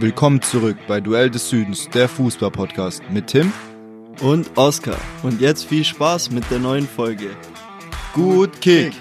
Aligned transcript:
Willkommen 0.00 0.40
zurück 0.40 0.76
bei 0.86 1.00
Duell 1.00 1.28
des 1.28 1.48
Südens, 1.48 1.88
der 1.88 2.08
Fußball-Podcast 2.08 3.02
mit 3.10 3.26
Tim 3.26 3.52
und 4.20 4.56
Oskar. 4.56 4.96
Und 5.24 5.40
jetzt 5.40 5.64
viel 5.64 5.82
Spaß 5.82 6.30
mit 6.30 6.48
der 6.52 6.60
neuen 6.60 6.86
Folge. 6.86 7.36
Gut 8.12 8.60
Kick! 8.60 8.92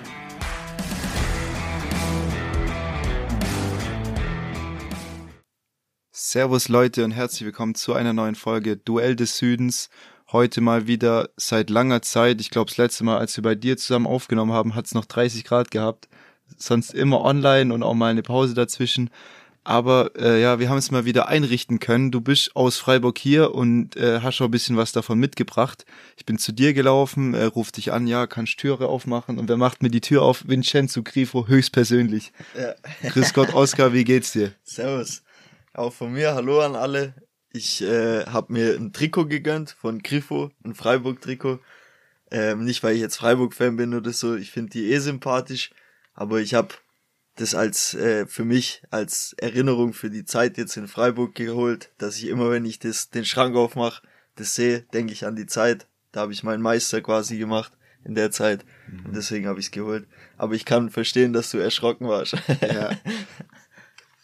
Servus 6.11 6.67
Leute 6.67 7.05
und 7.05 7.11
herzlich 7.11 7.45
willkommen 7.45 7.75
zu 7.75 7.93
einer 7.93 8.13
neuen 8.13 8.33
Folge 8.33 8.75
Duell 8.75 9.15
des 9.15 9.37
Südens. 9.37 9.89
Heute 10.31 10.61
mal 10.61 10.87
wieder 10.87 11.29
seit 11.37 11.69
langer 11.69 12.01
Zeit. 12.01 12.41
Ich 12.41 12.49
glaube, 12.49 12.71
das 12.71 12.77
letzte 12.77 13.03
Mal, 13.03 13.19
als 13.19 13.37
wir 13.37 13.43
bei 13.43 13.53
dir 13.53 13.77
zusammen 13.77 14.07
aufgenommen 14.07 14.51
haben, 14.51 14.73
hat 14.73 14.87
es 14.87 14.95
noch 14.95 15.05
30 15.05 15.43
Grad 15.43 15.69
gehabt. 15.69 16.09
Sonst 16.57 16.95
immer 16.95 17.21
online 17.21 17.71
und 17.71 17.83
auch 17.83 17.93
mal 17.93 18.09
eine 18.09 18.23
Pause 18.23 18.55
dazwischen. 18.55 19.11
Aber 19.67 20.11
äh, 20.15 20.41
ja, 20.41 20.59
wir 20.59 20.69
haben 20.69 20.77
es 20.77 20.91
mal 20.91 21.03
wieder 21.03 21.27
einrichten 21.27 21.79
können. 21.79 22.09
Du 22.09 22.21
bist 22.21 22.55
aus 22.55 22.77
Freiburg 22.77 23.17
hier 23.17 23.53
und 23.53 23.97
äh, 23.97 24.21
hast 24.21 24.35
schon 24.35 24.47
ein 24.47 24.51
bisschen 24.51 24.77
was 24.77 24.93
davon 24.93 25.19
mitgebracht. 25.19 25.85
Ich 26.15 26.25
bin 26.25 26.37
zu 26.37 26.53
dir 26.53 26.73
gelaufen, 26.73 27.33
äh, 27.33 27.43
ruf 27.43 27.73
dich 27.73 27.91
an, 27.91 28.07
ja, 28.07 28.27
kannst 28.27 28.59
Türe 28.59 28.87
aufmachen. 28.87 29.37
Und 29.37 29.49
wer 29.49 29.57
macht 29.57 29.83
mir 29.83 29.89
die 29.89 29.99
Tür 29.99 30.21
auf? 30.21 30.47
Vincenzo 30.47 31.03
Grifo, 31.03 31.49
höchstpersönlich. 31.49 32.31
Ja. 32.57 32.75
Grüß 33.09 33.33
Gott, 33.33 33.53
Oskar, 33.53 33.91
wie 33.91 34.05
geht's 34.05 34.31
dir? 34.31 34.53
Servus. 34.63 35.21
Auch 35.73 35.91
von 35.91 36.13
mir, 36.13 36.33
hallo 36.33 36.61
an 36.61 36.77
alle. 36.77 37.13
Ich 37.51 37.81
äh, 37.81 38.23
habe 38.23 38.53
mir 38.53 38.75
ein 38.75 38.93
Trikot 38.93 39.25
gegönnt 39.25 39.71
von 39.71 39.99
Grifo, 40.01 40.49
ein 40.63 40.75
Freiburg-Trikot. 40.75 41.59
Ähm, 42.31 42.63
nicht, 42.63 42.83
weil 42.83 42.95
ich 42.95 43.01
jetzt 43.01 43.17
Freiburg-Fan 43.17 43.75
bin 43.75 43.93
oder 43.93 44.13
so, 44.13 44.37
ich 44.37 44.49
finde 44.49 44.69
die 44.69 44.93
eh 44.93 44.99
sympathisch, 44.99 45.71
aber 46.13 46.39
ich 46.39 46.53
habe 46.53 46.69
das 47.37 47.55
als 47.55 47.93
äh, 47.93 48.25
für 48.25 48.43
mich 48.43 48.83
als 48.89 49.33
Erinnerung 49.37 49.93
für 49.93 50.09
die 50.09 50.25
Zeit 50.25 50.57
jetzt 50.57 50.75
in 50.75 50.87
Freiburg 50.87 51.35
geholt, 51.35 51.91
dass 51.97 52.17
ich 52.17 52.27
immer, 52.27 52.51
wenn 52.51 52.65
ich 52.65 52.79
das 52.79 53.09
den 53.09 53.25
Schrank 53.25 53.55
aufmache, 53.55 54.01
das 54.35 54.55
sehe, 54.55 54.81
denke 54.93 55.13
ich 55.13 55.25
an 55.25 55.35
die 55.35 55.47
Zeit. 55.47 55.87
Da 56.11 56.21
habe 56.21 56.33
ich 56.33 56.43
meinen 56.43 56.61
Meister 56.61 57.01
quasi 57.01 57.37
gemacht 57.37 57.73
in 58.03 58.15
der 58.15 58.31
Zeit 58.31 58.65
mhm. 58.87 59.05
und 59.05 59.15
deswegen 59.15 59.47
habe 59.47 59.59
ich 59.59 59.67
es 59.67 59.71
geholt. 59.71 60.07
Aber 60.37 60.53
ich 60.53 60.65
kann 60.65 60.89
verstehen, 60.89 61.33
dass 61.33 61.51
du 61.51 61.57
erschrocken 61.57 62.07
warst. 62.07 62.35
ja. 62.61 62.91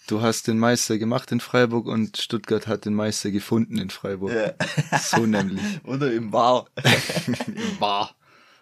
Du 0.05 0.21
hast 0.21 0.47
den 0.47 0.59
Meister 0.59 0.97
gemacht 0.97 1.31
in 1.31 1.39
Freiburg 1.39 1.87
und 1.87 2.17
Stuttgart 2.17 2.67
hat 2.67 2.83
den 2.83 2.93
Meister 2.93 3.31
gefunden 3.31 3.77
in 3.77 3.89
Freiburg. 3.89 4.33
Ja. 4.33 4.53
So 4.99 5.25
nämlich. 5.25 5.63
Oder 5.85 6.11
im 6.11 6.29
Bar. 6.29 6.67
Im 7.47 7.79
Bar. 7.79 8.13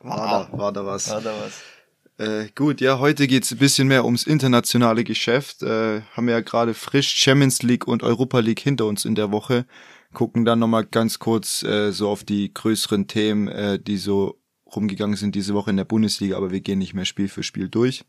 War, 0.01 0.49
da, 0.51 0.57
war 0.57 0.71
da 0.71 0.85
was. 0.85 1.09
War 1.09 1.21
da 1.21 1.33
was. 1.41 1.61
Äh, 2.21 2.49
gut, 2.53 2.81
ja, 2.81 2.99
heute 2.99 3.25
geht's 3.25 3.51
ein 3.51 3.57
bisschen 3.57 3.87
mehr 3.87 4.05
ums 4.05 4.27
internationale 4.27 5.03
Geschäft. 5.03 5.63
Äh, 5.63 6.01
haben 6.11 6.27
wir 6.27 6.35
ja 6.35 6.41
gerade 6.41 6.75
frisch 6.75 7.15
Champions 7.15 7.63
League 7.63 7.87
und 7.87 8.03
Europa 8.03 8.37
League 8.37 8.59
hinter 8.59 8.85
uns 8.85 9.05
in 9.05 9.15
der 9.15 9.31
Woche. 9.31 9.65
Gucken 10.13 10.45
dann 10.45 10.59
nochmal 10.59 10.85
ganz 10.85 11.17
kurz 11.17 11.63
äh, 11.63 11.91
so 11.91 12.09
auf 12.09 12.23
die 12.23 12.53
größeren 12.53 13.07
Themen, 13.07 13.47
äh, 13.47 13.79
die 13.79 13.97
so 13.97 14.39
rumgegangen 14.67 15.15
sind 15.15 15.33
diese 15.33 15.55
Woche 15.55 15.71
in 15.71 15.77
der 15.77 15.85
Bundesliga, 15.85 16.37
aber 16.37 16.51
wir 16.51 16.61
gehen 16.61 16.77
nicht 16.77 16.93
mehr 16.93 17.05
Spiel 17.05 17.27
für 17.27 17.41
Spiel 17.41 17.69
durch. 17.69 18.05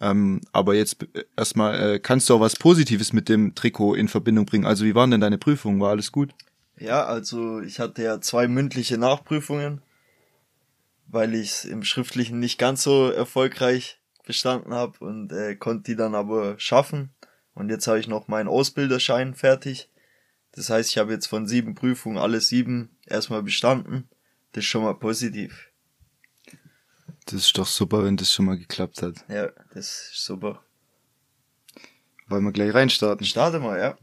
Ähm, 0.00 0.40
aber 0.52 0.76
jetzt 0.76 1.02
äh, 1.14 1.24
erstmal, 1.36 1.94
äh, 1.94 1.98
kannst 1.98 2.30
du 2.30 2.34
auch 2.34 2.40
was 2.40 2.54
Positives 2.54 3.12
mit 3.12 3.28
dem 3.28 3.56
Trikot 3.56 3.96
in 3.96 4.06
Verbindung 4.06 4.46
bringen? 4.46 4.66
Also 4.66 4.84
wie 4.84 4.94
waren 4.94 5.10
denn 5.10 5.20
deine 5.20 5.38
Prüfungen? 5.38 5.80
War 5.80 5.90
alles 5.90 6.12
gut? 6.12 6.32
Ja, 6.78 7.04
also 7.06 7.60
ich 7.60 7.80
hatte 7.80 8.04
ja 8.04 8.20
zwei 8.20 8.46
mündliche 8.46 8.98
Nachprüfungen 8.98 9.82
weil 11.08 11.34
ich 11.34 11.50
es 11.50 11.64
im 11.64 11.82
Schriftlichen 11.84 12.38
nicht 12.38 12.58
ganz 12.58 12.82
so 12.82 13.10
erfolgreich 13.10 14.00
bestanden 14.24 14.74
habe 14.74 14.98
und 15.04 15.32
äh, 15.32 15.54
konnte 15.56 15.90
die 15.90 15.96
dann 15.96 16.14
aber 16.14 16.58
schaffen. 16.58 17.14
Und 17.54 17.70
jetzt 17.70 17.86
habe 17.86 17.98
ich 17.98 18.08
noch 18.08 18.28
meinen 18.28 18.48
Ausbilderschein 18.48 19.34
fertig. 19.34 19.88
Das 20.52 20.70
heißt, 20.70 20.90
ich 20.90 20.98
habe 20.98 21.12
jetzt 21.12 21.26
von 21.26 21.46
sieben 21.46 21.74
Prüfungen 21.74 22.18
alle 22.18 22.40
sieben 22.40 22.96
erstmal 23.06 23.42
bestanden. 23.42 24.08
Das 24.52 24.64
ist 24.64 24.70
schon 24.70 24.82
mal 24.82 24.94
positiv. 24.94 25.70
Das 27.26 27.34
ist 27.34 27.58
doch 27.58 27.66
super, 27.66 28.04
wenn 28.04 28.16
das 28.16 28.32
schon 28.32 28.46
mal 28.46 28.58
geklappt 28.58 29.02
hat. 29.02 29.24
Ja, 29.28 29.48
das 29.74 30.10
ist 30.12 30.24
super. 30.24 30.62
Wollen 32.28 32.44
wir 32.44 32.52
gleich 32.52 32.74
reinstarten? 32.74 33.26
Starte 33.26 33.60
mal, 33.60 33.78
ja. 33.78 33.98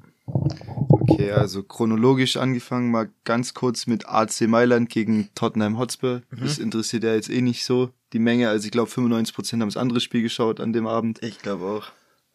Okay, 1.07 1.31
also 1.31 1.63
chronologisch 1.63 2.37
angefangen, 2.37 2.89
mal 2.89 3.09
ganz 3.25 3.53
kurz 3.53 3.87
mit 3.87 4.07
AC 4.07 4.41
Mailand 4.47 4.89
gegen 4.89 5.29
Tottenham 5.35 5.77
Hotspur. 5.77 6.21
Mhm. 6.31 6.39
Das 6.39 6.59
interessiert 6.59 7.03
ja 7.03 7.13
jetzt 7.13 7.29
eh 7.29 7.41
nicht 7.41 7.65
so 7.65 7.91
die 8.13 8.19
Menge. 8.19 8.49
Also 8.49 8.65
ich 8.65 8.71
glaube 8.71 8.89
95% 8.89 9.53
haben 9.53 9.67
das 9.67 9.77
andere 9.77 9.99
Spiel 9.99 10.21
geschaut 10.21 10.59
an 10.59 10.71
dem 10.71 10.87
Abend. 10.87 11.21
Ich 11.21 11.39
glaube 11.39 11.65
auch. 11.65 11.87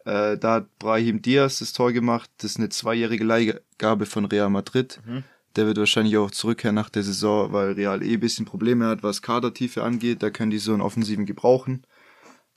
Äh, 0.05 0.37
da 0.37 0.55
hat 0.55 0.77
Brahim 0.77 1.21
Diaz 1.21 1.59
das 1.59 1.73
Tor 1.73 1.91
gemacht. 1.91 2.29
Das 2.37 2.51
ist 2.51 2.57
eine 2.57 2.69
zweijährige 2.69 3.23
Leihgabe 3.23 4.05
von 4.05 4.25
Real 4.25 4.49
Madrid. 4.49 4.99
Mhm. 5.05 5.23
Der 5.55 5.65
wird 5.65 5.77
wahrscheinlich 5.77 6.15
auch 6.17 6.31
zurückkehren 6.31 6.75
nach 6.75 6.89
der 6.89 7.03
Saison, 7.03 7.51
weil 7.51 7.71
Real 7.71 8.03
eh 8.03 8.13
ein 8.13 8.19
bisschen 8.19 8.45
Probleme 8.45 8.85
hat, 8.85 9.01
was 9.01 9.21
Kadertiefe 9.21 9.83
angeht. 9.83 10.21
Da 10.21 10.29
können 10.29 10.51
die 10.51 10.59
so 10.59 10.73
einen 10.73 10.81
Offensiven 10.81 11.25
gebrauchen. 11.25 11.83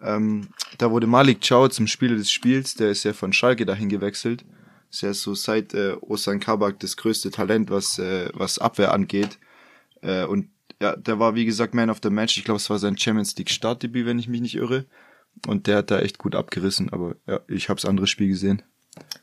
Ähm, 0.00 0.48
da 0.78 0.90
wurde 0.90 1.06
Malik 1.06 1.46
Chow 1.46 1.70
zum 1.70 1.86
Spieler 1.86 2.16
des 2.16 2.30
Spiels. 2.30 2.74
Der 2.74 2.90
ist 2.90 3.04
ja 3.04 3.12
von 3.12 3.32
Schalke 3.32 3.64
dahin 3.64 3.88
gewechselt. 3.88 4.44
Ist 4.92 5.00
ja 5.00 5.14
so 5.14 5.34
seit 5.34 5.72
äh, 5.72 5.97
Osan 6.00 6.38
Kabak 6.38 6.78
das 6.80 6.98
größte 6.98 7.30
Talent, 7.30 7.70
was, 7.70 7.98
äh, 7.98 8.28
was 8.34 8.58
Abwehr 8.58 8.92
angeht. 8.92 9.38
Äh, 10.03 10.25
und 10.25 10.50
ja, 10.82 10.94
der 10.97 11.19
war 11.19 11.34
wie 11.34 11.47
gesagt 11.47 11.75
Man 11.75 11.88
of 11.88 12.00
the 12.03 12.10
Match. 12.10 12.36
Ich 12.36 12.44
glaube, 12.44 12.58
es 12.58 12.69
war 12.69 12.78
sein 12.78 12.98
Champions 12.98 13.34
League 13.36 13.50
Startdebüt, 13.50 14.04
wenn 14.04 14.19
ich 14.19 14.28
mich 14.28 14.42
nicht 14.42 14.54
irre. 14.54 14.84
Und 15.47 15.66
der 15.66 15.78
hat 15.78 15.91
da 15.91 16.00
echt 16.00 16.19
gut 16.19 16.34
abgerissen. 16.34 16.92
Aber 16.92 17.16
ja, 17.26 17.41
ich 17.48 17.70
habe 17.70 17.80
das 17.80 17.88
andere 17.88 18.06
Spiel 18.06 18.28
gesehen. 18.28 18.62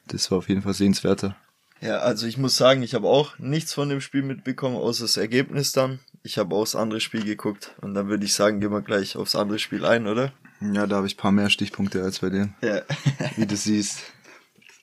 Das 0.07 0.31
war 0.31 0.39
auf 0.39 0.49
jeden 0.49 0.63
Fall 0.63 0.73
sehenswerter. 0.73 1.35
Ja, 1.81 1.97
also 1.99 2.25
ich 2.25 2.37
muss 2.37 2.57
sagen, 2.57 2.81
ich 2.81 2.95
habe 2.95 3.07
auch 3.07 3.37
nichts 3.37 3.73
von 3.73 3.89
dem 3.89 4.01
Spiel 4.01 4.23
mitbekommen, 4.23 4.75
außer 4.75 5.03
das 5.03 5.17
Ergebnis 5.17 5.71
dann. 5.71 5.99
Ich 6.23 6.37
habe 6.37 6.55
auch 6.55 6.63
das 6.63 6.75
andere 6.75 6.99
Spiel 6.99 7.23
geguckt 7.23 7.75
und 7.81 7.93
dann 7.93 8.09
würde 8.09 8.25
ich 8.25 8.33
sagen, 8.33 8.59
gehen 8.59 8.71
wir 8.71 8.81
gleich 8.81 9.15
aufs 9.15 9.35
andere 9.35 9.59
Spiel 9.59 9.85
ein, 9.85 10.07
oder? 10.07 10.33
Ja, 10.59 10.87
da 10.87 10.97
habe 10.97 11.07
ich 11.07 11.15
paar 11.15 11.31
mehr 11.31 11.49
Stichpunkte 11.49 12.03
als 12.03 12.19
bei 12.19 12.29
dir. 12.29 12.49
Ja. 12.61 12.81
wie 13.37 13.45
du 13.45 13.55
siehst. 13.55 14.01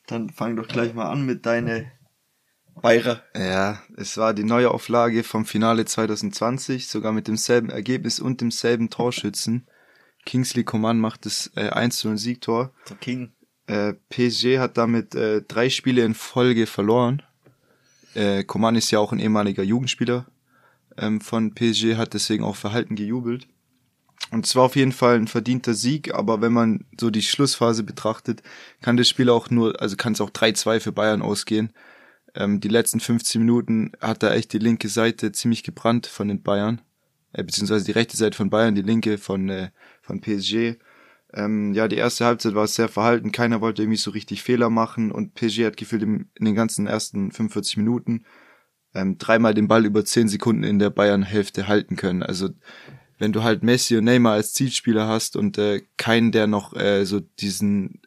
Dann 0.06 0.30
fang 0.30 0.56
doch 0.56 0.68
gleich 0.68 0.94
mal 0.94 1.10
an 1.10 1.26
mit 1.26 1.46
deine 1.46 1.90
Bayer. 2.80 3.22
Ja, 3.34 3.82
es 3.96 4.16
war 4.18 4.34
die 4.34 4.44
neue 4.44 4.70
Auflage 4.70 5.24
vom 5.24 5.46
Finale 5.46 5.84
2020, 5.84 6.88
sogar 6.88 7.12
mit 7.12 7.26
demselben 7.26 7.70
Ergebnis 7.70 8.20
und 8.20 8.40
demselben 8.40 8.90
Torschützen. 8.90 9.66
Kingsley 10.24 10.64
Coman 10.64 10.98
macht 10.98 11.24
das 11.24 11.50
äh, 11.56 11.70
1 11.70 12.04
0 12.04 12.18
Siegtor. 12.18 12.72
Der 12.88 12.96
King. 12.96 13.32
Äh, 13.66 13.94
PSG 14.10 14.58
hat 14.58 14.76
damit 14.76 15.14
äh, 15.14 15.42
drei 15.42 15.70
Spiele 15.70 16.04
in 16.04 16.14
Folge 16.14 16.66
verloren. 16.66 17.22
Äh, 18.14 18.44
Coman 18.44 18.76
ist 18.76 18.90
ja 18.90 18.98
auch 18.98 19.12
ein 19.12 19.18
ehemaliger 19.18 19.62
Jugendspieler 19.62 20.26
ähm, 20.98 21.20
von 21.20 21.54
PSG, 21.54 21.96
hat 21.96 22.14
deswegen 22.14 22.44
auch 22.44 22.56
verhalten 22.56 22.94
gejubelt. 22.94 23.48
Und 24.30 24.46
zwar 24.46 24.64
auf 24.64 24.76
jeden 24.76 24.92
Fall 24.92 25.16
ein 25.16 25.28
verdienter 25.28 25.74
Sieg, 25.74 26.12
aber 26.14 26.40
wenn 26.40 26.52
man 26.52 26.84
so 27.00 27.10
die 27.10 27.22
Schlussphase 27.22 27.84
betrachtet, 27.84 28.42
kann 28.82 28.96
das 28.96 29.08
Spiel 29.08 29.30
auch 29.30 29.50
nur, 29.50 29.80
also 29.80 29.96
kann 29.96 30.14
es 30.14 30.20
auch 30.20 30.30
3-2 30.30 30.80
für 30.80 30.92
Bayern 30.92 31.22
ausgehen. 31.22 31.72
Ähm, 32.34 32.60
die 32.60 32.68
letzten 32.68 33.00
15 33.00 33.40
Minuten 33.40 33.92
hat 34.00 34.22
da 34.22 34.34
echt 34.34 34.52
die 34.52 34.58
linke 34.58 34.88
Seite 34.88 35.32
ziemlich 35.32 35.62
gebrannt 35.62 36.06
von 36.06 36.28
den 36.28 36.42
Bayern, 36.42 36.82
äh, 37.32 37.44
beziehungsweise 37.44 37.84
die 37.84 37.92
rechte 37.92 38.16
Seite 38.16 38.36
von 38.36 38.50
Bayern, 38.50 38.74
die 38.74 38.82
linke 38.82 39.18
von, 39.18 39.48
äh, 39.48 39.70
von 40.02 40.20
PSG. 40.20 40.76
Ähm, 41.32 41.72
ja, 41.72 41.86
die 41.86 41.96
erste 41.96 42.24
Halbzeit 42.24 42.54
war 42.54 42.66
sehr 42.66 42.88
verhalten, 42.88 43.32
keiner 43.32 43.60
wollte 43.60 43.82
irgendwie 43.82 43.98
so 43.98 44.10
richtig 44.10 44.42
Fehler 44.42 44.70
machen 44.70 45.12
und 45.12 45.34
PSG 45.34 45.66
hat 45.66 45.76
gefühlt 45.76 46.02
in 46.02 46.28
den 46.38 46.54
ganzen 46.54 46.86
ersten 46.86 47.30
45 47.30 47.76
Minuten 47.78 48.24
ähm, 48.94 49.18
dreimal 49.18 49.54
den 49.54 49.68
Ball 49.68 49.84
über 49.84 50.04
10 50.04 50.28
Sekunden 50.28 50.64
in 50.64 50.78
der 50.78 50.90
Bayern-Hälfte 50.90 51.68
halten 51.68 51.96
können. 51.96 52.22
Also 52.22 52.50
wenn 53.18 53.32
du 53.32 53.42
halt 53.42 53.62
Messi 53.62 53.96
und 53.96 54.04
Neymar 54.04 54.34
als 54.34 54.52
Zielspieler 54.52 55.08
hast 55.08 55.36
und 55.36 55.58
äh, 55.58 55.82
keinen, 55.96 56.32
der 56.32 56.46
noch 56.46 56.74
äh, 56.74 57.04
so 57.04 57.20
diesen 57.20 58.00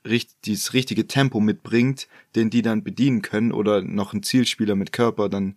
dieses 0.45 0.73
richtige 0.73 1.07
Tempo 1.07 1.39
mitbringt, 1.39 2.07
den 2.35 2.49
die 2.49 2.61
dann 2.61 2.83
bedienen 2.83 3.21
können 3.21 3.51
oder 3.51 3.81
noch 3.81 4.13
ein 4.13 4.23
Zielspieler 4.23 4.75
mit 4.75 4.91
Körper, 4.91 5.29
dann 5.29 5.55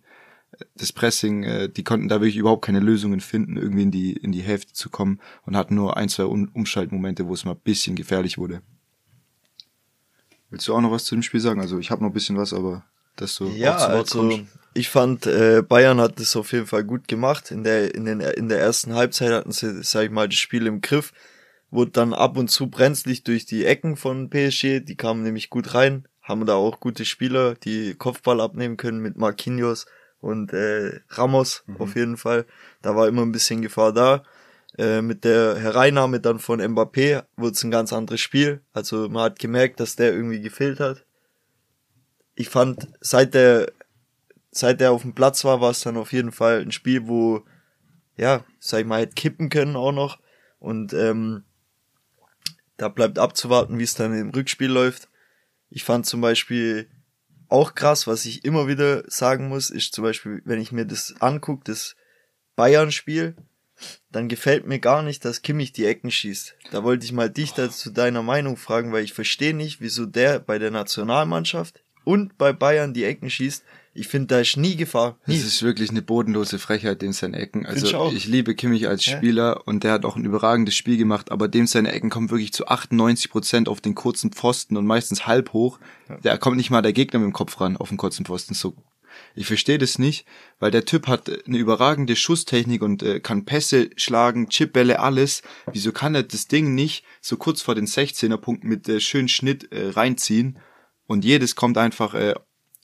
äh, 0.53 0.65
das 0.75 0.91
Pressing, 0.91 1.43
äh, 1.43 1.69
die 1.69 1.83
konnten 1.83 2.07
da 2.07 2.21
wirklich 2.21 2.37
überhaupt 2.37 2.65
keine 2.65 2.79
Lösungen 2.79 3.19
finden, 3.19 3.57
irgendwie 3.57 3.83
in 3.83 3.91
die 3.91 4.13
in 4.13 4.31
die 4.31 4.41
Hälfte 4.41 4.73
zu 4.73 4.89
kommen 4.89 5.19
und 5.45 5.55
hatten 5.55 5.75
nur 5.75 5.97
ein 5.97 6.09
zwei 6.09 6.25
um 6.25 6.49
Umschaltmomente, 6.53 7.27
wo 7.27 7.33
es 7.33 7.45
mal 7.45 7.51
ein 7.51 7.61
bisschen 7.63 7.95
gefährlich 7.95 8.37
wurde. 8.37 8.61
Willst 10.49 10.67
du 10.67 10.75
auch 10.75 10.81
noch 10.81 10.91
was 10.91 11.05
zu 11.05 11.15
dem 11.15 11.23
Spiel 11.23 11.39
sagen? 11.39 11.61
Also 11.61 11.79
ich 11.79 11.91
habe 11.91 12.03
noch 12.03 12.09
ein 12.09 12.13
bisschen 12.13 12.37
was, 12.37 12.53
aber 12.53 12.83
dass 13.15 13.35
du 13.35 13.47
ja, 13.49 13.75
also 13.75 14.19
kommst. 14.19 14.47
Ich 14.73 14.89
fand 14.89 15.25
äh, 15.25 15.61
Bayern 15.61 15.99
hat 15.99 16.19
das 16.19 16.35
auf 16.35 16.51
jeden 16.51 16.67
Fall 16.67 16.83
gut 16.83 17.07
gemacht. 17.07 17.51
In 17.51 17.63
der 17.63 17.93
in 17.95 18.05
den 18.05 18.19
in 18.19 18.49
der 18.49 18.59
ersten 18.59 18.93
Halbzeit 18.93 19.31
hatten 19.31 19.51
sie, 19.51 19.83
sag 19.83 20.05
ich 20.05 20.11
mal, 20.11 20.27
das 20.27 20.37
Spiel 20.37 20.67
im 20.67 20.81
Griff. 20.81 21.13
Wurde 21.71 21.91
dann 21.91 22.13
ab 22.13 22.37
und 22.37 22.49
zu 22.49 22.67
brenzlig 22.69 23.23
durch 23.23 23.45
die 23.45 23.65
Ecken 23.65 23.97
von 23.97 24.29
PSG. 24.29 24.79
Die 24.81 24.95
kamen 24.95 25.23
nämlich 25.23 25.49
gut 25.49 25.73
rein, 25.73 26.07
haben 26.21 26.45
da 26.45 26.55
auch 26.55 26.79
gute 26.79 27.03
Spieler, 27.05 27.55
die 27.55 27.95
Kopfball 27.95 28.41
abnehmen 28.41 28.77
können 28.77 28.99
mit 28.99 29.17
Marquinhos 29.17 29.87
und 30.21 30.53
äh, 30.53 30.99
Ramos 31.09 31.63
mhm. 31.65 31.77
auf 31.77 31.95
jeden 31.95 32.17
Fall. 32.17 32.45
Da 32.81 32.95
war 32.95 33.07
immer 33.07 33.23
ein 33.23 33.31
bisschen 33.31 33.61
Gefahr 33.61 33.91
da. 33.91 34.23
Äh, 34.77 35.01
mit 35.01 35.23
der 35.23 35.55
Hereinnahme 35.57 36.19
dann 36.19 36.39
von 36.39 36.61
Mbappé 36.61 37.23
wurde 37.37 37.53
es 37.53 37.63
ein 37.63 37.71
ganz 37.71 37.91
anderes 37.91 38.21
Spiel. 38.21 38.61
Also 38.73 39.09
man 39.09 39.23
hat 39.23 39.39
gemerkt, 39.39 39.79
dass 39.79 39.95
der 39.95 40.13
irgendwie 40.13 40.41
gefehlt 40.41 40.79
hat 40.79 41.05
ich 42.35 42.49
fand, 42.49 42.87
seit 42.99 43.33
der, 43.33 43.71
seit 44.53 44.81
er 44.81 44.91
auf 44.91 45.01
dem 45.01 45.13
Platz 45.13 45.43
war, 45.43 45.61
war 45.61 45.71
es 45.71 45.81
dann 45.81 45.97
auf 45.97 46.13
jeden 46.13 46.31
Fall 46.31 46.61
ein 46.61 46.71
Spiel, 46.71 47.07
wo, 47.07 47.43
ja, 48.15 48.45
sag 48.59 48.81
ich 48.81 48.85
mal, 48.85 49.01
hätte 49.01 49.15
kippen 49.15 49.49
können 49.49 49.75
auch 49.75 49.91
noch. 49.91 50.19
Und 50.59 50.93
ähm, 50.93 51.43
da 52.77 52.87
bleibt 52.87 53.19
abzuwarten, 53.19 53.79
wie 53.79 53.83
es 53.83 53.95
dann 53.95 54.17
im 54.17 54.29
Rückspiel 54.29 54.69
läuft. 54.69 55.09
Ich 55.69 55.83
fand 55.83 56.05
zum 56.05 56.21
Beispiel 56.21 56.87
auch 57.49 57.75
krass, 57.75 58.07
was 58.07 58.25
ich 58.25 58.45
immer 58.45 58.67
wieder 58.67 59.03
sagen 59.07 59.47
muss, 59.47 59.69
ist 59.69 59.93
zum 59.93 60.03
Beispiel, 60.03 60.41
wenn 60.45 60.61
ich 60.61 60.71
mir 60.71 60.85
das 60.85 61.15
angucke, 61.19 61.63
das 61.65 61.95
Bayern-Spiel, 62.55 63.35
dann 64.11 64.29
gefällt 64.29 64.65
mir 64.67 64.79
gar 64.79 65.01
nicht, 65.01 65.25
dass 65.25 65.41
Kimmich 65.41 65.73
die 65.73 65.85
Ecken 65.85 66.11
schießt. 66.11 66.55
Da 66.71 66.83
wollte 66.83 67.05
ich 67.05 67.11
mal 67.11 67.29
dich 67.29 67.53
dazu 67.53 67.91
deiner 67.91 68.23
Meinung 68.23 68.57
fragen, 68.57 68.91
weil 68.91 69.03
ich 69.03 69.13
verstehe 69.13 69.53
nicht, 69.53 69.81
wieso 69.81 70.05
der 70.05 70.39
bei 70.39 70.59
der 70.59 70.71
Nationalmannschaft 70.71 71.83
und 72.03 72.37
bei 72.37 72.53
Bayern 72.53 72.93
die 72.93 73.03
Ecken 73.03 73.29
schießt. 73.29 73.63
Ich 73.95 74.07
finde, 74.07 74.27
da 74.27 74.39
ist 74.39 74.57
nie 74.57 74.75
Gefahr. 74.75 75.17
Nie. 75.27 75.35
Das 75.37 75.45
ist 75.45 75.61
wirklich 75.61 75.91
eine 75.91 76.01
bodenlose 76.01 76.57
Frechheit, 76.57 77.01
dem 77.01 77.13
seine 77.13 77.37
Ecken. 77.37 77.61
Ich 77.61 77.67
Also 77.67 77.97
auch. 77.97 78.13
ich 78.13 78.25
liebe 78.25 78.55
Kimmich 78.55 78.87
als 78.87 79.03
Spieler 79.03 79.67
und 79.67 79.83
der 79.83 79.91
hat 79.91 80.05
auch 80.05 80.15
ein 80.15 80.25
überragendes 80.25 80.75
Spiel 80.75 80.97
gemacht, 80.97 81.31
aber 81.31 81.47
dem 81.47 81.67
seine 81.67 81.91
Ecken 81.91 82.09
kommen 82.09 82.31
wirklich 82.31 82.53
zu 82.53 82.67
98 82.67 83.29
Prozent 83.29 83.69
auf 83.69 83.81
den 83.81 83.93
kurzen 83.93 84.31
Pfosten 84.31 84.77
und 84.77 84.87
meistens 84.87 85.27
halb 85.27 85.53
hoch. 85.53 85.79
Da 86.23 86.37
kommt 86.37 86.57
nicht 86.57 86.71
mal 86.71 86.81
der 86.81 86.93
Gegner 86.93 87.19
mit 87.19 87.27
dem 87.27 87.33
Kopf 87.33 87.61
ran 87.61 87.77
auf 87.77 87.89
den 87.89 87.97
kurzen 87.97 88.25
Pfosten. 88.25 88.55
So, 88.55 88.75
ich 89.35 89.45
verstehe 89.45 89.77
das 89.77 89.99
nicht, 89.99 90.25
weil 90.59 90.71
der 90.71 90.85
Typ 90.85 91.07
hat 91.07 91.29
eine 91.45 91.57
überragende 91.57 92.15
Schusstechnik 92.15 92.81
und 92.81 93.03
äh, 93.03 93.19
kann 93.19 93.45
Pässe 93.45 93.91
schlagen, 93.95 94.49
Chipbälle, 94.49 94.99
alles. 94.99 95.43
Wieso 95.71 95.91
kann 95.91 96.15
er 96.15 96.23
das 96.23 96.47
Ding 96.47 96.73
nicht 96.73 97.03
so 97.21 97.37
kurz 97.37 97.61
vor 97.61 97.75
den 97.75 97.85
16er 97.85 98.37
Punkten 98.37 98.67
mit 98.67 98.89
äh, 98.89 98.99
schönen 98.99 99.27
Schnitt 99.29 99.71
äh, 99.71 99.89
reinziehen? 99.89 100.57
Und 101.05 101.25
jedes 101.25 101.55
kommt 101.55 101.77
einfach 101.77 102.13
äh, 102.15 102.33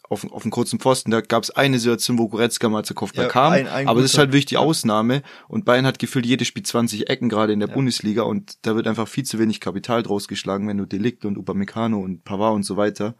auf, 0.09 0.29
auf 0.31 0.41
einen 0.44 0.51
kurzen 0.51 0.79
Pfosten. 0.79 1.11
Da 1.11 1.21
gab 1.21 1.44
es 1.44 1.51
eine 1.51 1.77
Situation, 1.79 2.17
wo 2.17 2.27
Goretzka 2.27 2.67
mal 2.67 2.83
zur 2.83 2.95
Kopfball 2.95 3.25
Ja, 3.25 3.29
kam, 3.29 3.53
ein- 3.53 3.67
ein 3.67 3.88
aber 3.88 4.01
das 4.01 4.11
ist 4.13 4.17
halt 4.17 4.31
wirklich 4.31 4.45
die 4.47 4.57
Ausnahme. 4.57 5.21
Und 5.47 5.65
Bayern 5.65 5.85
hat 5.85 6.00
gefühlt 6.00 6.25
jedes 6.25 6.47
Spiel 6.47 6.63
20 6.63 7.09
Ecken 7.09 7.29
gerade 7.29 7.53
in 7.53 7.59
der 7.59 7.67
Bundesliga 7.67 8.23
und 8.23 8.57
da 8.63 8.75
wird 8.75 8.88
einfach 8.88 9.07
viel 9.07 9.23
zu 9.23 9.39
wenig 9.39 9.59
Kapital 9.59 10.03
draus 10.03 10.27
geschlagen, 10.27 10.67
wenn 10.67 10.77
du 10.77 10.85
Delikt 10.85 11.25
und 11.25 11.38
Upamecano 11.38 12.00
und 12.00 12.23
Pavard 12.23 12.56
und 12.56 12.63
so 12.63 12.75
weiter 12.75 13.15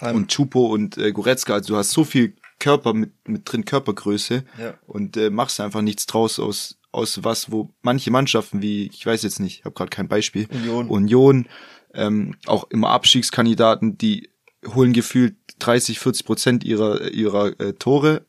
und 0.00 0.28
Chupo 0.28 0.66
und 0.66 0.98
äh, 0.98 1.12
Goretzka, 1.12 1.54
also 1.54 1.74
du 1.74 1.78
hast 1.78 1.90
so 1.92 2.04
viel 2.04 2.34
Körper 2.58 2.92
mit, 2.94 3.12
mit 3.28 3.42
drin, 3.50 3.64
Körpergröße 3.64 4.44
Ja. 4.58 4.74
und 4.86 5.16
äh, 5.16 5.30
machst 5.30 5.60
einfach 5.60 5.82
nichts 5.82 6.06
draus 6.06 6.38
aus 6.38 6.78
aus 6.94 7.24
was, 7.24 7.50
wo 7.50 7.70
manche 7.80 8.10
Mannschaften 8.10 8.60
wie, 8.60 8.90
ich 8.92 9.06
weiß 9.06 9.22
jetzt 9.22 9.40
nicht, 9.40 9.60
ich 9.60 9.64
habe 9.64 9.74
gerade 9.74 9.88
kein 9.88 10.08
Beispiel, 10.08 10.46
Union. 10.52 10.88
Union 10.88 11.46
ähm, 11.94 12.34
auch 12.46 12.64
immer 12.70 12.90
Abstiegskandidaten, 12.90 13.96
die 13.96 14.28
holen 14.74 14.92
gefühlt 14.92 15.36
30, 15.64 15.98
40 15.98 16.26
Prozent 16.26 16.64
ihrer 16.64 17.10
ihrer 17.10 17.58
äh, 17.60 17.72
Tore, 17.74 18.26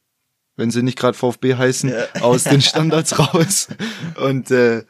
wenn 0.56 0.72
sie 0.72 0.84
nicht 0.84 0.98
gerade 0.98 1.18
VfB 1.18 1.56
heißen, 1.56 1.90
Ja. 1.90 2.06
aus 2.22 2.44
den 2.44 2.62
Standards 2.70 3.18
raus. 3.20 3.68
Und 4.24 4.52
äh, 4.52 4.84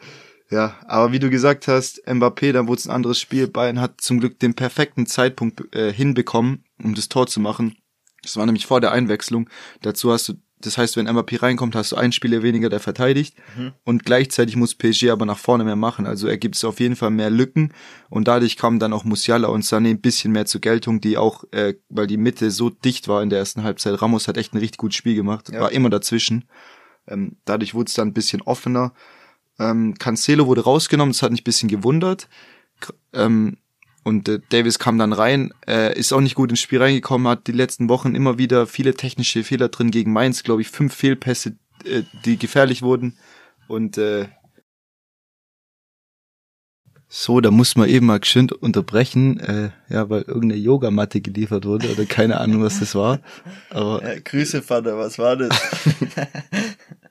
ja, 0.50 0.78
aber 0.86 1.12
wie 1.12 1.20
du 1.20 1.30
gesagt 1.30 1.68
hast, 1.68 2.06
Mbappé, 2.08 2.52
dann 2.52 2.68
wurde 2.68 2.80
es 2.80 2.86
ein 2.86 2.92
anderes 2.92 3.20
Spiel. 3.20 3.48
Bayern 3.48 3.80
hat 3.82 4.02
zum 4.02 4.20
Glück 4.20 4.40
den 4.40 4.54
perfekten 4.54 5.06
Zeitpunkt 5.08 5.74
äh, 5.76 5.92
hinbekommen, 5.92 6.66
um 6.84 6.94
das 6.94 7.10
Tor 7.10 7.26
zu 7.28 7.40
machen. 7.40 7.76
Das 8.22 8.38
war 8.38 8.46
nämlich 8.46 8.68
vor 8.68 8.80
der 8.80 8.92
Einwechslung. 8.92 9.50
Dazu 9.82 10.12
hast 10.12 10.30
du, 10.30 10.34
das 10.66 10.78
heißt, 10.78 10.98
wenn 10.98 11.08
Mbappé 11.08 11.42
reinkommt, 11.42 11.76
hast 11.76 11.92
du 11.92 11.96
einen 11.96 12.12
Spieler 12.12 12.42
weniger, 12.44 12.70
der 12.70 12.80
verteidigt. 12.80 13.36
Und 13.84 14.06
gleichzeitig 14.06 14.56
muss 14.56 14.76
PSG 14.76 15.10
aber 15.10 15.26
nach 15.26 15.38
vorne 15.38 15.64
mehr 15.64 15.76
machen. 15.76 16.06
Also 16.06 16.28
ergibt 16.28 16.56
es 16.56 16.64
auf 16.64 16.80
jeden 16.80 16.96
Fall 16.96 17.10
mehr 17.12 17.30
Lücken. 17.30 17.74
Und 18.10 18.28
dadurch 18.28 18.58
kamen 18.58 18.80
dann 18.80 18.94
auch 18.94 19.04
Musiala 19.04 19.48
und 19.50 19.64
Sané 19.64 19.90
ein 19.92 20.02
bisschen 20.02 20.32
mehr 20.32 20.46
zur 20.46 20.62
Geltung, 20.62 21.02
die 21.02 21.18
auch, 21.18 21.44
äh, 21.52 21.76
weil 21.90 22.08
die 22.08 22.18
Mitte 22.18 22.52
so 22.52 22.70
dicht 22.70 23.08
war 23.08 23.22
in 23.24 23.30
der 23.30 23.40
ersten 23.40 23.64
Halbzeit. 23.64 24.02
Ramos 24.02 24.28
hat 24.28 24.38
echt 24.38 24.54
ein 24.54 24.60
richtig 24.60 24.78
gutes 24.78 24.96
Spiel 24.98 25.16
gemacht, 25.16 25.50
Ja. 25.52 25.62
war 25.62 25.72
immer 25.72 25.90
dazwischen. 25.90 26.46
Ähm, 27.08 27.38
dadurch 27.46 27.74
wurde 27.74 27.90
es 27.90 27.94
dann 27.96 28.10
ein 28.10 28.14
bisschen 28.14 28.42
offener. 28.42 28.94
Ähm, 29.60 29.96
Cancelo 30.00 30.48
wurde 30.48 30.62
rausgenommen, 30.64 31.12
das 31.14 31.22
hat 31.22 31.32
mich 31.32 31.42
ein 31.42 31.46
bisschen 31.46 31.70
gewundert. 31.70 32.28
Ähm, 33.14 33.58
und 34.04 34.28
äh, 34.28 34.40
Davis 34.50 34.80
kam 34.80 34.98
dann 34.98 35.14
rein, 35.14 35.54
äh, 35.68 35.98
ist 35.98 36.14
auch 36.14 36.22
nicht 36.22 36.36
gut 36.36 36.50
ins 36.50 36.60
Spiel 36.60 36.82
reingekommen, 36.82 37.28
hat 37.28 37.48
die 37.48 37.54
letzten 37.54 37.90
Wochen 37.90 38.16
immer 38.16 38.38
wieder 38.38 38.68
viele 38.68 38.94
technische 38.94 39.44
Fehler 39.44 39.70
drin 39.70 39.92
gegen 39.92 40.12
Mainz, 40.12 40.44
glaube 40.44 40.62
ich, 40.62 40.70
fünf 40.70 40.94
Fehlpässe, 40.94 41.56
äh, 41.86 42.04
die 42.26 42.38
gefährlich 42.38 42.82
wurden. 42.82 43.18
Und 43.68 43.98
äh, 43.98 44.28
so, 47.08 47.40
da 47.42 47.52
muss 47.52 47.76
man 47.76 47.88
eben 47.88 48.08
mal 48.08 48.20
geschwind 48.20 48.52
unterbrechen, 48.52 49.40
äh, 49.40 49.70
ja, 49.88 50.10
weil 50.10 50.24
irgendeine 50.24 50.60
Yogamatte 50.60 51.22
geliefert 51.22 51.64
wurde 51.66 51.92
oder 51.92 52.06
keine 52.06 52.40
Ahnung, 52.40 52.64
was 52.64 52.80
das 52.80 52.96
war. 52.96 53.20
Aber 53.70 54.04
Ja, 54.08 54.20
Grüße, 54.20 54.62
Vater, 54.62 54.98
was 54.98 55.18
war 55.20 55.38
das? 55.38 55.50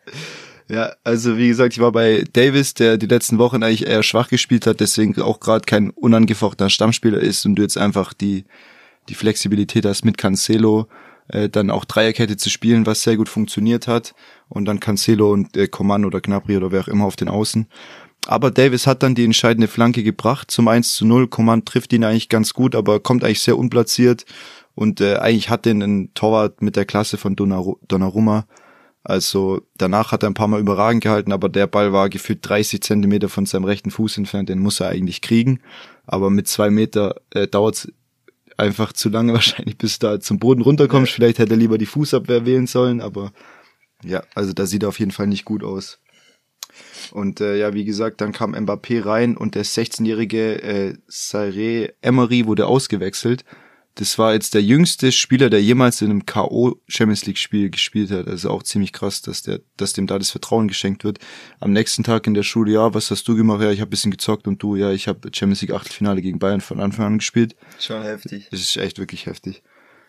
Ja, 0.69 0.93
also 1.05 1.37
wie 1.37 1.49
gesagt, 1.49 1.75
ich 1.75 1.81
war 1.81 1.93
bei 1.93 2.25
Davis, 2.33 2.75
der 2.75 2.97
die 2.97 3.07
letzten 3.07 3.39
Wochen 3.39 3.63
eigentlich 3.63 3.87
eher 3.87 4.03
schwach 4.03 4.29
gespielt 4.29 4.67
hat, 4.67 4.81
deswegen 4.81 5.21
auch 5.21 5.41
gerade 5.41 5.65
kein 5.65 5.91
unangefochtener 5.91 6.71
Stammspieler 6.71 7.19
ist 7.19 7.45
und 7.45 7.57
du 7.57 7.63
jetzt 7.63 7.77
einfach 7.77 8.13
die, 8.13 8.45
die 9.09 9.15
Flexibilität 9.15 9.85
hast 9.85 10.05
mit 10.05 10.19
Cancelo, 10.19 10.87
äh, 11.29 11.49
dann 11.49 11.71
auch 11.71 11.85
Dreierkette 11.85 12.37
zu 12.37 12.49
spielen, 12.49 12.87
was 12.87 13.03
sehr 13.03 13.17
gut 13.17 13.29
funktioniert 13.29 13.89
hat 13.89 14.15
und 14.49 14.65
dann 14.65 14.81
Cancelo 14.81 15.33
und 15.33 15.57
äh, 15.57 15.67
Coman 15.67 16.05
oder 16.05 16.21
Gnabry 16.21 16.57
oder 16.57 16.71
wer 16.71 16.83
auch 16.83 16.89
immer 16.89 17.05
auf 17.05 17.17
den 17.17 17.29
Außen. 17.29 17.67
Aber 18.27 18.53
Davis 18.53 18.87
hat 18.87 19.03
dann 19.03 19.17
die 19.17 19.25
entscheidende 19.25 19.67
Flanke 19.67 20.05
gebracht 20.05 20.51
zum 20.51 20.69
1 20.69 20.95
zu 20.95 21.05
0. 21.05 21.27
Coman 21.27 21.65
trifft 21.65 21.93
ihn 21.93 22.05
eigentlich 22.05 22.29
ganz 22.29 22.55
gut, 22.55 22.77
aber 22.77 23.01
kommt 23.01 23.25
eigentlich 23.25 23.41
sehr 23.41 23.59
unplatziert 23.59 24.25
und 24.75 25.01
äh, 25.01 25.17
eigentlich 25.17 25.51
hat 25.51 25.65
den 25.67 25.83
einen 25.83 26.15
Torwart 26.15 26.63
mit 26.63 26.77
der 26.77 26.85
Klasse 26.85 27.19
von 27.19 27.35
Donnaru- 27.35 27.79
Donnarumma. 27.89 28.47
Also 29.05 29.63
danach 29.77 30.13
hat 30.13 30.23
er 30.23 30.31
ein 30.31 30.35
paar 30.35 30.49
Mal 30.49 30.61
überragend 30.61 31.03
gehalten, 31.03 31.33
aber 31.33 31.49
der 31.49 31.67
Ball 31.67 31.93
war 31.93 32.09
gefühlt 32.09 32.49
30 32.49 32.83
Zentimeter 32.83 33.29
von 33.29 33.47
seinem 33.47 33.65
rechten 33.65 33.91
Fuß 33.91 34.19
entfernt, 34.19 34.49
den 34.49 34.61
muss 34.61 34.81
er 34.81 34.91
eigentlich 34.91 35.23
kriegen. 35.23 35.61
Aber 36.07 36.31
mit 36.31 36.47
zwei 36.47 36.71
Meter 36.71 37.17
äh, 37.31 37.49
dauert 37.49 37.75
es 37.75 37.93
einfach 38.57 38.93
zu 38.93 39.09
lange 39.09 39.33
wahrscheinlich, 39.35 39.77
bis 39.77 39.99
du 39.99 40.07
da 40.07 40.21
zum 40.21 40.39
Boden 40.39 40.63
runterkommst. 40.63 41.13
Vielleicht 41.13 41.39
hätte 41.39 41.55
er 41.55 41.59
lieber 41.59 41.79
die 41.79 41.87
Fußabwehr 41.87 42.47
wählen 42.47 42.67
sollen, 42.67 43.01
aber 43.01 43.33
ja, 44.05 44.23
also 44.35 44.53
da 44.53 44.67
sieht 44.67 44.83
er 44.85 44.89
auf 44.89 44.99
jeden 44.99 45.13
Fall 45.13 45.27
nicht 45.27 45.45
gut 45.45 45.65
aus. 45.65 45.99
Und 47.11 47.41
äh, 47.41 47.59
ja, 47.59 47.75
wie 47.75 47.85
gesagt, 47.85 48.21
dann 48.21 48.33
kam 48.33 48.55
Mbappé 48.55 49.05
rein 49.05 49.37
und 49.37 49.55
der 49.55 49.65
16-jährige 49.65 50.63
äh, 50.63 50.95
Saré 51.11 51.93
Emery 52.01 52.47
wurde 52.47 52.67
ausgewechselt. 52.67 53.45
Das 53.95 54.19
war 54.19 54.33
jetzt 54.33 54.55
der 54.55 54.63
jüngste 54.63 55.13
Spieler, 55.13 55.51
der 55.51 55.63
jemals 55.63 56.01
in 56.01 56.11
einem 56.11 56.25
K.O. 56.25 56.81
Champions 56.89 57.27
League 57.27 57.37
Spiel 57.37 57.69
gespielt 57.69 58.11
hat. 58.11 58.27
Also 58.27 58.49
auch 58.49 58.63
ziemlich 58.63 58.93
krass, 58.93 59.21
dass 59.21 59.43
der, 59.43 59.61
dass 59.77 59.93
dem 59.93 60.07
da 60.07 60.19
das 60.19 60.31
Vertrauen 60.31 60.67
geschenkt 60.67 61.05
wird. 61.05 61.19
Am 61.61 61.73
nächsten 61.73 62.03
Tag 62.03 62.27
in 62.27 62.33
der 62.33 62.43
Schule, 62.43 62.73
ja, 62.73 62.95
was 62.95 63.11
hast 63.11 63.29
du 63.29 63.37
gemacht? 63.37 63.61
Ja, 63.61 63.71
ich 63.71 63.81
habe 63.81 63.91
bisschen 63.91 64.11
gezockt 64.11 64.47
und 64.49 64.63
du, 64.63 64.77
ja, 64.77 64.91
ich 64.93 65.09
habe 65.09 65.29
Champions 65.35 65.61
League 65.61 65.75
Achtelfinale 65.75 66.23
gegen 66.23 66.39
Bayern 66.39 66.63
von 66.63 66.81
Anfang 66.81 67.05
an 67.07 67.19
gespielt. 67.19 67.55
Schon 67.79 68.03
heftig. 68.03 68.49
Das 68.51 68.61
ist 68.61 68.77
echt 68.79 68.99
wirklich 68.99 69.27
heftig. 69.27 69.63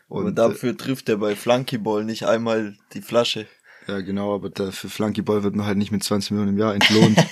Aber 0.09 0.19
Und, 0.19 0.29
äh, 0.29 0.33
dafür 0.33 0.77
trifft 0.77 1.09
er 1.09 1.17
bei 1.17 1.35
Flunkyball 1.35 2.05
nicht 2.05 2.25
einmal 2.25 2.77
die 2.93 3.01
Flasche. 3.01 3.47
ja, 3.87 3.99
genau, 3.99 4.33
aber 4.33 4.49
da 4.49 4.71
für 4.71 4.87
Flunkyball 4.87 5.43
wird 5.43 5.55
man 5.55 5.65
halt 5.65 5.77
nicht 5.77 5.91
mit 5.91 6.03
20 6.03 6.31
Millionen 6.31 6.53
im 6.53 6.57
Jahr 6.57 6.73
entlohnt. 6.73 7.17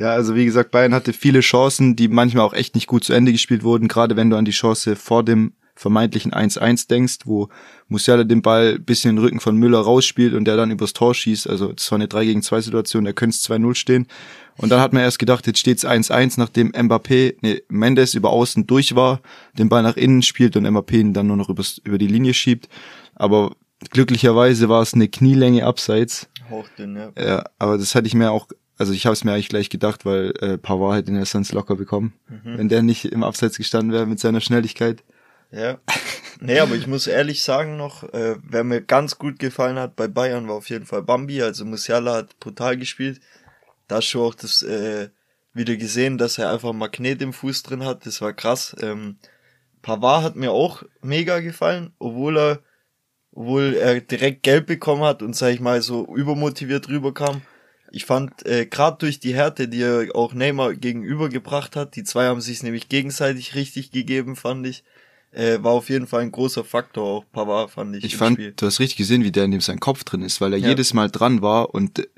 Ja, 0.00 0.12
also 0.12 0.34
wie 0.34 0.46
gesagt, 0.46 0.70
Bayern 0.70 0.94
hatte 0.94 1.12
viele 1.12 1.40
Chancen, 1.40 1.94
die 1.94 2.08
manchmal 2.08 2.46
auch 2.46 2.54
echt 2.54 2.74
nicht 2.74 2.86
gut 2.86 3.04
zu 3.04 3.12
Ende 3.12 3.32
gespielt 3.32 3.62
wurden, 3.62 3.86
gerade 3.86 4.16
wenn 4.16 4.30
du 4.30 4.36
an 4.36 4.46
die 4.46 4.50
Chance 4.50 4.96
vor 4.96 5.22
dem 5.22 5.52
vermeintlichen 5.74 6.32
1-1 6.32 6.88
denkst, 6.88 7.18
wo 7.26 7.48
Musiala 7.88 8.24
den 8.24 8.40
Ball 8.40 8.78
bisschen 8.78 9.10
in 9.10 9.16
den 9.16 9.24
Rücken 9.24 9.40
von 9.40 9.56
Müller 9.56 9.80
rausspielt 9.80 10.32
und 10.32 10.46
der 10.46 10.56
dann 10.56 10.70
übers 10.70 10.94
Tor 10.94 11.14
schießt. 11.14 11.48
Also 11.48 11.72
das 11.72 11.90
war 11.92 11.96
eine 11.96 12.08
3 12.08 12.24
gegen 12.24 12.42
2 12.42 12.62
Situation, 12.62 13.04
da 13.04 13.12
könnte 13.12 13.36
es 13.36 13.48
2-0 13.48 13.74
stehen. 13.74 14.06
Und 14.56 14.70
dann 14.70 14.80
hat 14.80 14.94
man 14.94 15.02
erst 15.02 15.18
gedacht, 15.18 15.46
jetzt 15.46 15.58
steht's 15.58 15.86
1-1, 15.86 16.34
nachdem 16.38 16.72
Mbappé, 16.72 17.36
nee, 17.42 17.62
Mendes 17.68 18.14
über 18.14 18.30
außen 18.30 18.66
durch 18.66 18.94
war, 18.94 19.20
den 19.58 19.68
Ball 19.68 19.82
nach 19.82 19.98
innen 19.98 20.22
spielt 20.22 20.56
und 20.56 20.66
Mbappé 20.66 20.98
ihn 20.98 21.12
dann 21.12 21.26
nur 21.26 21.36
noch 21.36 21.50
übers, 21.50 21.78
über 21.84 21.98
die 21.98 22.06
Linie 22.06 22.32
schiebt. 22.32 22.70
Aber 23.14 23.54
glücklicherweise 23.90 24.70
war 24.70 24.80
es 24.80 24.94
eine 24.94 25.08
Knielänge 25.08 25.66
abseits. 25.66 26.26
Hauchdünn, 26.50 26.96
ja. 26.96 27.12
Ja, 27.22 27.44
aber 27.58 27.76
das 27.76 27.94
hatte 27.94 28.06
ich 28.06 28.14
mir 28.14 28.32
auch, 28.32 28.48
also 28.80 28.94
ich 28.94 29.04
habe 29.04 29.12
es 29.12 29.24
mir 29.24 29.34
eigentlich 29.34 29.50
gleich 29.50 29.68
gedacht, 29.68 30.06
weil 30.06 30.32
äh, 30.40 30.56
Pavard 30.56 30.96
hätte 30.96 31.12
den 31.12 31.18
ja 31.18 31.26
sonst 31.26 31.52
locker 31.52 31.76
bekommen, 31.76 32.14
wenn 32.44 32.70
der 32.70 32.80
nicht 32.80 33.04
im 33.04 33.22
Abseits 33.22 33.58
gestanden 33.58 33.92
wäre 33.92 34.06
mit 34.06 34.20
seiner 34.20 34.40
Schnelligkeit. 34.40 35.04
Ja. 35.52 35.78
Nee, 36.40 36.60
aber 36.60 36.76
ich 36.76 36.86
muss 36.86 37.06
ehrlich 37.06 37.42
sagen 37.42 37.76
noch, 37.76 38.04
äh, 38.14 38.36
wer 38.42 38.64
mir 38.64 38.80
ganz 38.80 39.18
gut 39.18 39.38
gefallen 39.38 39.78
hat 39.78 39.96
bei 39.96 40.08
Bayern 40.08 40.48
war 40.48 40.54
auf 40.54 40.70
jeden 40.70 40.86
Fall 40.86 41.02
Bambi. 41.02 41.42
Also 41.42 41.66
Musiala 41.66 42.14
hat 42.14 42.40
brutal 42.40 42.78
gespielt. 42.78 43.20
Da 43.86 43.96
hast 43.96 44.10
du 44.14 44.24
auch 44.24 44.34
das 44.34 44.62
äh, 44.62 45.10
wieder 45.52 45.76
gesehen, 45.76 46.16
dass 46.16 46.38
er 46.38 46.50
einfach 46.50 46.72
Magnet 46.72 47.20
im 47.20 47.34
Fuß 47.34 47.64
drin 47.64 47.84
hat. 47.84 48.06
Das 48.06 48.22
war 48.22 48.32
krass. 48.32 48.74
Ähm, 48.80 49.18
Pavard 49.82 50.24
hat 50.24 50.36
mir 50.36 50.52
auch 50.52 50.84
mega 51.02 51.40
gefallen, 51.40 51.92
obwohl 51.98 52.38
er, 52.38 52.60
obwohl 53.32 53.74
er 53.74 54.00
direkt 54.00 54.42
gelb 54.42 54.68
bekommen 54.68 55.02
hat 55.02 55.22
und 55.22 55.36
sag 55.36 55.50
ich 55.50 55.60
mal 55.60 55.82
so 55.82 56.06
übermotiviert 56.16 56.88
rüberkam. 56.88 57.42
Ich 57.92 58.04
fand 58.04 58.46
äh, 58.46 58.66
gerade 58.66 58.98
durch 58.98 59.20
die 59.20 59.34
Härte, 59.34 59.68
die 59.68 59.82
er 59.82 60.14
auch 60.14 60.32
Neymar 60.34 60.74
gegenübergebracht 60.74 61.76
hat, 61.76 61.96
die 61.96 62.04
zwei 62.04 62.26
haben 62.26 62.40
sich 62.40 62.62
nämlich 62.62 62.88
gegenseitig 62.88 63.54
richtig 63.54 63.90
gegeben, 63.90 64.36
fand 64.36 64.66
ich. 64.66 64.84
äh, 65.32 65.62
war 65.62 65.72
auf 65.72 65.88
jeden 65.88 66.06
Fall 66.06 66.22
ein 66.22 66.32
großer 66.32 66.64
Faktor, 66.64 67.04
auch 67.04 67.24
Pavard 67.32 67.70
fand 67.70 67.96
ich. 67.96 68.04
Ich 68.04 68.16
fand, 68.16 68.36
Spiel. 68.36 68.52
du 68.54 68.66
hast 68.66 68.80
richtig 68.80 68.96
gesehen, 68.96 69.22
wie 69.22 69.30
der 69.30 69.44
in 69.44 69.52
dem 69.52 69.60
sein 69.60 69.80
Kopf 69.80 70.04
drin 70.04 70.22
ist, 70.22 70.40
weil 70.40 70.52
er 70.52 70.58
ja. 70.58 70.68
jedes 70.68 70.94
Mal 70.94 71.10
dran 71.10 71.42
war 71.42 71.74
und 71.74 72.08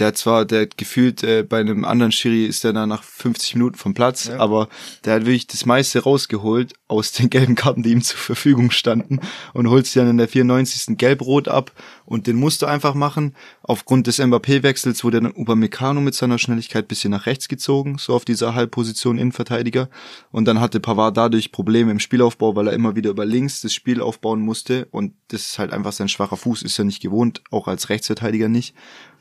der 0.00 0.12
zwar, 0.14 0.44
der 0.44 0.66
gefühlt 0.66 1.22
äh, 1.22 1.44
bei 1.44 1.60
einem 1.60 1.84
anderen 1.84 2.10
Schiri 2.10 2.46
ist 2.46 2.64
der 2.64 2.72
dann 2.72 2.88
nach 2.88 3.04
50 3.04 3.54
Minuten 3.54 3.76
vom 3.76 3.94
Platz, 3.94 4.26
ja. 4.26 4.38
aber 4.38 4.68
der 5.04 5.14
hat 5.14 5.22
wirklich 5.22 5.46
das 5.46 5.66
meiste 5.66 6.02
rausgeholt 6.02 6.72
aus 6.88 7.12
den 7.12 7.30
gelben 7.30 7.54
Karten, 7.54 7.84
die 7.84 7.92
ihm 7.92 8.02
zur 8.02 8.18
Verfügung 8.18 8.72
standen 8.72 9.20
und 9.52 9.68
holt 9.68 9.86
sich 9.86 9.94
dann 9.94 10.10
in 10.10 10.18
der 10.18 10.26
94. 10.26 10.98
Gelb-Rot 10.98 11.46
ab 11.46 11.70
und 12.06 12.26
den 12.26 12.36
musst 12.36 12.62
du 12.62 12.66
einfach 12.66 12.94
machen. 12.94 13.36
Aufgrund 13.62 14.08
des 14.08 14.18
Mbappé-Wechsels 14.18 15.04
wurde 15.04 15.20
dann 15.20 15.32
Upamecano 15.32 16.00
mit 16.00 16.14
seiner 16.14 16.38
Schnelligkeit 16.38 16.88
bisschen 16.88 17.12
nach 17.12 17.26
rechts 17.26 17.46
gezogen, 17.46 17.96
so 17.98 18.14
auf 18.14 18.24
dieser 18.24 18.54
Halbposition 18.54 19.16
Innenverteidiger 19.16 19.88
und 20.32 20.46
dann 20.46 20.60
hatte 20.60 20.80
Pavard 20.80 21.16
dadurch 21.16 21.52
Probleme 21.52 21.92
im 21.92 22.00
Spielaufbau, 22.00 22.56
weil 22.56 22.66
er 22.66 22.72
immer 22.72 22.96
wieder 22.96 23.10
über 23.10 23.24
links 23.24 23.60
das 23.60 23.72
Spiel 23.72 24.00
aufbauen 24.00 24.40
musste 24.40 24.88
und 24.90 25.14
das 25.28 25.42
ist 25.42 25.58
halt 25.60 25.72
einfach 25.72 25.92
sein 25.92 26.08
schwacher 26.08 26.36
Fuß, 26.36 26.62
ist 26.62 26.78
er 26.80 26.84
nicht 26.84 27.00
gewohnt, 27.00 27.42
auch 27.52 27.68
als 27.68 27.90
Rechtsverteidiger 27.90 28.48
nicht 28.48 28.74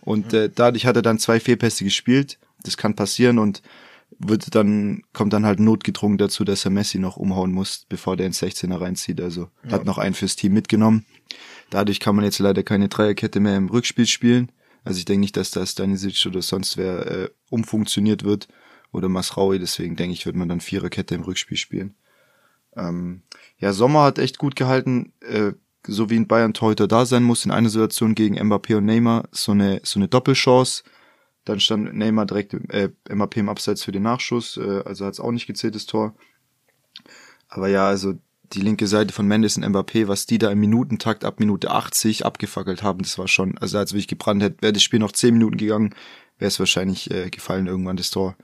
und 0.05 0.33
äh, 0.33 0.50
dadurch 0.53 0.86
hat 0.86 0.95
er 0.95 1.01
dann 1.01 1.19
zwei 1.19 1.39
Fehlpässe 1.39 1.83
gespielt. 1.83 2.38
Das 2.63 2.77
kann 2.77 2.95
passieren 2.95 3.39
und 3.39 3.62
wird 4.19 4.53
dann, 4.55 5.03
kommt 5.13 5.33
dann 5.33 5.45
halt 5.45 5.60
notgedrungen 5.60 6.17
dazu, 6.17 6.43
dass 6.43 6.65
er 6.65 6.72
Messi 6.72 7.00
noch 7.00 7.17
umhauen 7.17 7.51
muss, 7.51 7.86
bevor 7.89 8.15
der 8.15 8.27
ins 8.27 8.41
16er 8.41 8.79
reinzieht. 8.79 9.22
Also 9.22 9.50
ja. 9.63 9.72
hat 9.72 9.86
noch 9.86 9.98
einen 9.98 10.13
fürs 10.13 10.36
Team 10.36 10.53
mitgenommen. 10.53 11.05
Dadurch 11.69 12.00
kann 12.00 12.15
man 12.15 12.25
jetzt 12.25 12.39
leider 12.39 12.63
keine 12.63 12.89
Dreierkette 12.89 13.39
mehr 13.39 13.57
im 13.57 13.69
Rückspiel 13.69 14.05
spielen. 14.05 14.51
Also 14.83 15.00
ich 15.00 15.05
denke 15.05 15.22
nicht, 15.22 15.38
dass 15.38 15.51
da 15.51 15.65
Stanisic 15.65 16.25
oder 16.25 16.41
sonst 16.41 16.77
wer 16.77 17.07
äh, 17.07 17.29
umfunktioniert 17.50 18.24
wird 18.24 18.48
oder 18.91 19.10
Masraui. 19.10 19.57
Deswegen 19.57 19.95
denke 19.95 20.13
ich, 20.13 20.25
wird 20.25 20.36
man 20.36 20.50
dann 20.50 20.60
Viererkette 20.62 21.15
im 21.15 21.22
Rückspiel 21.22 21.57
spielen. 21.57 21.95
Ähm, 22.75 23.22
ja, 23.57 23.72
Sommer 23.74 24.03
hat 24.03 24.19
echt 24.19 24.38
gut 24.38 24.55
gehalten. 24.55 25.13
Äh, 25.22 25.53
so 25.88 26.10
wie 26.10 26.16
in 26.16 26.28
Bayern 26.28 26.54
Torhüter 26.54 26.88
da 26.88 27.06
sein 27.06 27.24
muss, 27.24 27.46
in 27.46 27.52
einer 27.52 27.70
Situation 27.70 28.16
gegen 28.16 28.40
Mbappé 28.40 28.78
und 28.78 28.86
Neymar 28.86 29.25
so 29.32 29.52
eine, 29.52 29.82
so 29.84 30.00
eine 30.00 30.08
Doppelchance. 30.08 30.84
Dann 31.46 31.60
stand 31.60 31.94
Neymar 31.94 32.25
direkt 32.25 32.54
äh, 32.54 32.90
Mbappé 33.10 33.40
im 33.40 33.50
Abseits 33.50 33.84
für 33.84 33.92
den 33.92 34.04
Nachschuss, 34.04 34.58
äh, 34.58 34.82
also 34.86 35.06
hat 35.06 35.13
es 35.13 35.20
auch 35.20 35.32
nicht 35.32 35.48
gezählt, 35.48 35.75
das 35.75 35.86
Tor. 35.86 36.16
Aber 37.50 37.68
ja, 37.68 37.88
also 37.88 38.13
die 38.54 38.62
linke 38.62 38.88
Seite 38.88 39.13
von 39.13 39.28
Mendes 39.28 39.58
und 39.58 39.66
Mbappé, 39.66 40.08
was 40.08 40.25
die 40.25 40.38
da 40.38 40.52
im 40.52 40.60
Minutentakt 40.60 41.25
ab 41.25 41.40
Minute 41.40 41.72
80 41.72 42.25
abgefackelt 42.25 42.84
haben, 42.84 43.02
das 43.02 43.18
war 43.18 43.28
schon, 43.28 43.58
also 43.58 43.78
als 43.78 43.94
ich 43.94 44.08
gebrannt 44.08 44.44
hätte, 44.44 44.62
wäre 44.62 44.74
das 44.74 44.84
Spiel 44.84 45.00
noch 45.00 45.12
10 45.12 45.34
Minuten 45.34 45.58
gegangen, 45.58 45.96
wäre 46.38 46.50
es 46.50 46.60
wahrscheinlich 46.60 47.12
äh, 47.12 47.30
gefallen 47.30 47.68
irgendwann 47.68 47.98
das 47.98 48.12
Tor. 48.12 48.36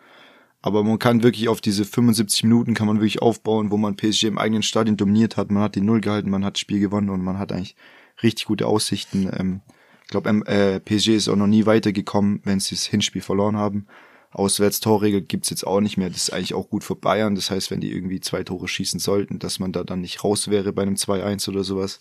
Aber 0.62 0.84
man 0.84 1.00
kann 1.00 1.24
wirklich 1.24 1.48
auf 1.48 1.62
diese 1.62 1.86
75 1.86 2.44
Minuten 2.44 2.74
kann 2.74 2.88
man 2.88 2.98
wirklich 2.98 3.22
aufbauen, 3.22 3.72
wo 3.72 3.78
man 3.78 3.96
PSG 3.96 4.26
im 4.26 4.38
eigenen 4.38 4.64
Stadion 4.64 4.98
dominiert 4.98 5.38
hat. 5.38 5.52
Man 5.52 5.64
hat 5.64 5.76
die 5.76 5.82
Null 5.82 6.02
gehalten, 6.02 6.30
man 6.30 6.44
hat 6.44 6.56
das 6.56 6.60
Spiel 6.62 6.80
gewonnen 6.80 7.10
und 7.10 7.24
man 7.24 7.40
hat 7.40 7.52
eigentlich 7.52 7.76
richtig 8.22 8.46
gute 8.46 8.68
Aussichten. 8.68 9.30
Ähm, 9.38 9.62
ich 10.04 10.10
glaube, 10.10 10.30
äh, 10.48 10.80
PSG 10.80 11.10
ist 11.10 11.30
auch 11.30 11.36
noch 11.36 11.48
nie 11.48 11.66
weitergekommen, 11.66 12.42
wenn 12.44 12.60
sie 12.60 12.76
das 12.76 12.86
Hinspiel 12.86 13.22
verloren 13.22 13.56
haben. 13.56 13.88
Auswärtstorregel 14.32 15.22
gibt's 15.22 15.50
jetzt 15.50 15.66
auch 15.66 15.82
nicht 15.82 15.98
mehr. 15.98 16.10
Das 16.10 16.24
ist 16.24 16.34
eigentlich 16.34 16.54
auch 16.54 16.70
gut 16.70 16.84
für 16.84 16.96
Bayern. 16.96 17.36
Das 17.36 17.50
heißt, 17.50 17.72
wenn 17.72 17.80
die 17.80 17.94
irgendwie 17.94 18.20
zwei 18.20 18.44
Tore 18.44 18.68
schießen 18.68 19.00
sollten, 19.00 19.40
dass 19.40 19.60
man 19.60 19.72
da 19.72 19.84
dann 19.84 20.02
nicht 20.02 20.24
raus 20.24 20.50
wäre 20.50 20.74
bei 20.74 20.82
einem 20.82 20.96
2-1 20.96 21.50
oder 21.50 21.64
sowas. 21.64 22.00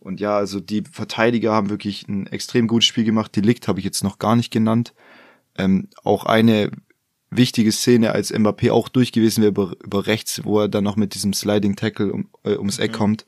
Und 0.00 0.20
ja, 0.20 0.36
also 0.36 0.60
die 0.60 0.84
Verteidiger 0.90 1.52
haben 1.52 1.70
wirklich 1.70 2.06
ein 2.08 2.26
extrem 2.26 2.66
gutes 2.68 2.86
Spiel 2.86 3.04
gemacht. 3.04 3.34
Die 3.34 3.40
Licht 3.40 3.68
habe 3.68 3.78
ich 3.78 3.84
jetzt 3.84 4.04
noch 4.04 4.18
gar 4.18 4.36
nicht 4.36 4.52
genannt. 4.52 4.92
Ähm, 5.56 5.88
auch 6.02 6.26
eine 6.26 6.70
wichtige 7.36 7.72
Szene, 7.72 8.12
als 8.12 8.32
Mbappé 8.32 8.70
auch 8.70 8.88
durch 8.88 9.12
gewesen 9.12 9.42
wäre 9.42 9.50
über, 9.50 9.72
über 9.82 10.06
rechts, 10.06 10.44
wo 10.44 10.60
er 10.60 10.68
dann 10.68 10.84
noch 10.84 10.96
mit 10.96 11.14
diesem 11.14 11.32
Sliding 11.32 11.76
Tackle 11.76 12.12
um, 12.12 12.28
äh, 12.44 12.56
ums 12.56 12.78
Eck 12.78 12.92
mhm. 12.92 12.96
kommt. 12.96 13.26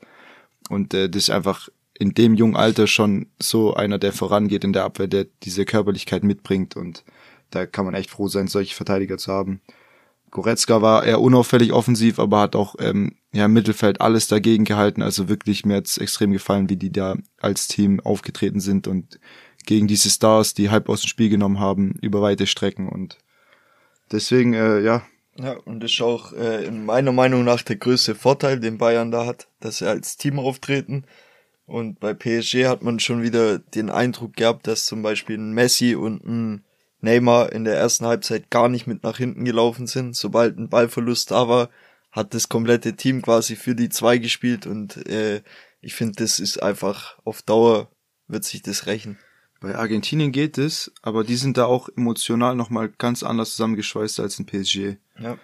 Und 0.69 0.93
äh, 0.93 1.09
das 1.09 1.23
ist 1.23 1.29
einfach 1.29 1.69
in 1.99 2.13
dem 2.13 2.35
jungen 2.35 2.55
Alter 2.55 2.87
schon 2.87 3.27
so 3.39 3.73
einer, 3.73 3.97
der 3.97 4.13
vorangeht 4.13 4.63
in 4.63 4.73
der 4.73 4.83
Abwehr, 4.83 5.07
der 5.07 5.27
diese 5.43 5.65
Körperlichkeit 5.65 6.23
mitbringt. 6.23 6.75
Und 6.75 7.03
da 7.49 7.65
kann 7.65 7.85
man 7.85 7.95
echt 7.95 8.11
froh 8.11 8.27
sein, 8.27 8.47
solche 8.47 8.75
Verteidiger 8.75 9.17
zu 9.17 9.31
haben. 9.31 9.61
Goretzka 10.29 10.81
war 10.81 11.05
eher 11.05 11.21
unauffällig 11.21 11.71
offensiv, 11.71 12.19
aber 12.19 12.41
hat 12.41 12.55
auch 12.55 12.75
ähm, 12.79 13.15
ja, 13.33 13.45
im 13.45 13.53
Mittelfeld 13.53 14.01
alles 14.01 14.27
dagegen 14.27 14.65
gehalten. 14.65 15.01
Also 15.01 15.29
wirklich 15.29 15.65
mir 15.65 15.77
hat's 15.77 15.97
extrem 15.97 16.31
gefallen, 16.31 16.69
wie 16.69 16.75
die 16.75 16.91
da 16.91 17.15
als 17.39 17.67
Team 17.67 17.99
aufgetreten 18.01 18.59
sind 18.59 18.87
und 18.87 19.19
gegen 19.65 19.87
diese 19.87 20.09
Stars, 20.09 20.53
die 20.53 20.69
halb 20.69 20.89
aus 20.89 21.01
dem 21.01 21.07
Spiel 21.07 21.29
genommen 21.29 21.59
haben, 21.59 21.95
über 22.01 22.21
weite 22.21 22.47
Strecken. 22.47 22.87
Und 22.87 23.17
Deswegen, 24.11 24.53
äh, 24.53 24.79
ja. 24.79 25.03
Ja, 25.39 25.53
und 25.65 25.81
das 25.81 25.91
ist 25.91 26.01
auch 26.01 26.33
äh, 26.33 26.65
in 26.65 26.85
meiner 26.85 27.11
Meinung 27.11 27.43
nach 27.43 27.61
der 27.61 27.75
größte 27.75 28.15
Vorteil, 28.15 28.59
den 28.59 28.79
Bayern 28.79 29.11
da 29.11 29.25
hat, 29.25 29.47
dass 29.59 29.79
sie 29.79 29.87
als 29.87 30.17
Team 30.17 30.39
auftreten. 30.39 31.05
Und 31.65 31.99
bei 31.99 32.13
PSG 32.13 32.65
hat 32.65 32.81
man 32.81 32.99
schon 32.99 33.21
wieder 33.21 33.59
den 33.59 33.89
Eindruck 33.89 34.35
gehabt, 34.35 34.67
dass 34.67 34.85
zum 34.85 35.03
Beispiel 35.03 35.37
ein 35.37 35.53
Messi 35.53 35.95
und 35.95 36.23
ein 36.23 36.63
Neymar 37.01 37.51
in 37.51 37.65
der 37.65 37.77
ersten 37.77 38.05
Halbzeit 38.05 38.49
gar 38.49 38.69
nicht 38.69 38.87
mit 38.87 39.03
nach 39.03 39.17
hinten 39.17 39.45
gelaufen 39.45 39.85
sind. 39.85 40.15
Sobald 40.15 40.57
ein 40.57 40.69
Ballverlust 40.69 41.31
da 41.31 41.47
war, 41.47 41.69
hat 42.11 42.33
das 42.33 42.49
komplette 42.49 42.95
Team 42.95 43.21
quasi 43.21 43.55
für 43.55 43.75
die 43.75 43.89
zwei 43.89 44.17
gespielt 44.17 44.65
und 44.65 45.05
äh, 45.07 45.41
ich 45.81 45.93
finde, 45.93 46.15
das 46.23 46.39
ist 46.39 46.63
einfach 46.63 47.19
auf 47.23 47.41
Dauer 47.41 47.91
wird 48.27 48.43
sich 48.43 48.61
das 48.61 48.87
rächen. 48.87 49.19
Bei 49.59 49.75
Argentinien 49.75 50.31
geht 50.31 50.57
es, 50.57 50.91
aber 51.01 51.23
die 51.23 51.35
sind 51.35 51.57
da 51.57 51.65
auch 51.65 51.89
emotional 51.95 52.55
nochmal 52.55 52.89
ganz 52.89 53.23
anders 53.23 53.51
zusammengeschweißt 53.51 54.19
als 54.19 54.37
in 54.37 54.45
PSG. 54.45 54.97
Ja. 55.19 55.37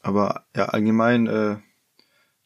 Aber 0.00 0.44
ja, 0.56 0.66
allgemein 0.66 1.28
äh, 1.28 1.56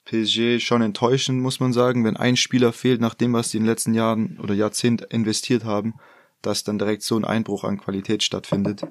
PSG 0.04 0.60
schon 0.60 0.82
enttäuschend, 0.82 1.40
muss 1.40 1.60
man 1.60 1.72
sagen, 1.72 2.04
wenn 2.04 2.16
ein 2.16 2.36
Spieler 2.36 2.72
fehlt, 2.72 3.00
nach 3.00 3.14
dem, 3.14 3.32
was 3.32 3.50
die 3.50 3.56
in 3.56 3.64
den 3.64 3.70
letzten 3.70 3.94
Jahren 3.94 4.38
oder 4.38 4.54
Jahrzehnt 4.54 5.02
investiert 5.02 5.64
haben, 5.64 5.94
dass 6.42 6.62
dann 6.62 6.78
direkt 6.78 7.02
so 7.02 7.16
ein 7.16 7.24
Einbruch 7.24 7.64
an 7.64 7.80
Qualität 7.80 8.22
stattfindet. 8.22 8.82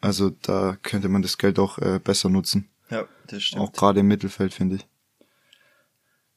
Also 0.00 0.30
da 0.30 0.76
könnte 0.82 1.08
man 1.08 1.22
das 1.22 1.38
Geld 1.38 1.58
auch 1.58 1.78
äh, 1.78 2.00
besser 2.02 2.28
nutzen. 2.28 2.68
Ja, 2.90 3.04
das 3.28 3.44
stimmt. 3.44 3.62
Auch 3.62 3.72
gerade 3.72 4.00
im 4.00 4.08
Mittelfeld, 4.08 4.52
finde 4.52 4.76
ich. 4.76 4.86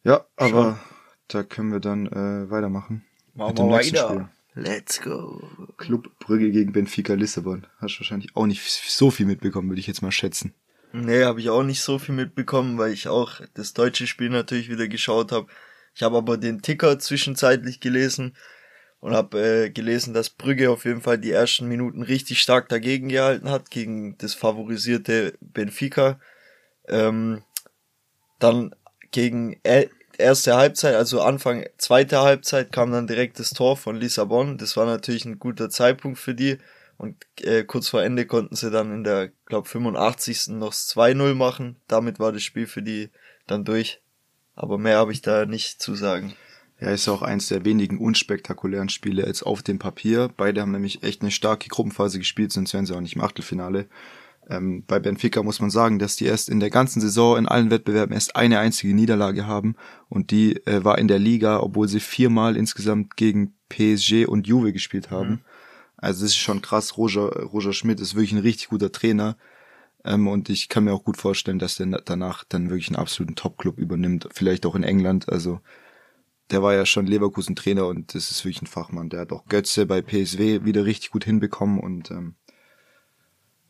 Ja, 0.04 0.26
aber 0.38 0.64
schon. 0.64 0.80
da 1.28 1.44
können 1.44 1.72
wir 1.72 1.80
dann 1.80 2.08
äh, 2.08 2.50
weitermachen. 2.50 3.04
Machen 3.34 3.58
wir 3.58 3.70
weiter. 3.70 4.30
Let's 4.62 5.02
go. 5.02 5.42
Club 5.78 6.10
Brügge 6.20 6.52
gegen 6.52 6.74
Benfica 6.74 7.14
Lissabon. 7.14 7.66
Hast 7.80 7.96
du 7.96 8.00
wahrscheinlich 8.02 8.36
auch 8.36 8.46
nicht 8.46 8.62
so 8.62 9.10
viel 9.10 9.26
mitbekommen, 9.26 9.70
würde 9.70 9.80
ich 9.80 9.88
jetzt 9.88 10.02
mal 10.02 10.12
schätzen. 10.12 10.54
Nee, 10.92 11.24
habe 11.24 11.40
ich 11.40 11.50
auch 11.50 11.64
nicht 11.64 11.82
so 11.82 11.98
viel 11.98 12.14
mitbekommen, 12.14 12.78
weil 12.78 12.92
ich 12.92 13.08
auch 13.08 13.40
das 13.54 13.74
deutsche 13.74 14.06
Spiel 14.06 14.30
natürlich 14.30 14.70
wieder 14.70 14.90
geschaut 14.90 15.32
habe. 15.32 15.48
Ich 15.96 16.04
habe 16.04 16.18
aber 16.18 16.36
den 16.38 16.62
Ticker 16.62 17.00
zwischenzeitlich 17.00 17.80
gelesen 17.80 18.36
und 19.00 19.14
habe 19.14 19.40
äh, 19.40 19.70
gelesen, 19.70 20.14
dass 20.14 20.30
Brügge 20.30 20.70
auf 20.72 20.84
jeden 20.84 21.02
Fall 21.02 21.18
die 21.18 21.32
ersten 21.32 21.68
Minuten 21.68 22.04
richtig 22.04 22.42
stark 22.42 22.68
dagegen 22.68 23.08
gehalten 23.08 23.50
hat, 23.50 23.72
gegen 23.72 24.18
das 24.18 24.34
favorisierte 24.34 25.38
Benfica. 25.40 26.20
Ähm, 26.90 27.44
dann 28.40 28.76
gegen 29.12 29.58
erste 30.20 30.56
Halbzeit, 30.56 30.96
also 30.96 31.22
Anfang 31.22 31.66
zweite 31.78 32.22
Halbzeit 32.22 32.72
kam 32.72 32.92
dann 32.92 33.08
direkt 33.08 33.40
das 33.40 33.52
Tor 33.52 33.78
von 33.78 33.96
Lissabon. 33.96 34.58
Das 34.58 34.78
war 34.78 34.86
natürlich 34.86 35.26
ein 35.26 35.40
guter 35.40 35.70
Zeitpunkt 35.70 36.20
für 36.20 36.36
die. 36.36 36.58
Und 36.98 37.16
äh, 37.42 37.64
kurz 37.64 37.88
vor 37.88 38.04
Ende 38.04 38.26
konnten 38.26 38.56
sie 38.56 38.70
dann 38.70 38.94
in 38.94 39.04
der, 39.04 39.30
glaub 39.46 39.68
85. 39.68 40.50
noch 40.50 40.74
2-0 40.74 41.34
machen. 41.34 41.78
Damit 41.88 42.20
war 42.20 42.34
das 42.34 42.44
Spiel 42.44 42.68
für 42.68 42.82
die 42.82 43.10
dann 43.48 43.64
durch. 43.64 44.02
Aber 44.56 44.78
mehr 44.78 44.98
habe 44.98 45.14
ich 45.14 45.22
da 45.22 45.46
nicht 45.46 45.82
zu 45.82 45.96
sagen. 45.96 46.36
Ja, 46.82 46.92
ist 46.92 47.08
auch 47.10 47.22
eins 47.22 47.48
der 47.48 47.66
wenigen 47.66 47.98
unspektakulären 47.98 48.90
Spiele 48.90 49.26
jetzt 49.26 49.44
auf 49.44 49.64
dem 49.64 49.80
Papier. 49.80 50.30
Beide 50.36 50.62
haben 50.62 50.72
nämlich 50.72 51.04
echt 51.04 51.22
eine 51.22 51.32
starke 51.32 51.68
Gruppenphase 51.68 52.20
gespielt, 52.20 52.52
sonst 52.52 52.74
wären 52.74 52.86
sie 52.86 52.96
auch 52.96 53.02
nicht 53.02 53.16
im 53.16 53.22
Achtelfinale. 53.22 53.88
Ähm, 54.50 54.84
bei 54.88 55.00
Benfica 55.00 55.44
muss 55.44 55.60
man 55.60 55.70
sagen, 55.70 56.00
dass 56.00 56.16
die 56.16 56.26
erst 56.26 56.50
in 56.50 56.60
der 56.60 56.72
ganzen 56.72 57.02
Saison 57.02 57.38
in 57.38 57.48
allen 57.48 57.70
Wettbewerben 57.70 58.14
erst 58.14 58.36
eine 58.36 58.60
einzige 58.60 58.96
Niederlage 58.96 59.46
haben 59.46 59.76
und 60.10 60.32
die 60.32 60.58
äh, 60.66 60.84
war 60.84 60.98
in 60.98 61.08
der 61.08 61.20
Liga, 61.20 61.60
obwohl 61.60 61.88
sie 61.88 62.00
viermal 62.00 62.58
insgesamt 62.58 63.16
gegen 63.16 63.54
PSG 63.70 64.26
und 64.28 64.48
Juve 64.48 64.74
gespielt 64.74 65.12
haben. 65.12 65.30
Mhm. 65.30 65.40
Also 65.98 66.24
das 66.24 66.32
ist 66.32 66.38
schon 66.38 66.62
krass. 66.62 66.98
Roger, 66.98 67.30
Roger 67.44 67.74
Schmidt 67.74 68.00
ist 68.00 68.16
wirklich 68.16 68.32
ein 68.32 68.40
richtig 68.40 68.70
guter 68.70 68.92
Trainer. 68.92 69.38
Ähm, 70.04 70.28
und 70.28 70.50
ich 70.50 70.70
kann 70.70 70.86
mir 70.86 70.94
auch 70.94 71.04
gut 71.04 71.18
vorstellen, 71.18 71.60
dass 71.60 71.76
der 71.76 71.88
danach 72.06 72.44
dann 72.44 72.70
wirklich 72.70 72.88
einen 72.88 72.96
absoluten 72.96 73.36
Top-Club 73.36 73.78
übernimmt. 73.78 74.28
Vielleicht 74.32 74.66
auch 74.66 74.76
in 74.76 74.84
England. 74.84 75.30
Also 75.30 75.60
der 76.52 76.64
war 76.64 76.74
ja 76.74 76.86
schon 76.86 77.06
Leverkusen-Trainer 77.06 77.86
und 77.86 78.16
das 78.16 78.32
ist 78.32 78.44
wirklich 78.44 78.62
ein 78.62 78.68
Fachmann. 78.68 79.10
Der 79.10 79.22
hat 79.22 79.32
auch 79.32 79.46
Götze 79.46 79.86
bei 79.86 80.02
PSW 80.02 80.64
wieder 80.64 80.86
richtig 80.86 81.12
gut 81.12 81.26
hinbekommen 81.26 81.80
und 81.80 82.10
ähm, 82.12 82.36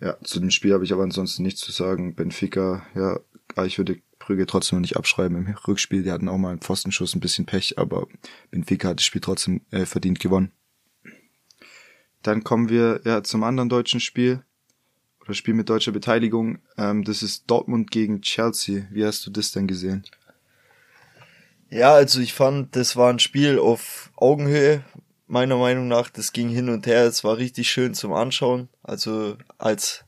ja, 0.01 0.17
zu 0.23 0.39
dem 0.39 0.51
Spiel 0.51 0.73
habe 0.73 0.83
ich 0.83 0.93
aber 0.93 1.03
ansonsten 1.03 1.43
nichts 1.43 1.61
zu 1.61 1.71
sagen. 1.71 2.15
Benfica, 2.15 2.85
ja, 2.95 3.19
ich 3.65 3.77
würde 3.77 4.01
Brügge 4.19 4.45
trotzdem 4.45 4.77
noch 4.77 4.81
nicht 4.81 4.97
abschreiben 4.97 5.37
im 5.37 5.53
Rückspiel. 5.67 6.03
Die 6.03 6.11
hatten 6.11 6.29
auch 6.29 6.37
mal 6.37 6.51
einen 6.51 6.61
Pfostenschuss, 6.61 7.15
ein 7.15 7.19
bisschen 7.19 7.45
Pech, 7.45 7.77
aber 7.77 8.07
Benfica 8.51 8.89
hat 8.89 8.99
das 8.99 9.05
Spiel 9.05 9.21
trotzdem 9.21 9.61
äh, 9.71 9.85
verdient 9.85 10.19
gewonnen. 10.19 10.51
Dann 12.21 12.43
kommen 12.43 12.69
wir 12.69 13.01
ja 13.05 13.23
zum 13.23 13.43
anderen 13.43 13.69
deutschen 13.69 13.99
Spiel. 13.99 14.43
oder 15.21 15.33
Spiel 15.33 15.53
mit 15.53 15.69
deutscher 15.69 15.91
Beteiligung. 15.91 16.59
Ähm, 16.77 17.03
das 17.03 17.23
ist 17.23 17.45
Dortmund 17.47 17.91
gegen 17.91 18.21
Chelsea. 18.21 18.87
Wie 18.91 19.05
hast 19.05 19.25
du 19.25 19.31
das 19.31 19.51
denn 19.51 19.67
gesehen? 19.67 20.03
Ja, 21.69 21.93
also 21.93 22.19
ich 22.19 22.33
fand, 22.33 22.75
das 22.75 22.95
war 22.95 23.11
ein 23.11 23.19
Spiel 23.19 23.59
auf 23.59 24.11
Augenhöhe, 24.15 24.83
meiner 25.29 25.57
Meinung 25.57 25.87
nach. 25.87 26.09
Das 26.09 26.33
ging 26.33 26.49
hin 26.49 26.69
und 26.69 26.87
her. 26.87 27.05
Es 27.05 27.23
war 27.23 27.37
richtig 27.37 27.69
schön 27.69 27.93
zum 27.93 28.13
Anschauen. 28.13 28.69
Also 28.83 29.37
als 29.57 30.03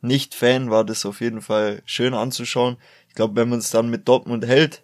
Nicht-Fan 0.00 0.70
war 0.70 0.84
das 0.84 1.06
auf 1.06 1.20
jeden 1.20 1.40
Fall 1.40 1.82
schön 1.84 2.14
anzuschauen. 2.14 2.76
Ich 3.08 3.14
glaube, 3.14 3.36
wenn 3.36 3.48
man 3.48 3.60
es 3.60 3.70
dann 3.70 3.88
mit 3.88 4.08
Dortmund 4.08 4.46
hält, 4.46 4.82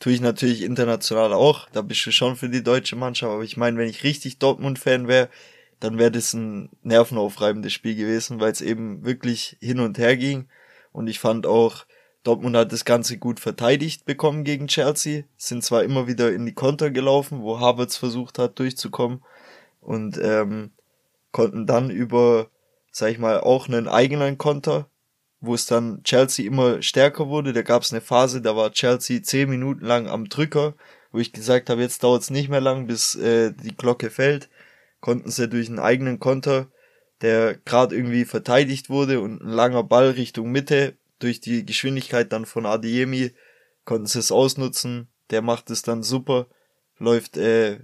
tue 0.00 0.12
ich 0.12 0.20
natürlich 0.20 0.62
international 0.62 1.32
auch. 1.32 1.68
Da 1.70 1.82
bist 1.82 2.04
du 2.06 2.12
schon 2.12 2.36
für 2.36 2.48
die 2.48 2.62
deutsche 2.62 2.96
Mannschaft. 2.96 3.32
Aber 3.32 3.44
ich 3.44 3.56
meine, 3.56 3.76
wenn 3.78 3.88
ich 3.88 4.04
richtig 4.04 4.38
Dortmund-Fan 4.38 5.06
wäre, 5.06 5.28
dann 5.80 5.98
wäre 5.98 6.10
das 6.10 6.32
ein 6.32 6.70
nervenaufreibendes 6.82 7.72
Spiel 7.72 7.94
gewesen, 7.94 8.40
weil 8.40 8.52
es 8.52 8.60
eben 8.60 9.04
wirklich 9.04 9.56
hin 9.60 9.80
und 9.80 9.98
her 9.98 10.16
ging. 10.16 10.48
Und 10.92 11.08
ich 11.08 11.18
fand 11.18 11.46
auch, 11.46 11.84
Dortmund 12.24 12.56
hat 12.56 12.72
das 12.72 12.84
Ganze 12.84 13.18
gut 13.18 13.40
verteidigt 13.40 14.04
bekommen 14.04 14.44
gegen 14.44 14.68
Chelsea, 14.68 15.24
sind 15.36 15.64
zwar 15.64 15.84
immer 15.84 16.06
wieder 16.06 16.32
in 16.32 16.46
die 16.46 16.54
Konter 16.54 16.90
gelaufen, 16.90 17.42
wo 17.42 17.60
Havertz 17.60 17.96
versucht 17.96 18.38
hat 18.38 18.58
durchzukommen 18.58 19.22
und 19.80 20.18
ähm, 20.22 20.72
konnten 21.32 21.66
dann 21.66 21.90
über, 21.90 22.48
sag 22.90 23.12
ich 23.12 23.18
mal, 23.18 23.40
auch 23.40 23.68
einen 23.68 23.88
eigenen 23.88 24.38
Konter, 24.38 24.90
wo 25.40 25.54
es 25.54 25.66
dann 25.66 26.02
Chelsea 26.02 26.46
immer 26.46 26.82
stärker 26.82 27.28
wurde. 27.28 27.52
Da 27.52 27.62
gab 27.62 27.82
es 27.82 27.92
eine 27.92 28.00
Phase, 28.00 28.42
da 28.42 28.56
war 28.56 28.72
Chelsea 28.72 29.22
zehn 29.22 29.48
Minuten 29.48 29.84
lang 29.84 30.08
am 30.08 30.28
Drücker, 30.28 30.74
wo 31.12 31.18
ich 31.18 31.32
gesagt 31.32 31.70
habe, 31.70 31.80
jetzt 31.80 32.02
dauert 32.02 32.22
es 32.22 32.30
nicht 32.30 32.48
mehr 32.48 32.60
lang, 32.60 32.86
bis 32.86 33.14
äh, 33.14 33.52
die 33.52 33.76
Glocke 33.76 34.10
fällt. 34.10 34.48
Konnten 35.00 35.30
sie 35.30 35.48
durch 35.48 35.68
einen 35.68 35.78
eigenen 35.78 36.18
Konter, 36.18 36.66
der 37.20 37.54
gerade 37.54 37.94
irgendwie 37.94 38.24
verteidigt 38.24 38.90
wurde 38.90 39.20
und 39.20 39.40
ein 39.42 39.48
langer 39.48 39.84
Ball 39.84 40.10
Richtung 40.10 40.50
Mitte 40.50 40.96
durch 41.18 41.40
die 41.40 41.64
Geschwindigkeit 41.64 42.32
dann 42.32 42.46
von 42.46 42.66
Adiemi 42.66 43.32
konnten 43.84 44.06
sie 44.06 44.18
es 44.18 44.32
ausnutzen. 44.32 45.08
Der 45.30 45.42
macht 45.42 45.70
es 45.70 45.82
dann 45.82 46.02
super. 46.02 46.46
Läuft 46.98 47.36
äh, 47.36 47.80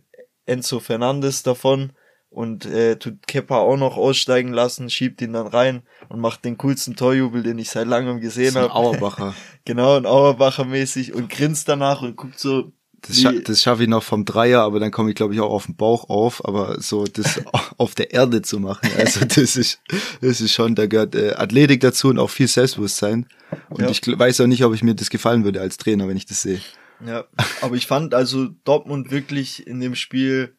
Enzo 0.47 0.81
Fernandes 0.81 1.43
davon 1.43 1.93
und 2.31 2.67
äh, 2.67 2.97
tut 2.97 3.27
Kepa 3.27 3.59
auch 3.59 3.77
noch 3.77 3.97
aussteigen 3.97 4.53
lassen, 4.53 4.91
schiebt 4.91 5.23
ihn 5.23 5.35
dann 5.35 5.47
rein 5.47 5.83
und 6.09 6.21
macht 6.21 6.45
den 6.45 6.59
coolsten 6.59 6.97
Torjubel, 6.97 7.43
den 7.43 7.59
ich 7.59 7.71
seit 7.71 7.87
langem 7.87 8.21
gesehen 8.21 8.57
habe. 8.57 8.75
Auerbacher. 8.75 9.35
genau, 9.65 9.97
ein 9.97 10.05
Auerbacher 10.05 10.65
mäßig 10.65 11.15
und 11.15 11.31
grinst 11.31 11.69
danach 11.69 12.03
und 12.03 12.17
guckt 12.17 12.39
so 12.39 12.73
das, 13.07 13.21
scha 13.21 13.33
das 13.33 13.63
schaffe 13.63 13.83
ich 13.83 13.89
noch 13.89 14.03
vom 14.03 14.25
Dreier, 14.25 14.63
aber 14.63 14.81
dann 14.81 14.91
komme 14.91 15.11
ich, 15.11 15.17
glaube 15.17 15.35
ich, 15.35 15.41
auch 15.41 15.51
auf 15.51 15.67
den 15.67 15.77
Bauch 15.77 16.09
auf. 16.09 16.45
Aber 16.45 16.81
so 16.81 17.05
das 17.05 17.41
auf 17.77 17.95
der 17.95 18.13
Erde 18.13 18.43
zu 18.43 18.61
machen, 18.61 18.89
also 18.99 19.21
das 19.25 19.57
ist, 19.57 19.81
das 20.21 20.41
ist 20.41 20.53
schon, 20.53 20.75
da 20.75 20.87
gehört 20.87 21.15
äh, 21.15 21.33
Athletik 21.35 21.81
dazu 21.81 22.09
und 22.09 22.19
auch 22.19 22.31
viel 22.31 22.49
Selbstbewusstsein. 22.49 23.27
Und 23.69 23.83
ja. 23.83 23.91
ich 23.91 24.01
weiß 24.07 24.41
auch 24.41 24.47
nicht, 24.47 24.65
ob 24.65 24.75
ich 24.75 24.83
mir 24.83 24.95
das 24.95 25.11
gefallen 25.11 25.45
würde 25.45 25.61
als 25.61 25.77
Trainer, 25.77 26.09
wenn 26.09 26.17
ich 26.17 26.27
das 26.27 26.43
sehe. 26.43 26.61
Ja, 27.05 27.25
aber 27.61 27.77
ich 27.77 27.87
fand 27.87 28.15
also 28.15 28.49
Dortmund 28.65 29.11
wirklich 29.11 29.67
in 29.67 29.81
dem 29.81 29.95
Spiel 29.95 30.57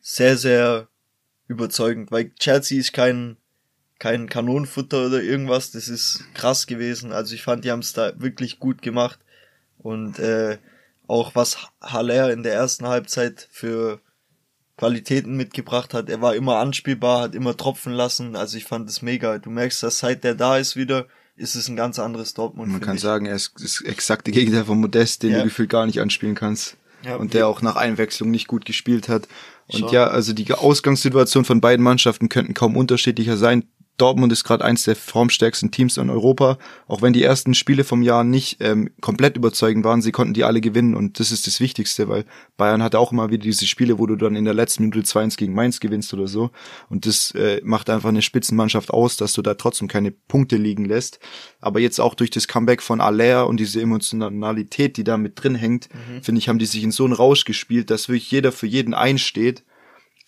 sehr, 0.00 0.36
sehr 0.36 0.88
überzeugend, 1.48 2.10
weil 2.10 2.32
Chelsea 2.38 2.78
ist 2.78 2.92
kein, 2.92 3.36
kein 3.98 4.28
Kanonenfutter 4.28 5.06
oder 5.06 5.22
irgendwas, 5.22 5.70
das 5.70 5.88
ist 5.88 6.24
krass 6.34 6.66
gewesen. 6.66 7.12
Also 7.12 7.34
ich 7.34 7.42
fand, 7.42 7.64
die 7.64 7.70
haben 7.70 7.80
es 7.80 7.92
da 7.92 8.12
wirklich 8.20 8.58
gut 8.58 8.82
gemacht. 8.82 9.18
Und 9.78 10.18
äh, 10.18 10.58
auch 11.06 11.34
was 11.34 11.58
Haller 11.80 12.32
in 12.32 12.42
der 12.42 12.54
ersten 12.54 12.86
Halbzeit 12.86 13.48
für 13.50 14.00
Qualitäten 14.76 15.36
mitgebracht 15.36 15.94
hat. 15.94 16.08
Er 16.08 16.20
war 16.20 16.34
immer 16.34 16.56
anspielbar, 16.56 17.22
hat 17.22 17.34
immer 17.34 17.56
tropfen 17.56 17.92
lassen. 17.92 18.34
Also 18.36 18.56
ich 18.56 18.64
fand 18.64 18.88
es 18.88 19.02
mega. 19.02 19.38
Du 19.38 19.50
merkst, 19.50 19.82
dass 19.82 20.00
seit 20.00 20.24
der 20.24 20.34
da 20.34 20.56
ist 20.56 20.76
wieder, 20.76 21.06
ist 21.36 21.54
es 21.54 21.68
ein 21.68 21.76
ganz 21.76 21.98
anderes 21.98 22.34
Dortmund. 22.34 22.72
Man 22.72 22.80
kann 22.80 22.96
ich. 22.96 23.02
sagen, 23.02 23.26
er 23.26 23.36
ist 23.36 23.52
das 23.60 23.80
exakte 23.80 24.32
Gegenteil 24.32 24.64
von 24.64 24.80
Modest, 24.80 25.22
den 25.22 25.32
ja. 25.32 25.38
du 25.38 25.44
gefühlt 25.44 25.70
gar 25.70 25.86
nicht 25.86 26.00
anspielen 26.00 26.34
kannst. 26.34 26.76
Ja, 27.04 27.16
und 27.16 27.34
der 27.34 27.48
auch 27.48 27.60
nach 27.60 27.76
Einwechslung 27.76 28.30
nicht 28.30 28.48
gut 28.48 28.64
gespielt 28.64 29.10
hat. 29.10 29.28
Und 29.66 29.80
Schon. 29.80 29.88
ja, 29.90 30.06
also 30.06 30.32
die 30.32 30.50
Ausgangssituation 30.52 31.44
von 31.44 31.60
beiden 31.60 31.84
Mannschaften 31.84 32.30
könnten 32.30 32.54
kaum 32.54 32.76
unterschiedlicher 32.76 33.36
sein. 33.36 33.64
Dortmund 33.96 34.32
ist 34.32 34.42
gerade 34.42 34.64
eins 34.64 34.84
der 34.84 34.96
formstärksten 34.96 35.70
Teams 35.70 35.96
in 35.96 36.10
Europa. 36.10 36.58
Auch 36.88 37.00
wenn 37.00 37.12
die 37.12 37.22
ersten 37.22 37.54
Spiele 37.54 37.84
vom 37.84 38.02
Jahr 38.02 38.24
nicht 38.24 38.56
ähm, 38.60 38.90
komplett 39.00 39.36
überzeugend 39.36 39.84
waren, 39.84 40.02
sie 40.02 40.10
konnten 40.10 40.34
die 40.34 40.44
alle 40.44 40.60
gewinnen 40.60 40.94
und 40.94 41.20
das 41.20 41.30
ist 41.30 41.46
das 41.46 41.60
Wichtigste, 41.60 42.08
weil 42.08 42.24
Bayern 42.56 42.82
hatte 42.82 42.98
auch 42.98 43.12
immer 43.12 43.30
wieder 43.30 43.42
diese 43.42 43.66
Spiele, 43.66 43.98
wo 43.98 44.06
du 44.06 44.16
dann 44.16 44.34
in 44.34 44.44
der 44.44 44.54
letzten 44.54 44.82
Minute 44.82 45.00
2-1 45.00 45.36
gegen 45.36 45.54
Mainz 45.54 45.78
gewinnst 45.78 46.12
oder 46.12 46.26
so. 46.26 46.50
Und 46.88 47.06
das 47.06 47.30
äh, 47.32 47.60
macht 47.62 47.88
einfach 47.88 48.08
eine 48.08 48.22
Spitzenmannschaft 48.22 48.90
aus, 48.90 49.16
dass 49.16 49.32
du 49.32 49.42
da 49.42 49.54
trotzdem 49.54 49.86
keine 49.86 50.10
Punkte 50.10 50.56
liegen 50.56 50.84
lässt. 50.84 51.20
Aber 51.60 51.78
jetzt 51.78 52.00
auch 52.00 52.14
durch 52.14 52.30
das 52.30 52.48
Comeback 52.48 52.82
von 52.82 53.00
Aller 53.00 53.46
und 53.46 53.60
diese 53.60 53.80
Emotionalität, 53.80 54.96
die 54.96 55.04
da 55.04 55.16
mit 55.16 55.42
drin 55.42 55.54
hängt, 55.54 55.88
mhm. 55.94 56.22
finde 56.22 56.40
ich, 56.40 56.48
haben 56.48 56.58
die 56.58 56.66
sich 56.66 56.82
in 56.82 56.90
so 56.90 57.04
einen 57.04 57.12
Rausch 57.12 57.44
gespielt, 57.44 57.90
dass 57.90 58.08
wirklich 58.08 58.30
jeder 58.30 58.50
für 58.50 58.66
jeden 58.66 58.94
einsteht 58.94 59.64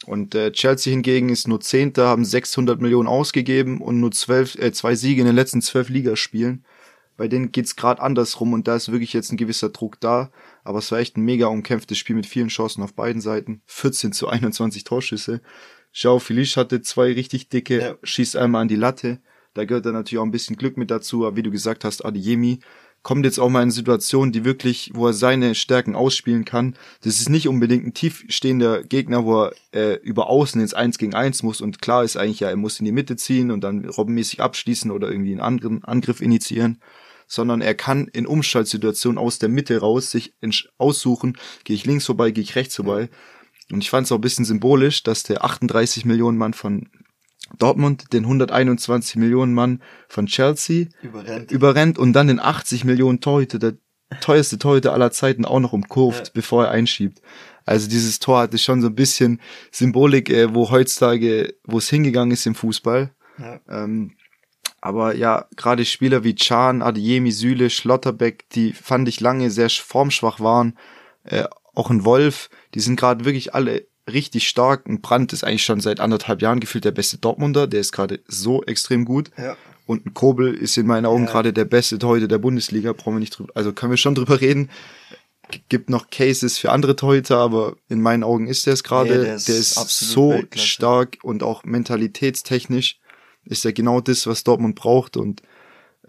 und 0.06 0.34
äh, 0.34 0.52
Chelsea 0.52 0.92
hingegen 0.92 1.28
ist 1.28 1.48
nur 1.48 1.60
Zehnter, 1.60 2.06
haben 2.06 2.24
600 2.24 2.80
Millionen 2.80 3.08
ausgegeben 3.08 3.80
und 3.80 4.00
nur 4.00 4.12
zwölf, 4.12 4.54
äh, 4.56 4.72
zwei 4.72 4.94
Siege 4.94 5.20
in 5.20 5.26
den 5.26 5.36
letzten 5.36 5.62
zwölf 5.62 5.88
Ligaspielen. 5.88 6.64
Bei 7.16 7.28
denen 7.28 7.50
geht's 7.50 7.76
gerade 7.76 8.02
andersrum 8.02 8.52
und 8.52 8.68
da 8.68 8.76
ist 8.76 8.92
wirklich 8.92 9.12
jetzt 9.12 9.32
ein 9.32 9.36
gewisser 9.36 9.70
Druck 9.70 9.98
da. 10.00 10.30
Aber 10.64 10.78
es 10.78 10.92
war 10.92 10.98
echt 10.98 11.16
ein 11.16 11.24
mega 11.24 11.46
umkämpftes 11.46 11.98
Spiel 11.98 12.14
mit 12.14 12.26
vielen 12.26 12.48
Chancen 12.48 12.82
auf 12.82 12.94
beiden 12.94 13.20
Seiten. 13.20 13.62
14 13.66 14.12
zu 14.12 14.28
21 14.28 14.84
Torschüsse. 14.84 15.40
Joao 15.92 16.18
Felice 16.18 16.56
hatte 16.56 16.82
zwei 16.82 17.12
richtig 17.12 17.48
dicke, 17.48 17.80
ja. 17.80 17.94
schießt 18.02 18.36
einmal 18.36 18.62
an 18.62 18.68
die 18.68 18.76
Latte. 18.76 19.20
Da 19.54 19.64
gehört 19.64 19.86
dann 19.86 19.94
natürlich 19.94 20.20
auch 20.20 20.26
ein 20.26 20.30
bisschen 20.30 20.56
Glück 20.56 20.76
mit 20.76 20.90
dazu. 20.90 21.26
Aber 21.26 21.36
wie 21.36 21.42
du 21.42 21.50
gesagt 21.50 21.84
hast, 21.84 22.04
Adiemi 22.04 22.60
kommt 23.06 23.24
jetzt 23.24 23.38
auch 23.38 23.48
mal 23.48 23.62
in 23.62 23.70
Situationen, 23.70 24.32
die 24.32 24.44
wirklich, 24.44 24.90
wo 24.92 25.06
er 25.06 25.12
seine 25.12 25.54
Stärken 25.54 25.94
ausspielen 25.94 26.44
kann. 26.44 26.74
Das 27.04 27.20
ist 27.20 27.28
nicht 27.28 27.46
unbedingt 27.46 27.86
ein 27.86 27.94
tiefstehender 27.94 28.82
Gegner, 28.82 29.24
wo 29.24 29.44
er 29.44 29.52
äh, 29.72 29.94
über 30.02 30.28
Außen 30.28 30.60
ins 30.60 30.74
Eins 30.74 30.98
gegen 30.98 31.14
Eins 31.14 31.44
muss 31.44 31.60
und 31.60 31.80
klar 31.80 32.02
ist 32.02 32.16
eigentlich 32.16 32.40
ja, 32.40 32.48
er 32.48 32.56
muss 32.56 32.80
in 32.80 32.84
die 32.84 32.90
Mitte 32.90 33.14
ziehen 33.14 33.52
und 33.52 33.60
dann 33.60 33.88
robbenmäßig 33.88 34.40
abschließen 34.40 34.90
oder 34.90 35.08
irgendwie 35.08 35.30
einen 35.30 35.40
anderen 35.40 35.84
Angriff 35.84 36.20
initiieren, 36.20 36.80
sondern 37.28 37.60
er 37.60 37.76
kann 37.76 38.08
in 38.08 38.26
Umschaltsituationen 38.26 39.18
aus 39.18 39.38
der 39.38 39.50
Mitte 39.50 39.78
raus 39.78 40.10
sich 40.10 40.34
aussuchen, 40.76 41.38
gehe 41.62 41.76
ich 41.76 41.86
links 41.86 42.06
vorbei, 42.06 42.32
gehe 42.32 42.42
ich 42.42 42.56
rechts 42.56 42.74
vorbei. 42.74 43.08
Und 43.70 43.84
ich 43.84 43.90
fand 43.90 44.06
es 44.06 44.10
auch 44.10 44.18
ein 44.18 44.20
bisschen 44.20 44.44
symbolisch, 44.44 45.04
dass 45.04 45.22
der 45.22 45.44
38 45.44 46.06
Millionen 46.06 46.38
Mann 46.38 46.54
von 46.54 46.88
Dortmund 47.58 48.12
den 48.12 48.24
121 48.24 49.16
Millionen 49.16 49.54
Mann 49.54 49.82
von 50.08 50.26
Chelsea 50.26 50.86
überrennt, 51.02 51.50
überrennt 51.50 51.98
und 51.98 52.12
dann 52.12 52.28
den 52.28 52.40
80 52.40 52.84
Millionen 52.84 53.20
Torhüter, 53.20 53.58
der 53.58 53.74
teuerste 54.20 54.58
Torhüter 54.58 54.92
aller 54.92 55.10
Zeiten 55.10 55.44
auch 55.44 55.60
noch 55.60 55.72
umkurvt, 55.72 56.26
ja. 56.26 56.32
bevor 56.34 56.66
er 56.66 56.70
einschiebt. 56.70 57.20
Also 57.64 57.88
dieses 57.88 58.20
Tor 58.20 58.40
hatte 58.40 58.58
schon 58.58 58.80
so 58.80 58.88
ein 58.88 58.94
bisschen 58.94 59.40
Symbolik, 59.72 60.30
äh, 60.30 60.54
wo 60.54 60.70
heutzutage, 60.70 61.54
wo 61.64 61.78
es 61.78 61.88
hingegangen 61.88 62.30
ist 62.32 62.46
im 62.46 62.54
Fußball. 62.54 63.10
Ja. 63.38 63.60
Ähm, 63.68 64.12
aber 64.80 65.16
ja, 65.16 65.46
gerade 65.56 65.84
Spieler 65.84 66.22
wie 66.22 66.36
Chan, 66.36 66.82
Adiemi, 66.82 67.32
Süle, 67.32 67.70
Schlotterbeck, 67.70 68.48
die 68.50 68.72
fand 68.72 69.08
ich 69.08 69.20
lange 69.20 69.50
sehr 69.50 69.68
formschwach 69.68 70.38
waren. 70.38 70.78
Äh, 71.24 71.44
auch 71.74 71.90
ein 71.90 72.04
Wolf, 72.04 72.50
die 72.74 72.80
sind 72.80 72.98
gerade 72.98 73.24
wirklich 73.24 73.52
alle 73.54 73.86
richtig 74.10 74.48
stark. 74.48 74.86
Ein 74.86 75.00
Brandt 75.00 75.32
ist 75.32 75.44
eigentlich 75.44 75.64
schon 75.64 75.80
seit 75.80 76.00
anderthalb 76.00 76.42
Jahren 76.42 76.60
gefühlt 76.60 76.84
der 76.84 76.92
beste 76.92 77.18
Dortmunder. 77.18 77.66
Der 77.66 77.80
ist 77.80 77.92
gerade 77.92 78.20
so 78.26 78.62
extrem 78.64 79.04
gut. 79.04 79.30
Ja. 79.36 79.56
Und 79.86 80.04
ein 80.04 80.14
Kobel 80.14 80.52
ist 80.54 80.76
in 80.76 80.86
meinen 80.86 81.06
Augen 81.06 81.24
ja. 81.24 81.30
gerade 81.30 81.52
der 81.52 81.64
beste 81.64 81.98
Torhüter 81.98 82.28
der 82.28 82.38
Bundesliga. 82.38 82.92
Brauchen 82.92 83.14
wir 83.14 83.20
nicht 83.20 83.38
drüber, 83.38 83.52
also 83.54 83.72
können 83.72 83.92
wir 83.92 83.96
schon 83.96 84.14
drüber 84.14 84.40
reden. 84.40 84.70
Gibt 85.68 85.90
noch 85.90 86.10
Cases 86.10 86.58
für 86.58 86.72
andere 86.72 86.96
Torhüter, 86.96 87.38
aber 87.38 87.76
in 87.88 88.02
meinen 88.02 88.24
Augen 88.24 88.48
ist 88.48 88.66
der 88.66 88.74
es 88.74 88.82
gerade. 88.82 89.10
Nee, 89.10 89.24
der 89.24 89.36
ist, 89.36 89.48
der 89.48 89.56
ist 89.56 89.74
so 89.74 90.30
Weltklasse. 90.30 90.66
stark 90.66 91.18
und 91.22 91.44
auch 91.44 91.62
mentalitätstechnisch 91.62 92.98
ist 93.44 93.64
er 93.64 93.72
genau 93.72 94.00
das, 94.00 94.26
was 94.26 94.42
Dortmund 94.42 94.74
braucht. 94.74 95.16
Und 95.16 95.42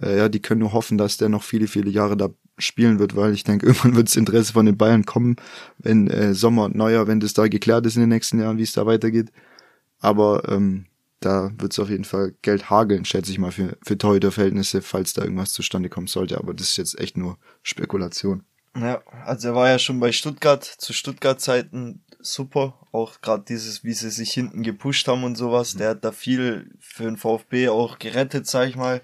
äh, 0.01 0.17
ja, 0.17 0.29
die 0.29 0.41
können 0.41 0.61
nur 0.61 0.73
hoffen, 0.73 0.97
dass 0.97 1.17
der 1.17 1.29
noch 1.29 1.43
viele, 1.43 1.67
viele 1.67 1.91
Jahre 1.91 2.17
da 2.17 2.29
spielen 2.57 2.99
wird, 2.99 3.15
weil 3.15 3.33
ich 3.33 3.43
denke, 3.43 3.65
irgendwann 3.67 3.95
wird 3.95 4.07
das 4.07 4.15
Interesse 4.15 4.53
von 4.53 4.65
den 4.65 4.77
Bayern 4.77 5.05
kommen, 5.05 5.35
wenn 5.77 6.07
äh, 6.07 6.33
Sommer 6.33 6.65
und 6.65 6.75
Neujahr, 6.75 7.07
wenn 7.07 7.19
das 7.19 7.33
da 7.33 7.47
geklärt 7.47 7.85
ist 7.85 7.95
in 7.95 8.01
den 8.01 8.09
nächsten 8.09 8.39
Jahren, 8.39 8.57
wie 8.57 8.63
es 8.63 8.73
da 8.73 8.85
weitergeht. 8.85 9.31
Aber 9.99 10.47
ähm, 10.49 10.85
da 11.19 11.51
wird 11.57 11.73
es 11.73 11.79
auf 11.79 11.89
jeden 11.89 12.03
Fall 12.03 12.33
Geld 12.41 12.69
hageln, 12.69 13.05
schätze 13.05 13.31
ich 13.31 13.39
mal, 13.39 13.51
für, 13.51 13.77
für 13.83 13.97
Torhüter-Verhältnisse, 13.97 14.81
falls 14.81 15.13
da 15.13 15.23
irgendwas 15.23 15.53
zustande 15.53 15.89
kommen 15.89 16.07
sollte. 16.07 16.37
Aber 16.37 16.53
das 16.53 16.69
ist 16.69 16.77
jetzt 16.77 16.99
echt 16.99 17.17
nur 17.17 17.37
Spekulation. 17.63 18.43
Ja, 18.75 19.01
also 19.25 19.49
er 19.49 19.55
war 19.55 19.69
ja 19.69 19.79
schon 19.79 19.99
bei 19.99 20.11
Stuttgart, 20.11 20.63
zu 20.63 20.93
Stuttgart-Zeiten 20.93 22.03
super. 22.19 22.75
Auch 22.91 23.21
gerade 23.21 23.43
dieses, 23.47 23.83
wie 23.83 23.93
sie 23.93 24.11
sich 24.11 24.31
hinten 24.31 24.61
gepusht 24.61 25.07
haben 25.07 25.23
und 25.23 25.35
sowas. 25.35 25.73
Der 25.73 25.89
hat 25.89 26.05
da 26.05 26.11
viel 26.11 26.71
für 26.79 27.03
den 27.03 27.17
VfB 27.17 27.69
auch 27.69 27.97
gerettet, 27.97 28.45
sag 28.47 28.69
ich 28.69 28.75
mal. 28.75 29.01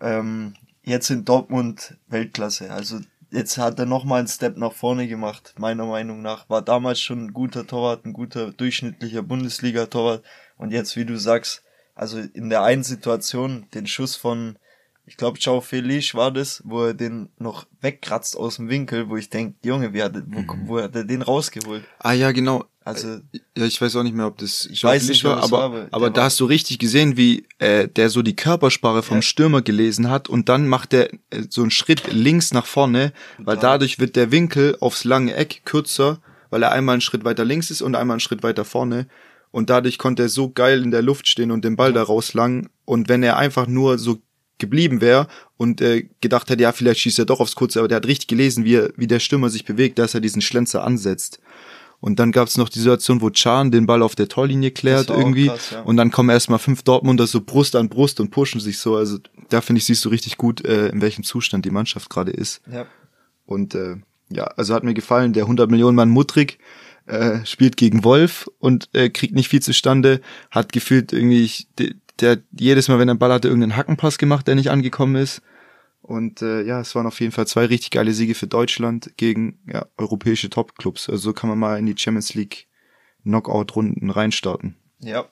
Ähm, 0.00 0.54
jetzt 0.90 1.10
in 1.10 1.24
Dortmund 1.24 1.96
Weltklasse. 2.08 2.70
Also 2.70 3.00
jetzt 3.30 3.56
hat 3.58 3.78
er 3.78 3.86
nochmal 3.86 4.18
einen 4.20 4.28
Step 4.28 4.56
nach 4.56 4.72
vorne 4.72 5.06
gemacht, 5.08 5.54
meiner 5.58 5.86
Meinung 5.86 6.20
nach. 6.22 6.48
War 6.50 6.62
damals 6.62 7.00
schon 7.00 7.26
ein 7.26 7.32
guter 7.32 7.66
Torwart, 7.66 8.04
ein 8.04 8.12
guter 8.12 8.52
durchschnittlicher 8.52 9.22
Bundesliga-Torwart. 9.22 10.22
Und 10.56 10.72
jetzt, 10.72 10.96
wie 10.96 11.04
du 11.04 11.16
sagst, 11.18 11.62
Also 11.96 12.18
in 12.18 12.48
der 12.48 12.62
einen 12.62 12.82
Situation 12.84 13.66
den 13.74 13.86
Schuss 13.86 14.16
von, 14.16 14.56
ich 15.04 15.18
glaube, 15.18 15.38
Ciao 15.38 15.60
Felice 15.60 16.14
war 16.14 16.30
das, 16.30 16.62
wo 16.64 16.84
er 16.84 16.94
den 16.94 17.28
noch 17.36 17.66
wegkratzt 17.82 18.36
aus 18.38 18.56
dem 18.56 18.70
Winkel, 18.70 19.10
wo 19.10 19.16
ich 19.18 19.28
denke, 19.28 19.56
Junge, 19.64 19.92
wie 19.92 20.02
hat, 20.02 20.14
wo, 20.26 20.40
Mhm. 20.40 20.62
wo 20.68 20.80
hat 20.80 20.94
er 20.96 21.04
den 21.04 21.20
rausgeholt? 21.20 21.84
Ah 21.98 22.12
ja, 22.12 22.32
genau. 22.32 22.64
Also, 22.82 23.20
Ja, 23.56 23.66
ich 23.66 23.80
weiß 23.80 23.94
auch 23.96 24.02
nicht 24.02 24.14
mehr, 24.16 24.26
ob 24.26 24.38
das 24.38 24.66
Ich 24.66 24.82
weiß 24.82 25.08
nicht, 25.08 25.22
war, 25.24 25.42
aber, 25.42 25.72
war, 25.72 25.88
aber 25.90 26.10
da 26.10 26.24
hast 26.24 26.40
du 26.40 26.46
richtig 26.46 26.78
gesehen, 26.78 27.16
wie 27.16 27.46
äh, 27.58 27.86
der 27.88 28.08
so 28.08 28.22
die 28.22 28.34
Körpersprache 28.34 29.02
vom 29.02 29.18
Ja. 29.18 29.22
Stürmer 29.22 29.60
gelesen 29.62 30.08
hat 30.08 30.28
und 30.28 30.48
dann 30.48 30.66
macht 30.66 30.94
er 30.94 31.12
äh, 31.12 31.44
so 31.48 31.60
einen 31.60 31.70
Schritt 31.70 32.10
links 32.10 32.52
nach 32.52 32.66
vorne, 32.66 33.12
weil 33.38 33.56
Total. 33.56 33.72
dadurch 33.72 33.98
wird 33.98 34.16
der 34.16 34.30
Winkel 34.32 34.76
aufs 34.80 35.04
lange 35.04 35.34
Eck 35.34 35.62
kürzer, 35.66 36.20
weil 36.48 36.62
er 36.62 36.72
einmal 36.72 36.94
einen 36.94 37.02
Schritt 37.02 37.24
weiter 37.24 37.44
links 37.44 37.70
ist 37.70 37.82
und 37.82 37.94
einmal 37.94 38.14
einen 38.14 38.20
Schritt 38.20 38.42
weiter 38.42 38.64
vorne 38.64 39.06
und 39.50 39.68
dadurch 39.68 39.98
konnte 39.98 40.22
er 40.22 40.28
so 40.30 40.50
geil 40.50 40.82
in 40.82 40.90
der 40.90 41.02
Luft 41.02 41.28
stehen 41.28 41.50
und 41.50 41.64
den 41.64 41.76
Ball 41.76 41.92
da 41.92 42.02
rauslangen 42.02 42.70
und 42.86 43.08
wenn 43.10 43.22
er 43.22 43.36
einfach 43.36 43.66
nur 43.66 43.98
so 43.98 44.20
geblieben 44.58 45.00
wäre 45.00 45.26
und 45.56 45.80
äh, 45.80 46.08
gedacht 46.20 46.48
hätte, 46.50 46.62
ja, 46.62 46.72
vielleicht 46.72 47.00
schießt 47.00 47.18
er 47.18 47.24
doch 47.24 47.40
aufs 47.40 47.54
Kurze, 47.56 47.78
aber 47.78 47.88
der 47.88 47.96
hat 47.96 48.06
richtig 48.06 48.28
gelesen, 48.28 48.64
wie, 48.64 48.74
er, 48.74 48.92
wie 48.96 49.06
der 49.06 49.18
Stürmer 49.18 49.48
sich 49.48 49.64
bewegt, 49.64 49.98
dass 49.98 50.14
er 50.14 50.20
diesen 50.20 50.42
Schlenzer 50.42 50.84
ansetzt. 50.84 51.40
Und 52.00 52.18
dann 52.18 52.32
gab's 52.32 52.56
noch 52.56 52.70
die 52.70 52.78
Situation, 52.78 53.20
wo 53.20 53.28
Chan 53.30 53.70
den 53.70 53.84
Ball 53.86 54.02
auf 54.02 54.14
der 54.14 54.26
Torlinie 54.28 54.70
klärt 54.70 55.10
irgendwie. 55.10 55.48
krass, 55.48 55.70
ja. 55.70 55.82
Und 55.82 55.96
dann 55.98 56.10
kommen 56.10 56.30
erstmal 56.30 56.58
fünf 56.58 56.82
Dortmunder 56.82 57.26
so 57.26 57.42
Brust 57.42 57.76
an 57.76 57.88
Brust 57.90 58.20
und 58.20 58.30
pushen 58.30 58.58
sich 58.60 58.78
so. 58.78 58.96
Also 58.96 59.18
da 59.50 59.60
finde 59.60 59.78
ich, 59.80 59.84
siehst 59.84 60.04
du 60.04 60.08
richtig 60.08 60.38
gut, 60.38 60.64
äh, 60.64 60.88
in 60.88 61.02
welchem 61.02 61.24
Zustand 61.24 61.64
die 61.66 61.70
Mannschaft 61.70 62.08
gerade 62.10 62.30
ist. 62.32 62.62
ja. 62.72 62.86
Und 63.46 63.74
äh, 63.74 63.96
ja, 64.30 64.44
also 64.44 64.74
hat 64.74 64.84
mir 64.84 64.94
gefallen, 64.94 65.32
der 65.32 65.42
100 65.42 65.70
Millionen 65.70 65.96
Mann 65.96 66.08
Mutrik 66.08 66.58
äh, 67.06 67.44
spielt 67.44 67.76
gegen 67.76 68.04
Wolf 68.04 68.48
und 68.60 68.88
äh, 68.92 69.10
kriegt 69.10 69.34
nicht 69.34 69.48
viel 69.48 69.60
zustande, 69.60 70.20
hat 70.52 70.72
gefühlt 70.72 71.12
irgendwie, 71.12 71.42
ich- 71.44 71.66
der, 71.78 71.90
der 72.20 72.38
jedes 72.56 72.86
Mal, 72.88 72.98
wenn 73.00 73.08
er 73.08 73.12
einen 73.12 73.18
Ball 73.18 73.32
hatte, 73.32 73.48
irgendeinen 73.48 73.76
Hackenpass 73.76 74.18
gemacht, 74.18 74.46
der 74.46 74.54
nicht 74.54 74.70
angekommen 74.70 75.16
ist. 75.16 75.42
Und 76.10 76.42
äh, 76.42 76.62
ja, 76.62 76.80
es 76.80 76.96
waren 76.96 77.06
auf 77.06 77.20
jeden 77.20 77.30
Fall 77.30 77.46
zwei 77.46 77.66
richtig 77.66 77.92
geile 77.92 78.12
Siege 78.12 78.34
für 78.34 78.48
Deutschland 78.48 79.12
gegen 79.16 79.60
ja, 79.72 79.86
europäische 79.96 80.50
Topclubs. 80.50 81.08
Also 81.08 81.22
so 81.22 81.32
kann 81.32 81.48
man 81.48 81.56
mal 81.56 81.78
in 81.78 81.86
die 81.86 81.94
Champions 81.96 82.34
League 82.34 82.66
Knockout-Runden 83.22 84.10
reinstarten. 84.10 84.74
Ja. 84.98 85.26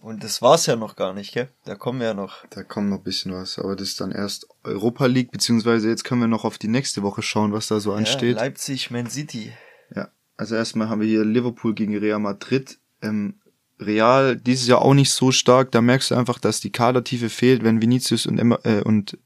Und 0.00 0.24
das 0.24 0.42
war's 0.42 0.66
ja 0.66 0.74
noch 0.74 0.96
gar 0.96 1.14
nicht, 1.14 1.32
gell? 1.32 1.48
Da 1.64 1.76
kommen 1.76 2.00
wir 2.00 2.08
ja 2.08 2.14
noch. 2.14 2.44
Da 2.50 2.64
kommt 2.64 2.90
noch 2.90 2.96
ein 2.96 3.02
bisschen 3.04 3.34
was, 3.34 3.56
aber 3.60 3.76
das 3.76 3.90
ist 3.90 4.00
dann 4.00 4.10
erst 4.10 4.48
Europa 4.64 5.06
League, 5.06 5.30
beziehungsweise 5.30 5.88
jetzt 5.88 6.02
können 6.02 6.22
wir 6.22 6.28
noch 6.28 6.44
auf 6.44 6.58
die 6.58 6.66
nächste 6.66 7.04
Woche 7.04 7.22
schauen, 7.22 7.52
was 7.52 7.68
da 7.68 7.78
so 7.78 7.92
ansteht. 7.92 8.34
Ja, 8.34 8.42
Leipzig, 8.42 8.90
Man 8.90 9.08
City. 9.08 9.52
Ja, 9.94 10.08
also 10.36 10.56
erstmal 10.56 10.88
haben 10.88 11.02
wir 11.02 11.08
hier 11.08 11.24
Liverpool 11.24 11.72
gegen 11.72 11.96
Real 11.96 12.18
Madrid. 12.18 12.80
Ähm, 13.00 13.34
Real 13.78 14.36
dieses 14.36 14.66
Jahr 14.66 14.82
auch 14.82 14.94
nicht 14.94 15.12
so 15.12 15.30
stark. 15.30 15.70
Da 15.70 15.80
merkst 15.80 16.10
du 16.10 16.16
einfach, 16.16 16.40
dass 16.40 16.60
die 16.60 16.72
Kadertiefe 16.72 17.28
fehlt, 17.28 17.62
wenn 17.62 17.80
Vinicius 17.80 18.26
und, 18.26 18.38
Emma, 18.38 18.58
äh, 18.64 18.82
und 18.82 19.18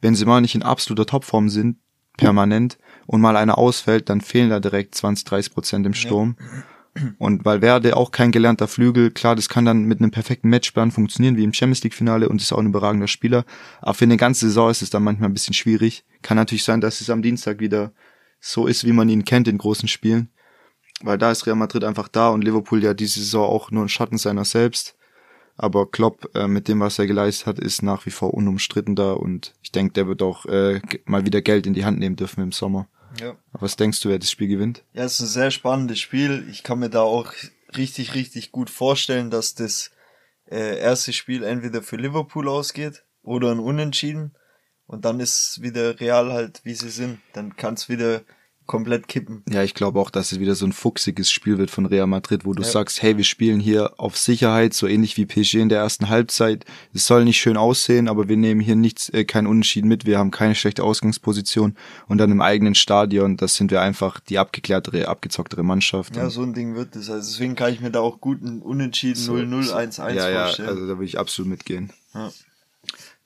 Benzema 0.00 0.40
nicht 0.40 0.54
in 0.54 0.62
absoluter 0.62 1.06
Topform 1.06 1.48
sind, 1.48 1.78
permanent, 2.16 2.78
und 3.06 3.20
mal 3.20 3.36
einer 3.36 3.58
ausfällt, 3.58 4.08
dann 4.08 4.20
fehlen 4.20 4.50
da 4.50 4.60
direkt 4.60 4.94
20, 4.94 5.24
30 5.24 5.54
Prozent 5.54 5.86
im 5.86 5.94
Sturm. 5.94 6.36
Und 7.18 7.44
Valverde 7.44 7.96
auch 7.96 8.10
kein 8.10 8.32
gelernter 8.32 8.66
Flügel, 8.66 9.10
klar, 9.10 9.36
das 9.36 9.48
kann 9.48 9.64
dann 9.64 9.84
mit 9.84 10.00
einem 10.00 10.10
perfekten 10.10 10.48
Matchplan 10.48 10.90
funktionieren, 10.90 11.36
wie 11.36 11.44
im 11.44 11.52
Champions 11.52 11.82
League 11.84 11.94
Finale 11.94 12.28
und 12.28 12.40
ist 12.40 12.52
auch 12.52 12.58
ein 12.58 12.66
überragender 12.66 13.06
Spieler. 13.06 13.44
Aber 13.80 13.94
für 13.94 14.04
eine 14.04 14.16
ganze 14.16 14.46
Saison 14.46 14.70
ist 14.70 14.82
es 14.82 14.90
dann 14.90 15.04
manchmal 15.04 15.28
ein 15.28 15.34
bisschen 15.34 15.54
schwierig. 15.54 16.04
Kann 16.22 16.36
natürlich 16.36 16.64
sein, 16.64 16.80
dass 16.80 17.00
es 17.00 17.10
am 17.10 17.22
Dienstag 17.22 17.60
wieder 17.60 17.92
so 18.40 18.66
ist, 18.66 18.84
wie 18.84 18.92
man 18.92 19.08
ihn 19.08 19.24
kennt 19.24 19.48
in 19.48 19.58
großen 19.58 19.88
Spielen. 19.88 20.30
Weil 21.00 21.18
da 21.18 21.30
ist 21.30 21.46
Real 21.46 21.56
Madrid 21.56 21.84
einfach 21.84 22.08
da 22.08 22.30
und 22.30 22.42
Liverpool 22.42 22.82
ja 22.82 22.94
diese 22.94 23.20
Saison 23.20 23.48
auch 23.48 23.70
nur 23.70 23.84
ein 23.84 23.88
Schatten 23.88 24.18
seiner 24.18 24.44
selbst. 24.44 24.96
Aber 25.58 25.90
Klopp, 25.90 26.30
äh, 26.34 26.46
mit 26.46 26.68
dem, 26.68 26.80
was 26.80 26.98
er 27.00 27.08
geleistet 27.08 27.46
hat, 27.46 27.58
ist 27.58 27.82
nach 27.82 28.06
wie 28.06 28.10
vor 28.10 28.32
unumstritten 28.32 28.94
da 28.94 29.12
und 29.12 29.54
ich 29.60 29.72
denke, 29.72 29.92
der 29.92 30.06
wird 30.06 30.22
auch 30.22 30.46
äh, 30.46 30.80
mal 31.04 31.26
wieder 31.26 31.42
Geld 31.42 31.66
in 31.66 31.74
die 31.74 31.84
Hand 31.84 31.98
nehmen 31.98 32.14
dürfen 32.14 32.42
im 32.42 32.52
Sommer. 32.52 32.88
Ja. 33.20 33.30
Aber 33.52 33.62
was 33.62 33.74
denkst 33.74 34.00
du, 34.00 34.08
wer 34.08 34.20
das 34.20 34.30
Spiel 34.30 34.46
gewinnt? 34.46 34.84
Ja, 34.92 35.02
es 35.02 35.14
ist 35.14 35.20
ein 35.20 35.26
sehr 35.26 35.50
spannendes 35.50 35.98
Spiel. 35.98 36.46
Ich 36.48 36.62
kann 36.62 36.78
mir 36.78 36.90
da 36.90 37.02
auch 37.02 37.32
richtig, 37.76 38.14
richtig 38.14 38.52
gut 38.52 38.70
vorstellen, 38.70 39.30
dass 39.30 39.54
das 39.54 39.90
äh, 40.48 40.78
erste 40.78 41.12
Spiel 41.12 41.42
entweder 41.42 41.82
für 41.82 41.96
Liverpool 41.96 42.48
ausgeht 42.48 43.02
oder 43.22 43.50
ein 43.50 43.58
Unentschieden. 43.58 44.36
Und 44.86 45.04
dann 45.04 45.18
ist 45.18 45.60
wieder 45.60 45.98
Real 46.00 46.32
halt, 46.32 46.60
wie 46.64 46.74
sie 46.74 46.90
sind. 46.90 47.18
Dann 47.32 47.56
kann 47.56 47.74
es 47.74 47.88
wieder 47.88 48.22
komplett 48.68 49.08
kippen. 49.08 49.42
Ja, 49.50 49.64
ich 49.64 49.74
glaube 49.74 49.98
auch, 49.98 50.10
dass 50.10 50.30
es 50.30 50.38
wieder 50.38 50.54
so 50.54 50.64
ein 50.66 50.72
fuchsiges 50.72 51.30
Spiel 51.32 51.58
wird 51.58 51.70
von 51.72 51.86
Real 51.86 52.06
Madrid, 52.06 52.44
wo 52.44 52.52
du 52.52 52.62
Ja. 52.62 52.68
sagst, 52.68 53.02
hey, 53.02 53.16
wir 53.16 53.24
spielen 53.24 53.58
hier 53.58 53.94
auf 53.98 54.16
Sicherheit, 54.16 54.74
so 54.74 54.86
ähnlich 54.86 55.16
wie 55.16 55.26
PSG 55.26 55.54
in 55.54 55.68
der 55.68 55.80
ersten 55.80 56.08
Halbzeit. 56.08 56.64
Es 56.94 57.06
soll 57.06 57.24
nicht 57.24 57.40
schön 57.40 57.56
aussehen, 57.56 58.06
aber 58.08 58.28
wir 58.28 58.36
nehmen 58.36 58.60
hier 58.60 58.76
nichts, 58.76 59.08
äh, 59.08 59.24
kein 59.24 59.46
Unentschieden 59.48 59.88
mit. 59.88 60.06
Wir 60.06 60.18
haben 60.18 60.30
keine 60.30 60.54
schlechte 60.54 60.84
Ausgangsposition 60.84 61.74
und 62.06 62.18
dann 62.18 62.30
im 62.30 62.40
eigenen 62.42 62.76
Stadion, 62.76 63.36
das 63.36 63.56
sind 63.56 63.70
wir 63.72 63.80
einfach 63.80 64.20
die 64.20 64.38
abgeklärtere, 64.38 65.08
abgezocktere 65.08 65.64
Mannschaft. 65.64 66.14
Ja, 66.16 66.30
so 66.30 66.42
ein 66.42 66.52
Ding 66.54 66.74
wird 66.76 66.94
es. 66.94 67.10
Also 67.10 67.28
deswegen 67.32 67.56
kann 67.56 67.72
ich 67.72 67.80
mir 67.80 67.90
da 67.90 68.00
auch 68.00 68.20
gut 68.20 68.42
ein 68.42 68.60
Unentschieden 68.62 69.16
so- 69.16 69.32
0-0, 69.34 69.62
so- 69.64 69.74
1-1 69.74 70.14
ja, 70.14 70.28
ja, 70.30 70.42
vorstellen. 70.44 70.68
also 70.68 70.82
da 70.82 70.88
würde 70.90 71.04
ich 71.06 71.18
absolut 71.18 71.48
mitgehen. 71.50 71.90
Ja. 72.14 72.30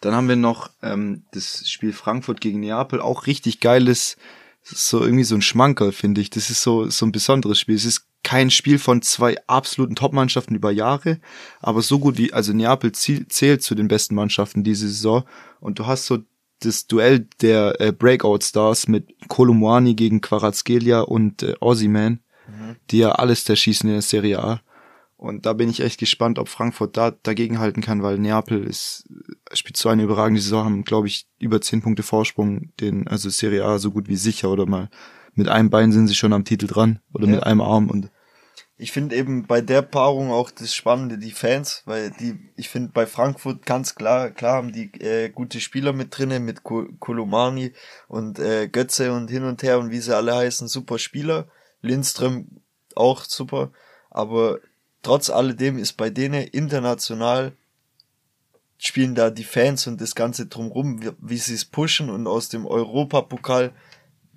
Dann 0.00 0.14
haben 0.14 0.28
wir 0.28 0.36
noch 0.36 0.70
ähm, 0.82 1.24
das 1.32 1.68
Spiel 1.68 1.92
Frankfurt 1.92 2.40
gegen 2.40 2.60
Neapel, 2.60 3.00
auch 3.00 3.26
richtig 3.26 3.60
geiles, 3.60 4.16
so 4.62 5.02
irgendwie 5.02 5.24
so 5.24 5.34
ein 5.34 5.42
Schmankerl, 5.42 5.92
finde 5.92 6.20
ich. 6.20 6.30
Das 6.30 6.50
ist 6.50 6.62
so 6.62 6.88
so 6.88 7.06
ein 7.06 7.12
besonderes 7.12 7.58
Spiel. 7.58 7.74
Es 7.74 7.84
ist 7.84 8.06
kein 8.22 8.50
Spiel 8.50 8.78
von 8.78 9.02
zwei 9.02 9.36
absoluten 9.46 9.96
Top-Mannschaften 9.96 10.54
über 10.54 10.70
Jahre, 10.70 11.20
aber 11.60 11.82
so 11.82 11.98
gut 11.98 12.18
wie, 12.18 12.32
also 12.32 12.52
Neapel 12.52 12.92
zählt 12.92 13.62
zu 13.62 13.74
den 13.74 13.88
besten 13.88 14.14
Mannschaften 14.14 14.62
diese 14.62 14.88
Saison 14.88 15.24
und 15.60 15.78
du 15.78 15.86
hast 15.86 16.06
so 16.06 16.18
das 16.60 16.86
Duell 16.86 17.26
der 17.40 17.80
äh, 17.80 17.92
Breakout-Stars 17.92 18.86
mit 18.86 19.12
Kolumwani 19.28 19.94
gegen 19.94 20.20
Quarazgelia 20.20 21.00
und 21.00 21.42
äh, 21.42 21.54
Ozyman, 21.60 22.20
die 22.90 22.98
ja 22.98 23.12
alles 23.12 23.44
zerschießen 23.44 23.88
in 23.88 23.96
der 23.96 24.02
Serie 24.02 24.38
A. 24.38 24.60
Und 25.22 25.46
da 25.46 25.52
bin 25.52 25.70
ich 25.70 25.78
echt 25.80 26.00
gespannt, 26.00 26.40
ob 26.40 26.48
Frankfurt 26.48 26.96
da 26.96 27.12
dagegen 27.12 27.60
halten 27.60 27.80
kann, 27.80 28.02
weil 28.02 28.18
Neapel 28.18 28.64
ist, 28.64 29.08
spielt 29.52 29.76
so 29.76 29.88
eine 29.88 30.02
überragende 30.02 30.40
Saison, 30.40 30.64
haben, 30.64 30.82
glaube 30.82 31.06
ich, 31.06 31.28
über 31.38 31.60
zehn 31.60 31.80
Punkte 31.80 32.02
Vorsprung, 32.02 32.72
den, 32.80 33.06
also 33.06 33.30
Serie 33.30 33.64
A 33.64 33.78
so 33.78 33.92
gut 33.92 34.08
wie 34.08 34.16
sicher 34.16 34.50
oder 34.50 34.66
mal 34.66 34.90
mit 35.34 35.48
einem 35.48 35.70
Bein 35.70 35.92
sind 35.92 36.08
sie 36.08 36.16
schon 36.16 36.32
am 36.32 36.44
Titel 36.44 36.66
dran 36.66 36.98
oder 37.14 37.26
Ja. 37.26 37.34
mit 37.34 37.44
einem 37.44 37.60
Arm 37.60 37.88
und 37.88 38.10
Ich 38.76 38.90
finde 38.90 39.14
eben 39.14 39.46
bei 39.46 39.60
der 39.60 39.82
Paarung 39.82 40.32
auch 40.32 40.50
das 40.50 40.74
Spannende, 40.74 41.18
die 41.18 41.30
Fans, 41.30 41.82
weil 41.84 42.10
die, 42.18 42.36
ich 42.56 42.68
finde 42.68 42.90
bei 42.92 43.06
Frankfurt 43.06 43.64
ganz 43.64 43.94
klar, 43.94 44.30
klar 44.30 44.54
haben 44.56 44.72
die 44.72 44.90
äh, 45.00 45.28
gute 45.30 45.60
Spieler 45.60 45.92
mit 45.92 46.18
drinnen, 46.18 46.44
mit 46.44 46.64
Ko- 46.64 46.88
Kolomani 46.98 47.74
und 48.08 48.40
äh, 48.40 48.66
Götze 48.68 49.12
und 49.12 49.30
hin 49.30 49.44
und 49.44 49.62
her 49.62 49.78
und 49.78 49.92
wie 49.92 50.00
sie 50.00 50.16
alle 50.16 50.34
heißen, 50.34 50.66
super 50.66 50.98
Spieler. 50.98 51.46
Lindström 51.80 52.60
auch 52.96 53.22
super, 53.24 53.70
aber 54.10 54.58
trotz 55.02 55.30
alledem 55.30 55.78
ist 55.78 55.94
bei 55.94 56.10
denen 56.10 56.42
international 56.42 57.52
spielen 58.78 59.14
da 59.14 59.30
die 59.30 59.44
Fans 59.44 59.86
und 59.86 60.00
das 60.00 60.16
Ganze 60.16 60.46
drumrum, 60.46 61.02
wie, 61.02 61.10
wie 61.20 61.36
sie 61.36 61.54
es 61.54 61.64
pushen 61.64 62.10
und 62.10 62.26
aus 62.26 62.48
dem 62.48 62.66
Europapokal 62.66 63.72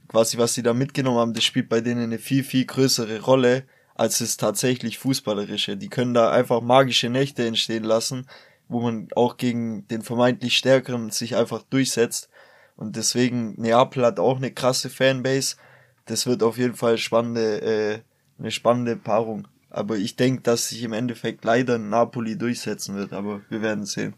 quasi, 0.07 0.37
was 0.37 0.53
sie 0.53 0.61
da 0.61 0.73
mitgenommen 0.73 1.17
haben, 1.17 1.33
das 1.33 1.43
spielt 1.43 1.67
bei 1.67 1.81
denen 1.81 2.03
eine 2.03 2.19
viel, 2.19 2.43
viel 2.43 2.65
größere 2.65 3.21
Rolle, 3.21 3.63
als 3.95 4.21
es 4.21 4.37
tatsächlich 4.37 4.99
Fußballerische. 4.99 5.77
Die 5.77 5.89
können 5.89 6.13
da 6.13 6.31
einfach 6.31 6.61
magische 6.61 7.09
Nächte 7.09 7.45
entstehen 7.45 7.83
lassen, 7.83 8.27
wo 8.67 8.81
man 8.81 9.07
auch 9.15 9.37
gegen 9.37 9.87
den 9.87 10.03
vermeintlich 10.03 10.57
Stärkeren 10.57 11.09
sich 11.09 11.35
einfach 11.35 11.63
durchsetzt. 11.63 12.29
Und 12.75 12.97
deswegen, 12.97 13.59
Neapel 13.59 14.05
hat 14.05 14.19
auch 14.19 14.37
eine 14.37 14.51
krasse 14.51 14.89
Fanbase. 14.89 15.55
Das 16.05 16.27
wird 16.27 16.43
auf 16.43 16.57
jeden 16.57 16.75
Fall 16.75 16.97
spannende, 16.97 17.61
äh, 17.61 17.99
eine 18.37 18.51
spannende 18.51 18.95
Paarung. 18.95 19.47
Aber 19.75 19.97
ich 19.97 20.15
denke, 20.15 20.41
dass 20.41 20.69
sich 20.69 20.83
im 20.83 20.93
Endeffekt 20.93 21.43
leider 21.43 21.77
Napoli 21.77 22.37
durchsetzen 22.37 22.95
wird, 22.95 23.11
aber 23.11 23.41
wir 23.49 23.61
werden 23.61 23.85
sehen. 23.85 24.13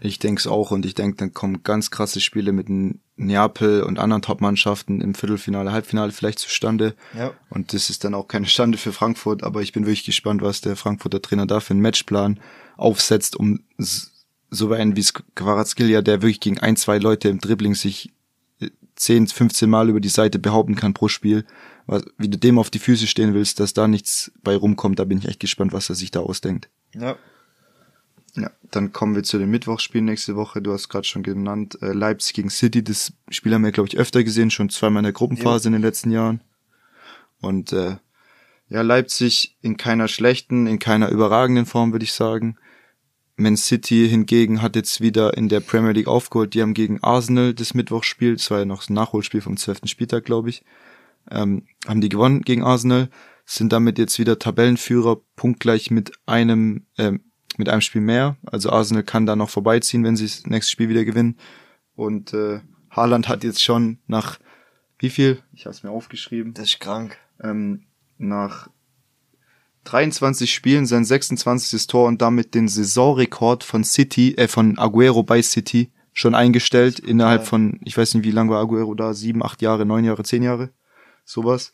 Ich 0.00 0.20
denke 0.20 0.38
es 0.38 0.46
auch 0.46 0.70
und 0.70 0.86
ich 0.86 0.94
denke, 0.94 1.16
dann 1.16 1.34
kommen 1.34 1.64
ganz 1.64 1.90
krasse 1.90 2.20
Spiele 2.20 2.52
mit 2.52 2.68
Neapel 3.16 3.82
und 3.82 3.98
anderen 3.98 4.22
Top-Mannschaften 4.22 5.00
im 5.00 5.16
Viertelfinale, 5.16 5.72
Halbfinale 5.72 6.12
vielleicht 6.12 6.38
zustande. 6.38 6.94
Ja. 7.18 7.32
Und 7.48 7.72
das 7.72 7.90
ist 7.90 8.04
dann 8.04 8.14
auch 8.14 8.28
keine 8.28 8.46
Stande 8.46 8.78
für 8.78 8.92
Frankfurt, 8.92 9.42
aber 9.42 9.62
ich 9.62 9.72
bin 9.72 9.84
wirklich 9.84 10.04
gespannt, 10.04 10.42
was 10.42 10.60
der 10.60 10.76
Frankfurter 10.76 11.20
Trainer 11.20 11.46
da 11.46 11.58
für 11.58 11.72
einen 11.72 11.82
Matchplan 11.82 12.38
aufsetzt, 12.76 13.34
um 13.34 13.64
so 13.78 14.72
einen 14.72 14.94
wie 14.94 15.04
Quarazgelia, 15.34 16.02
der 16.02 16.22
wirklich 16.22 16.38
gegen 16.38 16.60
ein, 16.60 16.76
zwei 16.76 16.98
Leute 16.98 17.30
im 17.30 17.40
Dribbling 17.40 17.74
sich 17.74 18.12
äh, 18.60 18.70
10, 18.94 19.26
15 19.26 19.68
Mal 19.68 19.88
über 19.88 19.98
die 19.98 20.08
Seite 20.08 20.38
behaupten 20.38 20.76
kann 20.76 20.94
pro 20.94 21.08
Spiel, 21.08 21.44
wie 22.18 22.28
du 22.28 22.38
dem 22.38 22.58
auf 22.58 22.70
die 22.70 22.78
Füße 22.78 23.06
stehen 23.06 23.34
willst, 23.34 23.60
dass 23.60 23.72
da 23.72 23.88
nichts 23.88 24.32
bei 24.42 24.56
rumkommt, 24.56 24.98
da 24.98 25.04
bin 25.04 25.18
ich 25.18 25.26
echt 25.26 25.40
gespannt, 25.40 25.72
was 25.72 25.88
er 25.88 25.94
sich 25.94 26.10
da 26.10 26.20
ausdenkt. 26.20 26.68
Ja. 26.94 27.16
Ja, 28.36 28.50
dann 28.70 28.92
kommen 28.92 29.16
wir 29.16 29.24
zu 29.24 29.38
den 29.38 29.50
Mittwochsspielen 29.50 30.04
nächste 30.04 30.36
Woche. 30.36 30.62
Du 30.62 30.72
hast 30.72 30.88
gerade 30.88 31.04
schon 31.04 31.24
genannt, 31.24 31.78
äh, 31.82 31.92
Leipzig 31.92 32.34
gegen 32.34 32.50
City. 32.50 32.84
Das 32.84 33.12
Spiel 33.28 33.52
haben 33.52 33.64
wir, 33.64 33.72
glaube 33.72 33.88
ich, 33.88 33.98
öfter 33.98 34.22
gesehen, 34.22 34.52
schon 34.52 34.70
zweimal 34.70 35.00
in 35.00 35.04
der 35.04 35.12
Gruppenphase 35.12 35.68
in 35.68 35.72
den 35.72 35.82
letzten 35.82 36.12
Jahren. 36.12 36.40
Und 37.40 37.72
äh, 37.72 37.96
ja, 38.68 38.82
Leipzig 38.82 39.56
in 39.62 39.76
keiner 39.76 40.06
schlechten, 40.06 40.68
in 40.68 40.78
keiner 40.78 41.08
überragenden 41.08 41.66
Form, 41.66 41.92
würde 41.92 42.04
ich 42.04 42.12
sagen. 42.12 42.56
Man 43.34 43.56
City 43.56 44.08
hingegen 44.08 44.62
hat 44.62 44.76
jetzt 44.76 45.00
wieder 45.00 45.36
in 45.36 45.48
der 45.48 45.60
Premier 45.60 45.92
League 45.92 46.06
aufgeholt. 46.06 46.54
Die 46.54 46.62
haben 46.62 46.74
gegen 46.74 47.02
Arsenal 47.02 47.52
das 47.52 47.74
Mittwochspiel, 47.74 48.36
das 48.36 48.50
war 48.50 48.60
ja 48.60 48.64
noch 48.64 48.88
ein 48.88 48.94
Nachholspiel 48.94 49.40
vom 49.40 49.56
12. 49.56 49.80
Spieltag, 49.86 50.24
glaube 50.24 50.50
ich, 50.50 50.62
ähm, 51.30 51.66
haben 51.86 52.00
die 52.00 52.08
gewonnen 52.08 52.42
gegen 52.42 52.62
Arsenal, 52.62 53.08
sind 53.44 53.72
damit 53.72 53.98
jetzt 53.98 54.18
wieder 54.18 54.38
Tabellenführer, 54.38 55.20
punktgleich 55.36 55.90
mit 55.90 56.12
einem, 56.26 56.86
äh, 56.96 57.12
mit 57.56 57.68
einem 57.68 57.80
Spiel 57.80 58.00
mehr. 58.00 58.36
Also 58.46 58.70
Arsenal 58.70 59.02
kann 59.02 59.26
da 59.26 59.36
noch 59.36 59.50
vorbeiziehen, 59.50 60.04
wenn 60.04 60.16
sie 60.16 60.26
das 60.26 60.46
nächste 60.46 60.70
Spiel 60.70 60.88
wieder 60.88 61.04
gewinnen. 61.04 61.36
Und 61.94 62.32
äh, 62.32 62.60
Haaland 62.90 63.28
hat 63.28 63.44
jetzt 63.44 63.62
schon 63.62 63.98
nach 64.06 64.38
wie 64.98 65.10
viel? 65.10 65.42
Ich 65.52 65.64
habe 65.64 65.74
es 65.74 65.82
mir 65.82 65.90
aufgeschrieben. 65.90 66.52
Das 66.52 66.68
ist 66.68 66.80
krank. 66.80 67.16
Ähm, 67.42 67.84
nach 68.18 68.68
23 69.84 70.52
Spielen 70.52 70.86
sein 70.86 71.04
26. 71.04 71.86
Tor 71.86 72.06
und 72.06 72.20
damit 72.20 72.54
den 72.54 72.68
Saisonrekord 72.68 73.64
von 73.64 73.82
City, 73.82 74.34
äh, 74.36 74.46
von 74.46 74.78
Aguero 74.78 75.22
bei 75.22 75.40
City 75.42 75.90
schon 76.12 76.34
eingestellt 76.34 76.98
innerhalb 76.98 77.46
von, 77.46 77.80
ich 77.84 77.96
weiß 77.96 78.14
nicht, 78.14 78.24
wie 78.24 78.30
lange 78.30 78.50
war 78.50 78.60
Aguero 78.60 78.94
da, 78.94 79.14
sieben, 79.14 79.42
acht 79.42 79.62
Jahre, 79.62 79.86
neun 79.86 80.04
Jahre, 80.04 80.22
zehn 80.22 80.42
Jahre, 80.42 80.70
sowas. 81.30 81.72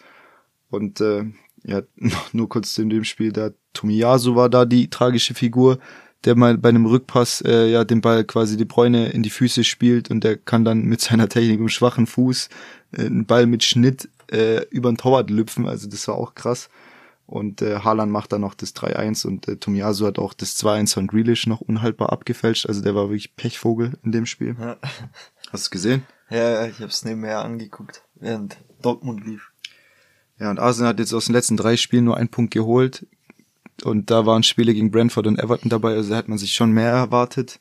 Und 0.70 1.00
äh, 1.00 1.24
ja, 1.64 1.82
nur 2.32 2.48
kurz 2.48 2.74
zu 2.74 2.84
dem 2.84 3.04
Spiel, 3.04 3.32
da 3.32 3.50
Tomiyasu 3.72 4.36
war 4.36 4.48
da 4.48 4.64
die 4.64 4.88
tragische 4.88 5.34
Figur, 5.34 5.78
der 6.24 6.34
mal 6.34 6.56
bei 6.58 6.70
einem 6.70 6.86
Rückpass 6.86 7.42
äh, 7.42 7.70
ja 7.70 7.84
den 7.84 8.00
Ball 8.00 8.24
quasi 8.24 8.56
die 8.56 8.64
Bräune 8.64 9.10
in 9.10 9.22
die 9.22 9.30
Füße 9.30 9.64
spielt 9.64 10.10
und 10.10 10.24
der 10.24 10.36
kann 10.36 10.64
dann 10.64 10.82
mit 10.82 11.00
seiner 11.00 11.28
Technik 11.28 11.60
im 11.60 11.68
schwachen 11.68 12.06
Fuß 12.06 12.48
äh, 12.92 13.06
einen 13.06 13.26
Ball 13.26 13.46
mit 13.46 13.62
Schnitt 13.62 14.08
äh, 14.30 14.64
über 14.70 14.90
den 14.90 14.96
Torwart 14.96 15.30
lüpfen, 15.30 15.66
also 15.66 15.88
das 15.88 16.08
war 16.08 16.16
auch 16.16 16.34
krass. 16.34 16.68
Und 17.26 17.60
äh, 17.60 17.80
Haaland 17.80 18.12
macht 18.12 18.32
dann 18.32 18.42
noch 18.42 18.54
das 18.54 18.74
3-1 18.76 19.26
und 19.26 19.48
äh, 19.48 19.56
Tomiyasu 19.56 20.06
hat 20.06 20.18
auch 20.20 20.32
das 20.32 20.56
2-1 20.62 20.94
von 20.94 21.06
Grealish 21.08 21.48
noch 21.48 21.60
unhaltbar 21.60 22.12
abgefälscht. 22.12 22.66
Also 22.66 22.82
der 22.82 22.94
war 22.94 23.08
wirklich 23.08 23.34
Pechvogel 23.34 23.98
in 24.04 24.12
dem 24.12 24.26
Spiel. 24.26 24.54
Ja. 24.60 24.76
Hast 25.50 25.66
du 25.66 25.70
gesehen? 25.70 26.04
Ja, 26.30 26.66
ich 26.66 26.76
habe 26.76 26.88
es 26.88 27.04
nebenher 27.04 27.44
angeguckt, 27.44 28.02
während 28.14 28.56
Dortmund 28.82 29.24
lief. 29.24 29.50
Ja, 30.38 30.50
und 30.50 30.58
Arsenal 30.58 30.90
hat 30.90 30.98
jetzt 30.98 31.14
aus 31.14 31.26
den 31.26 31.34
letzten 31.34 31.56
drei 31.56 31.76
Spielen 31.76 32.04
nur 32.04 32.16
einen 32.16 32.28
Punkt 32.28 32.52
geholt. 32.52 33.06
Und 33.84 34.10
da 34.10 34.26
waren 34.26 34.42
Spiele 34.42 34.74
gegen 34.74 34.90
Brentford 34.90 35.26
und 35.26 35.38
Everton 35.38 35.68
dabei, 35.68 35.94
also 35.94 36.10
da 36.10 36.16
hat 36.16 36.28
man 36.28 36.38
sich 36.38 36.52
schon 36.52 36.72
mehr 36.72 36.90
erwartet. 36.90 37.60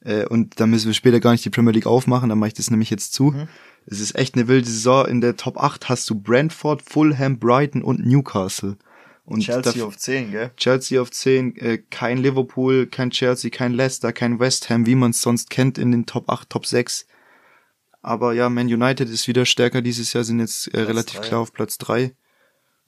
Äh, 0.00 0.24
und 0.26 0.60
da 0.60 0.66
müssen 0.66 0.86
wir 0.86 0.94
später 0.94 1.20
gar 1.20 1.32
nicht 1.32 1.44
die 1.44 1.50
Premier 1.50 1.72
League 1.72 1.86
aufmachen, 1.86 2.28
dann 2.28 2.38
mache 2.38 2.48
ich 2.48 2.54
das 2.54 2.70
nämlich 2.70 2.90
jetzt 2.90 3.12
zu. 3.12 3.32
Mhm. 3.32 3.48
Es 3.86 4.00
ist 4.00 4.14
echt 4.14 4.34
eine 4.34 4.48
wilde 4.48 4.68
Saison. 4.68 5.06
In 5.06 5.20
der 5.20 5.36
Top 5.36 5.56
8 5.56 5.88
hast 5.88 6.08
du 6.10 6.14
Brentford, 6.14 6.82
Fulham, 6.82 7.38
Brighton 7.38 7.82
und 7.82 8.06
Newcastle. 8.06 8.76
Und 9.24 9.40
Chelsea 9.40 9.84
auf 9.84 9.96
10, 9.96 10.30
gell? 10.30 10.50
Chelsea 10.56 11.00
auf 11.00 11.10
10, 11.10 11.56
äh, 11.56 11.78
kein 11.90 12.18
Liverpool, 12.18 12.86
kein 12.86 13.10
Chelsea, 13.10 13.50
kein 13.50 13.74
Leicester, 13.74 14.12
kein 14.12 14.38
West 14.38 14.70
Ham, 14.70 14.86
wie 14.86 14.94
man 14.94 15.10
es 15.10 15.20
sonst 15.20 15.50
kennt 15.50 15.76
in 15.76 15.90
den 15.90 16.06
Top 16.06 16.30
8, 16.30 16.48
Top 16.48 16.64
6. 16.64 17.06
Aber 18.02 18.32
ja, 18.32 18.48
Man 18.48 18.66
United 18.66 19.08
ist 19.08 19.28
wieder 19.28 19.44
stärker 19.44 19.82
dieses 19.82 20.12
Jahr, 20.12 20.24
sind 20.24 20.40
jetzt 20.40 20.68
äh, 20.68 20.80
relativ 20.80 21.20
3. 21.20 21.28
klar 21.28 21.40
auf 21.40 21.52
Platz 21.52 21.78
3. 21.78 22.14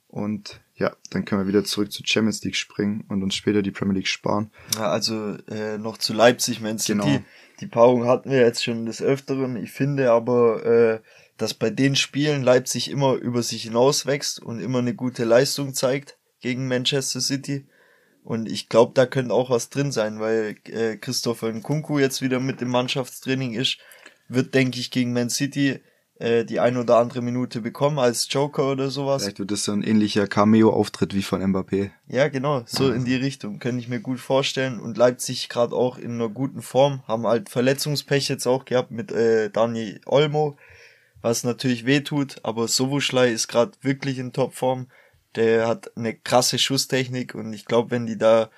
Und 0.07 0.61
ja, 0.75 0.95
dann 1.09 1.25
können 1.25 1.41
wir 1.41 1.47
wieder 1.47 1.63
zurück 1.63 1.91
zur 1.91 2.05
Champions 2.05 2.43
League 2.43 2.55
springen 2.55 3.05
und 3.07 3.23
uns 3.23 3.35
später 3.35 3.61
die 3.61 3.71
Premier 3.71 3.95
League 3.95 4.07
sparen. 4.07 4.51
Ja, 4.75 4.89
also 4.89 5.37
äh, 5.47 5.77
noch 5.77 5.97
zu 5.97 6.13
Leipzig, 6.13 6.59
Man 6.59 6.79
City. 6.79 6.99
Genau. 6.99 7.21
Die 7.61 7.67
Paarung 7.67 8.05
hatten 8.07 8.31
wir 8.31 8.39
jetzt 8.39 8.63
schon 8.63 8.85
des 8.85 9.01
Öfteren. 9.01 9.55
Ich 9.55 9.71
finde 9.71 10.11
aber, 10.11 10.65
äh, 10.65 10.99
dass 11.37 11.53
bei 11.53 11.69
den 11.69 11.95
Spielen 11.95 12.43
Leipzig 12.43 12.89
immer 12.89 13.13
über 13.13 13.43
sich 13.43 13.63
hinauswächst 13.63 14.41
und 14.41 14.59
immer 14.59 14.79
eine 14.79 14.95
gute 14.95 15.23
Leistung 15.23 15.73
zeigt 15.73 16.17
gegen 16.41 16.67
Manchester 16.67 17.21
City. 17.21 17.67
Und 18.23 18.51
ich 18.51 18.67
glaube, 18.67 18.91
da 18.93 19.05
könnte 19.05 19.33
auch 19.33 19.49
was 19.49 19.69
drin 19.69 19.91
sein, 19.91 20.19
weil 20.19 20.57
äh, 20.65 20.97
Christopher 20.97 21.51
Nkunku 21.51 21.99
jetzt 21.99 22.21
wieder 22.21 22.39
mit 22.39 22.61
dem 22.61 22.69
Mannschaftstraining 22.69 23.53
ist, 23.53 23.77
wird, 24.33 24.53
denke 24.53 24.79
ich, 24.79 24.91
gegen 24.91 25.13
Man 25.13 25.29
City 25.29 25.81
äh, 26.21 26.45
die 26.45 26.59
ein 26.59 26.77
oder 26.77 26.97
andere 26.97 27.21
Minute 27.21 27.61
bekommen 27.61 27.97
als 27.97 28.27
Joker 28.29 28.71
oder 28.71 28.91
sowas. 28.91 29.23
Vielleicht 29.23 29.39
wird 29.39 29.49
das 29.49 29.63
so 29.63 29.71
ein 29.71 29.81
ähnlicher 29.81 30.27
Cameo-Auftritt 30.27 31.15
wie 31.15 31.23
von 31.23 31.41
Mbappé. 31.41 31.89
Ja, 32.07 32.27
genau, 32.27 32.61
so 32.67 32.91
in 32.91 33.05
die 33.05 33.15
Richtung. 33.15 33.57
Könnte 33.57 33.79
ich 33.81 33.87
mir 33.87 33.99
gut 33.99 34.19
vorstellen. 34.19 34.79
Und 34.79 34.97
Leipzig 34.97 35.49
gerade 35.49 35.75
auch 35.75 35.97
in 35.97 36.11
einer 36.11 36.29
guten 36.29 36.61
Form, 36.61 37.01
haben 37.07 37.25
halt 37.25 37.49
Verletzungspech 37.49 38.29
jetzt 38.29 38.45
auch 38.45 38.65
gehabt 38.65 38.91
mit 38.91 39.11
äh, 39.11 39.49
Dani 39.49 39.99
Olmo, 40.05 40.57
was 41.23 41.43
natürlich 41.43 41.87
weh 41.87 42.01
tut, 42.01 42.37
aber 42.43 42.67
Sovuschlei 42.67 43.31
ist 43.31 43.47
gerade 43.47 43.71
wirklich 43.81 44.19
in 44.19 44.31
Topform. 44.31 44.87
Der 45.35 45.67
hat 45.67 45.95
eine 45.95 46.13
krasse 46.13 46.59
Schusstechnik 46.59 47.35
und 47.35 47.53
ich 47.53 47.65
glaube, 47.65 47.91
wenn 47.91 48.05
die 48.05 48.17
da 48.17 48.49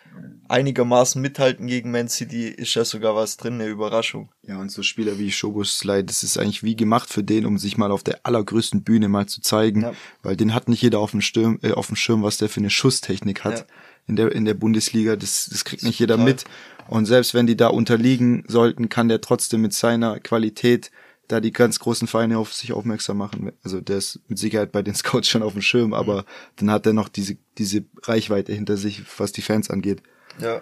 einigermaßen 0.47 1.21
mithalten 1.21 1.67
gegen 1.67 1.91
Man 1.91 2.09
City, 2.09 2.47
ist 2.47 2.73
ja 2.73 2.83
sogar 2.83 3.15
was 3.15 3.37
drin, 3.37 3.55
eine 3.55 3.67
Überraschung. 3.67 4.29
Ja, 4.41 4.59
und 4.59 4.71
so 4.71 4.81
Spieler 4.81 5.19
wie 5.19 5.31
Schoboslai, 5.31 6.01
das 6.01 6.23
ist 6.23 6.37
eigentlich 6.37 6.63
wie 6.63 6.75
gemacht 6.75 7.09
für 7.09 7.23
den, 7.23 7.45
um 7.45 7.57
sich 7.57 7.77
mal 7.77 7.91
auf 7.91 8.03
der 8.03 8.21
allergrößten 8.23 8.83
Bühne 8.83 9.07
mal 9.07 9.27
zu 9.27 9.41
zeigen, 9.41 9.81
ja. 9.81 9.93
weil 10.23 10.35
den 10.35 10.53
hat 10.53 10.67
nicht 10.67 10.81
jeder 10.81 10.99
auf 10.99 11.11
dem, 11.11 11.21
Sturm, 11.21 11.59
äh, 11.61 11.71
auf 11.71 11.87
dem 11.87 11.95
Schirm, 11.95 12.23
was 12.23 12.37
der 12.37 12.49
für 12.49 12.59
eine 12.59 12.71
Schusstechnik 12.71 13.43
hat 13.43 13.59
ja. 13.59 13.65
in, 14.07 14.15
der, 14.15 14.31
in 14.31 14.45
der 14.45 14.55
Bundesliga. 14.55 15.15
Das, 15.15 15.47
das 15.51 15.65
kriegt 15.65 15.83
nicht 15.83 15.99
jeder 15.99 16.17
mit. 16.17 16.45
Und 16.87 17.05
selbst 17.05 17.33
wenn 17.33 17.47
die 17.47 17.55
da 17.55 17.67
unterliegen 17.67 18.43
sollten, 18.47 18.89
kann 18.89 19.07
der 19.07 19.21
trotzdem 19.21 19.61
mit 19.61 19.73
seiner 19.73 20.19
Qualität 20.19 20.91
da 21.27 21.39
die 21.39 21.51
ganz 21.51 21.79
großen 21.79 22.07
Vereine 22.07 22.37
auf 22.37 22.53
sich 22.53 22.73
aufmerksam 22.73 23.17
machen. 23.17 23.51
Also 23.63 23.81
der 23.81 23.97
ist 23.97 24.19
mit 24.27 24.37
Sicherheit 24.37 24.71
bei 24.71 24.81
den 24.81 24.95
Scouts 24.95 25.27
schon 25.27 25.43
auf 25.43 25.53
dem 25.53 25.61
Schirm, 25.61 25.93
aber 25.93 26.21
mhm. 26.21 26.25
dann 26.57 26.71
hat 26.71 26.85
er 26.85 26.93
noch 26.93 27.09
diese, 27.09 27.37
diese 27.57 27.85
Reichweite 28.03 28.53
hinter 28.53 28.77
sich, 28.77 29.03
was 29.17 29.31
die 29.31 29.41
Fans 29.41 29.69
angeht. 29.69 30.01
Ja. 30.39 30.61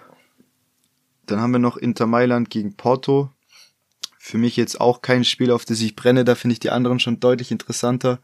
Dann 1.26 1.40
haben 1.40 1.52
wir 1.52 1.58
noch 1.58 1.76
Inter 1.76 2.06
Mailand 2.06 2.50
gegen 2.50 2.74
Porto. 2.76 3.30
Für 4.18 4.38
mich 4.38 4.56
jetzt 4.56 4.80
auch 4.80 5.02
kein 5.02 5.24
Spiel, 5.24 5.50
auf 5.50 5.64
das 5.64 5.80
ich 5.80 5.96
brenne, 5.96 6.24
da 6.24 6.34
finde 6.34 6.52
ich 6.52 6.60
die 6.60 6.70
anderen 6.70 7.00
schon 7.00 7.20
deutlich 7.20 7.50
interessanter. 7.50 8.20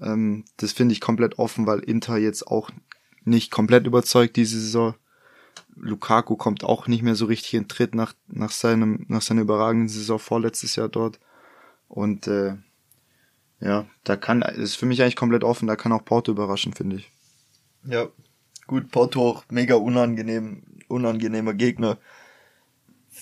Ähm, 0.00 0.44
das 0.56 0.72
finde 0.72 0.92
ich 0.92 1.00
komplett 1.00 1.38
offen, 1.38 1.66
weil 1.66 1.80
Inter 1.80 2.16
jetzt 2.16 2.46
auch 2.46 2.70
nicht 3.24 3.50
komplett 3.50 3.86
überzeugt 3.86 4.36
diese 4.36 4.58
Saison. 4.58 4.94
Lukaku 5.76 6.36
kommt 6.36 6.64
auch 6.64 6.86
nicht 6.86 7.02
mehr 7.02 7.14
so 7.14 7.26
richtig 7.26 7.54
in 7.54 7.68
Tritt 7.68 7.94
nach, 7.94 8.14
nach 8.26 8.50
seinem, 8.50 9.04
nach 9.08 9.22
seiner 9.22 9.42
überragenden 9.42 9.88
Saison 9.88 10.18
vorletztes 10.18 10.76
Jahr 10.76 10.88
dort. 10.88 11.20
Und 11.88 12.26
äh, 12.26 12.56
ja, 13.60 13.86
da 14.04 14.16
kann, 14.16 14.42
ist 14.42 14.76
für 14.76 14.86
mich 14.86 15.02
eigentlich 15.02 15.16
komplett 15.16 15.44
offen, 15.44 15.66
da 15.66 15.76
kann 15.76 15.92
auch 15.92 16.04
Porto 16.04 16.30
überraschen, 16.30 16.74
finde 16.74 16.96
ich. 16.96 17.10
Ja, 17.84 18.08
gut, 18.66 18.90
Porto 18.90 19.28
auch 19.28 19.44
mega 19.50 19.74
unangenehm, 19.74 20.62
unangenehmer 20.88 21.54
Gegner. 21.54 21.98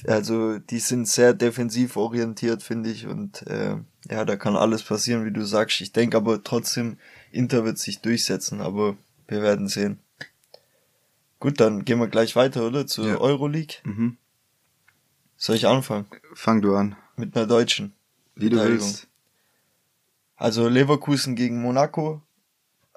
Also 0.06 0.58
die 0.58 0.80
sind 0.80 1.08
sehr 1.08 1.32
defensiv 1.32 1.96
orientiert, 1.96 2.62
finde 2.62 2.90
ich. 2.90 3.06
Und 3.06 3.46
äh, 3.46 3.76
ja, 4.10 4.24
da 4.24 4.36
kann 4.36 4.56
alles 4.56 4.82
passieren, 4.82 5.24
wie 5.24 5.32
du 5.32 5.44
sagst. 5.44 5.80
Ich 5.80 5.92
denke 5.92 6.16
aber 6.16 6.42
trotzdem, 6.42 6.98
Inter 7.32 7.64
wird 7.64 7.78
sich 7.78 8.00
durchsetzen, 8.00 8.60
aber 8.60 8.96
wir 9.28 9.42
werden 9.42 9.68
sehen. 9.68 10.00
Gut, 11.38 11.60
dann 11.60 11.84
gehen 11.84 11.98
wir 11.98 12.08
gleich 12.08 12.36
weiter, 12.36 12.66
oder? 12.66 12.86
Zur 12.86 13.06
ja. 13.06 13.18
Euroleague. 13.18 13.76
Mhm. 13.84 14.16
Soll 15.36 15.56
ich 15.56 15.66
anfangen? 15.66 16.06
Fang 16.34 16.62
du 16.62 16.74
an. 16.74 16.96
Mit 17.16 17.36
einer 17.36 17.46
deutschen. 17.46 17.95
Wie 18.36 18.50
du 18.50 18.62
willst. 18.62 19.08
Also 20.36 20.68
Leverkusen 20.68 21.34
gegen 21.34 21.60
Monaco 21.60 22.22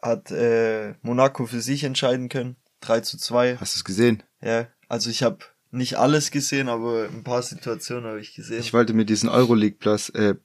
hat 0.02 0.32
äh, 0.32 0.94
Monaco 1.02 1.46
für 1.46 1.62
sich 1.62 1.84
entscheiden 1.84 2.30
können. 2.30 2.58
3 2.82 3.02
zu 3.02 3.18
2. 3.18 3.58
Hast 3.58 3.76
du 3.76 3.80
es 3.80 3.84
gesehen? 3.84 4.24
Ja, 4.42 4.68
also 4.88 5.10
ich 5.10 5.24
habe 5.24 5.40
nicht 5.72 5.98
alles 5.98 6.32
gesehen, 6.32 6.70
aber 6.70 7.06
ein 7.06 7.24
paar 7.24 7.42
Situationen 7.42 8.06
habe 8.06 8.20
ich 8.20 8.34
gesehen. 8.34 8.60
Ich 8.60 8.74
wollte 8.74 8.94
mir 8.94 9.06
diesen 9.06 9.30
Euroleague 9.30 9.78
Plus 9.78 10.10
äh, 10.10 10.36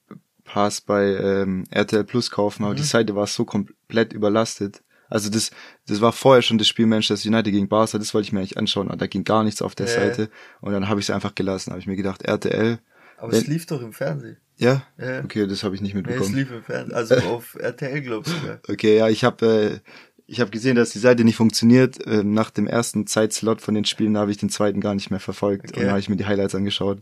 Pass 0.43 0.81
bei 0.81 1.05
ähm, 1.05 1.65
RTL 1.71 2.03
Plus 2.03 2.31
kaufen, 2.31 2.63
aber 2.63 2.73
mhm. 2.73 2.77
die 2.77 2.83
Seite 2.83 3.15
war 3.15 3.27
so 3.27 3.45
komplett 3.45 4.13
überlastet. 4.13 4.81
Also 5.09 5.29
das, 5.29 5.51
das 5.87 6.01
war 6.01 6.13
vorher 6.13 6.41
schon 6.41 6.57
das 6.57 6.67
Spiel 6.67 6.85
Manchester 6.85 7.29
United 7.29 7.51
gegen 7.51 7.67
Barca, 7.67 7.97
das 7.97 8.13
wollte 8.13 8.27
ich 8.27 8.33
mir 8.33 8.39
eigentlich 8.39 8.57
anschauen, 8.57 8.87
aber 8.87 8.97
da 8.97 9.07
ging 9.07 9.23
gar 9.23 9.43
nichts 9.43 9.61
auf 9.61 9.75
der 9.75 9.87
äh. 9.87 9.89
Seite. 9.89 10.29
Und 10.61 10.73
dann 10.73 10.87
habe 10.87 10.99
ich 10.99 11.07
es 11.07 11.09
einfach 11.09 11.35
gelassen, 11.35 11.71
habe 11.71 11.79
ich 11.79 11.87
mir 11.87 11.95
gedacht, 11.95 12.23
RTL. 12.23 12.79
Aber 13.17 13.31
wenn, 13.31 13.39
es 13.39 13.47
lief 13.47 13.65
doch 13.65 13.81
im 13.81 13.93
Fernsehen. 13.93 14.37
Ja? 14.57 14.83
ja. 14.97 15.23
Okay, 15.23 15.47
das 15.47 15.63
habe 15.63 15.75
ich 15.75 15.81
nicht 15.81 15.93
mitbekommen. 15.93 16.21
Nee, 16.21 16.27
es 16.27 16.35
lief 16.35 16.51
im 16.51 16.63
Fernsehen, 16.63 16.95
also 16.95 17.15
auf 17.29 17.55
RTL, 17.55 18.01
glaubst 18.01 18.33
du. 18.33 18.71
Okay, 18.71 18.97
ja, 18.97 19.09
ich 19.09 19.23
habe 19.23 19.81
äh, 19.83 19.89
ich 20.27 20.39
habe 20.39 20.49
gesehen, 20.49 20.75
dass 20.75 20.89
die 20.89 20.99
Seite 20.99 21.23
nicht 21.23 21.35
funktioniert. 21.35 21.99
Ähm, 22.07 22.33
nach 22.33 22.49
dem 22.49 22.67
ersten 22.67 23.05
Zeitslot 23.05 23.61
von 23.61 23.75
den 23.75 23.85
Spielen 23.85 24.17
habe 24.17 24.31
ich 24.31 24.37
den 24.37 24.49
zweiten 24.49 24.81
gar 24.81 24.95
nicht 24.95 25.11
mehr 25.11 25.19
verfolgt 25.19 25.71
okay. 25.71 25.83
und 25.83 25.89
habe 25.89 25.99
ich 25.99 26.09
mir 26.09 26.15
die 26.15 26.25
Highlights 26.25 26.55
angeschaut. 26.55 27.01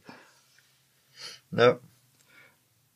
Ja. 1.52 1.80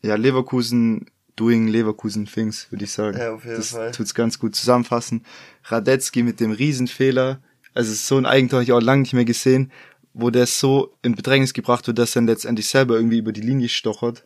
Ja, 0.01 0.15
Leverkusen 0.15 1.06
doing 1.36 1.67
Leverkusen 1.67 2.25
Things, 2.25 2.71
würde 2.71 2.84
ich 2.84 2.91
sagen. 2.91 3.17
Ja, 3.17 3.34
auf 3.34 3.45
jeden 3.45 3.58
das 3.58 3.69
Fall. 3.69 3.91
tut's 3.91 4.13
ganz 4.13 4.39
gut 4.39 4.56
zusammenfassen. 4.56 5.23
Radetzky 5.63 6.23
mit 6.23 6.39
dem 6.39 6.51
Riesenfehler. 6.51 7.41
Also 7.73 7.93
so 7.93 8.17
ein 8.17 8.25
Eigentor 8.25 8.58
habe 8.58 8.63
ich 8.63 8.73
auch 8.73 8.82
lange 8.82 9.03
nicht 9.03 9.13
mehr 9.13 9.25
gesehen, 9.25 9.71
wo 10.19 10.30
der 10.30 10.45
so 10.47 10.97
in 11.01 11.15
Bedrängnis 11.15 11.53
gebracht 11.53 11.88
wird, 11.88 11.99
dass 11.99 12.15
er 12.15 12.23
letztendlich 12.23 12.67
selber 12.67 12.95
irgendwie 12.95 13.19
über 13.19 13.32
die 13.32 13.41
Linie 13.41 13.69
stochert 13.69 14.25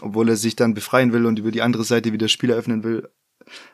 obwohl 0.00 0.28
er 0.28 0.36
sich 0.36 0.56
dann 0.56 0.74
befreien 0.74 1.12
will 1.12 1.26
und 1.26 1.38
über 1.38 1.50
die 1.50 1.62
andere 1.62 1.84
Seite 1.84 2.12
wieder 2.12 2.28
Spieler 2.28 2.56
öffnen 2.56 2.84
will. 2.84 3.08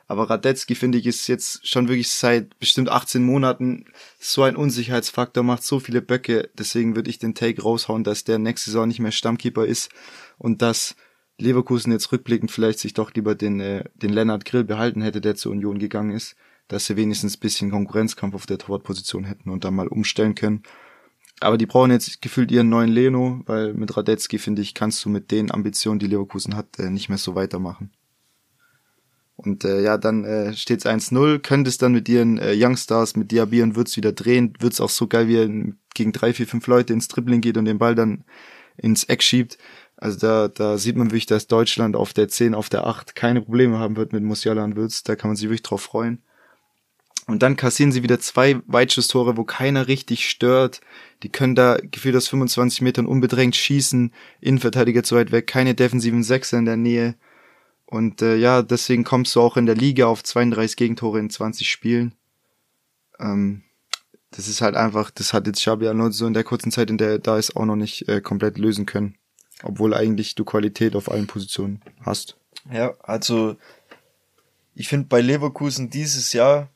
Aber 0.06 0.30
Radetzky, 0.30 0.76
finde 0.76 0.98
ich, 0.98 1.06
ist 1.06 1.26
jetzt 1.26 1.66
schon 1.66 1.88
wirklich 1.88 2.08
seit 2.08 2.58
bestimmt 2.60 2.88
18 2.88 3.24
Monaten 3.24 3.86
so 4.20 4.42
ein 4.42 4.54
Unsicherheitsfaktor, 4.54 5.42
macht 5.42 5.64
so 5.64 5.80
viele 5.80 6.00
Böcke. 6.00 6.50
Deswegen 6.56 6.94
würde 6.94 7.10
ich 7.10 7.18
den 7.18 7.34
Take 7.34 7.60
raushauen, 7.60 8.04
dass 8.04 8.22
der 8.22 8.38
nächste 8.38 8.70
Saison 8.70 8.86
nicht 8.86 9.00
mehr 9.00 9.10
Stammkeeper 9.10 9.66
ist 9.66 9.90
und 10.38 10.62
dass 10.62 10.94
Leverkusen 11.38 11.90
jetzt 11.90 12.12
rückblickend 12.12 12.52
vielleicht 12.52 12.78
sich 12.78 12.94
doch 12.94 13.12
lieber 13.14 13.34
den, 13.34 13.58
äh, 13.58 13.84
den 13.94 14.12
Lennart 14.12 14.44
Grill 14.44 14.62
behalten 14.62 15.02
hätte, 15.02 15.20
der 15.20 15.34
zur 15.34 15.50
Union 15.50 15.80
gegangen 15.80 16.12
ist, 16.12 16.36
dass 16.68 16.86
sie 16.86 16.96
wenigstens 16.96 17.36
bisschen 17.36 17.72
Konkurrenzkampf 17.72 18.36
auf 18.36 18.46
der 18.46 18.58
Torwartposition 18.58 19.24
hätten 19.24 19.50
und 19.50 19.64
dann 19.64 19.74
mal 19.74 19.88
umstellen 19.88 20.36
können. 20.36 20.62
Aber 21.44 21.58
die 21.58 21.66
brauchen 21.66 21.90
jetzt 21.90 22.22
gefühlt 22.22 22.50
ihren 22.50 22.70
neuen 22.70 22.88
Leno, 22.88 23.42
weil 23.44 23.74
mit 23.74 23.94
Radetzky, 23.96 24.38
finde 24.38 24.62
ich, 24.62 24.72
kannst 24.72 25.04
du 25.04 25.10
mit 25.10 25.30
den 25.30 25.50
Ambitionen, 25.50 25.98
die 25.98 26.06
Leverkusen 26.06 26.56
hat, 26.56 26.78
äh, 26.78 26.88
nicht 26.88 27.10
mehr 27.10 27.18
so 27.18 27.34
weitermachen. 27.34 27.90
Und 29.36 29.64
äh, 29.64 29.82
ja, 29.82 29.98
dann 29.98 30.24
äh, 30.24 30.54
steht's 30.54 30.86
1-0, 30.86 31.40
könntest 31.40 31.82
dann 31.82 31.92
mit 31.92 32.08
ihren 32.08 32.38
äh, 32.38 32.54
Youngstars, 32.56 33.16
mit 33.16 33.30
Diaby 33.30 33.62
und 33.62 33.76
Würz 33.76 33.96
wieder 33.96 34.12
drehen, 34.12 34.54
wird's 34.60 34.80
auch 34.80 34.88
so 34.88 35.06
geil, 35.06 35.28
wie 35.28 35.36
er 35.36 35.74
gegen 35.94 36.12
drei, 36.12 36.32
vier, 36.32 36.46
fünf 36.46 36.66
Leute 36.66 36.94
ins 36.94 37.08
Dribbling 37.08 37.42
geht 37.42 37.58
und 37.58 37.66
den 37.66 37.78
Ball 37.78 37.94
dann 37.94 38.24
ins 38.76 39.04
Eck 39.04 39.22
schiebt. 39.22 39.58
Also 39.96 40.18
da, 40.18 40.48
da 40.48 40.78
sieht 40.78 40.96
man 40.96 41.08
wirklich, 41.08 41.26
dass 41.26 41.46
Deutschland 41.46 41.94
auf 41.94 42.14
der 42.14 42.28
10, 42.28 42.54
auf 42.54 42.70
der 42.70 42.86
8 42.86 43.14
keine 43.14 43.42
Probleme 43.42 43.78
haben 43.78 43.96
wird 43.96 44.12
mit 44.12 44.22
Musiala 44.22 44.64
und 44.64 44.76
Würz. 44.76 45.02
Da 45.02 45.14
kann 45.14 45.28
man 45.28 45.36
sich 45.36 45.44
wirklich 45.44 45.62
drauf 45.62 45.82
freuen. 45.82 46.22
Und 47.26 47.42
dann 47.42 47.56
kassieren 47.56 47.90
sie 47.90 48.02
wieder 48.02 48.20
zwei 48.20 48.60
Weitschusstore, 48.66 49.36
wo 49.36 49.44
keiner 49.44 49.88
richtig 49.88 50.28
stört. 50.28 50.80
Die 51.22 51.30
können 51.30 51.54
da 51.54 51.78
gefühlt 51.80 52.16
aus 52.16 52.28
25 52.28 52.82
Metern 52.82 53.06
unbedrängt 53.06 53.56
schießen. 53.56 54.12
Innenverteidiger 54.40 55.02
zu 55.02 55.16
weit 55.16 55.32
weg, 55.32 55.46
keine 55.46 55.74
defensiven 55.74 56.22
Sechser 56.22 56.58
in 56.58 56.66
der 56.66 56.76
Nähe. 56.76 57.14
Und 57.86 58.20
äh, 58.20 58.36
ja, 58.36 58.62
deswegen 58.62 59.04
kommst 59.04 59.34
du 59.34 59.40
auch 59.40 59.56
in 59.56 59.66
der 59.66 59.74
Liga 59.74 60.06
auf 60.06 60.22
32 60.22 60.76
Gegentore 60.76 61.18
in 61.18 61.30
20 61.30 61.70
Spielen. 61.70 62.14
Ähm, 63.18 63.62
das 64.30 64.48
ist 64.48 64.60
halt 64.60 64.74
einfach, 64.74 65.10
das 65.10 65.32
hat 65.32 65.46
jetzt 65.46 65.60
Xabi 65.60 65.86
Alonso 65.86 66.26
in 66.26 66.34
der 66.34 66.44
kurzen 66.44 66.72
Zeit, 66.72 66.90
in 66.90 66.98
der 66.98 67.10
er 67.10 67.18
da 67.20 67.38
ist, 67.38 67.56
auch 67.56 67.64
noch 67.64 67.76
nicht 67.76 68.08
äh, 68.08 68.20
komplett 68.20 68.58
lösen 68.58 68.84
können. 68.84 69.16
Obwohl 69.62 69.94
eigentlich 69.94 70.34
du 70.34 70.44
Qualität 70.44 70.96
auf 70.96 71.10
allen 71.10 71.26
Positionen 71.26 71.80
hast. 72.00 72.36
Ja, 72.70 72.94
also 73.00 73.56
ich 74.74 74.88
finde 74.88 75.06
bei 75.06 75.20
Leverkusen 75.20 75.88
dieses 75.88 76.32
Jahr 76.32 76.68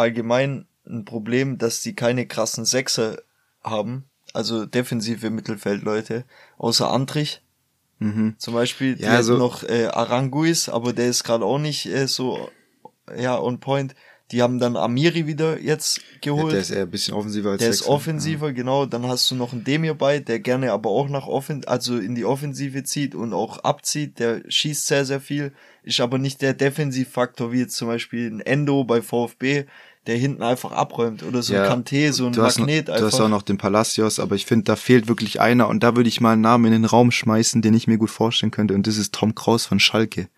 allgemein 0.00 0.66
ein 0.86 1.04
Problem, 1.04 1.58
dass 1.58 1.82
die 1.82 1.94
keine 1.94 2.26
krassen 2.26 2.64
Sechser 2.64 3.22
haben, 3.62 4.04
also 4.32 4.66
defensive 4.66 5.30
Mittelfeldleute, 5.30 6.24
außer 6.58 6.90
Antrich. 6.90 7.42
Mhm. 7.98 8.34
Zum 8.38 8.54
Beispiel, 8.54 8.96
die 8.96 9.04
ja, 9.04 9.10
also, 9.10 9.36
noch 9.36 9.62
äh, 9.62 9.86
Aranguis, 9.86 10.68
aber 10.68 10.92
der 10.92 11.08
ist 11.08 11.22
gerade 11.22 11.44
auch 11.44 11.58
nicht 11.58 11.86
äh, 11.86 12.08
so 12.08 12.50
ja 13.16 13.38
on 13.38 13.60
point. 13.60 13.94
Die 14.32 14.42
haben 14.42 14.60
dann 14.60 14.76
Amiri 14.76 15.26
wieder 15.26 15.60
jetzt 15.60 16.00
geholt. 16.20 16.46
Ja, 16.46 16.50
der 16.52 16.60
ist 16.60 16.70
eher 16.70 16.82
ein 16.82 16.90
bisschen 16.90 17.14
offensiver 17.14 17.50
als 17.50 17.58
Der 17.58 17.72
Sechser. 17.72 17.84
ist 17.84 17.90
offensiver, 17.90 18.46
ja. 18.46 18.52
genau. 18.52 18.86
Dann 18.86 19.06
hast 19.08 19.28
du 19.30 19.34
noch 19.34 19.52
einen 19.52 19.64
Demir 19.64 19.94
bei, 19.94 20.20
der 20.20 20.38
gerne 20.38 20.70
aber 20.70 20.88
auch 20.88 21.08
nach 21.08 21.26
Offen 21.26 21.64
also 21.66 21.98
in 21.98 22.14
die 22.14 22.24
Offensive 22.24 22.84
zieht 22.84 23.16
und 23.16 23.32
auch 23.32 23.58
abzieht. 23.58 24.20
Der 24.20 24.42
schießt 24.48 24.86
sehr, 24.86 25.04
sehr 25.04 25.20
viel, 25.20 25.52
ist 25.82 25.98
aber 26.00 26.18
nicht 26.18 26.42
der 26.42 26.54
Defensivfaktor 26.54 27.50
wie 27.50 27.58
jetzt 27.58 27.76
zum 27.76 27.88
Beispiel 27.88 28.30
ein 28.30 28.40
Endo 28.40 28.84
bei 28.84 29.02
VfB, 29.02 29.64
der 30.06 30.16
hinten 30.16 30.42
einfach 30.42 30.72
abräumt 30.72 31.22
oder 31.22 31.42
so 31.42 31.52
ja, 31.52 31.64
ein 31.64 31.84
Kanté, 31.84 32.12
so 32.12 32.26
ein 32.26 32.32
du 32.32 32.40
Magnet 32.40 32.88
noch, 32.88 32.94
einfach. 32.94 33.08
Du 33.08 33.12
hast 33.12 33.20
auch 33.20 33.28
noch 33.28 33.42
den 33.42 33.58
Palacios, 33.58 34.18
aber 34.18 34.34
ich 34.34 34.46
finde, 34.46 34.64
da 34.64 34.76
fehlt 34.76 35.08
wirklich 35.08 35.40
einer 35.40 35.68
und 35.68 35.82
da 35.82 35.96
würde 35.96 36.08
ich 36.08 36.20
mal 36.20 36.32
einen 36.32 36.42
Namen 36.42 36.66
in 36.66 36.72
den 36.72 36.84
Raum 36.84 37.10
schmeißen, 37.10 37.60
den 37.62 37.74
ich 37.74 37.86
mir 37.86 37.98
gut 37.98 38.10
vorstellen 38.10 38.50
könnte 38.50 38.74
und 38.74 38.86
das 38.86 38.96
ist 38.96 39.14
Tom 39.14 39.34
Kraus 39.34 39.66
von 39.66 39.78
Schalke. 39.78 40.28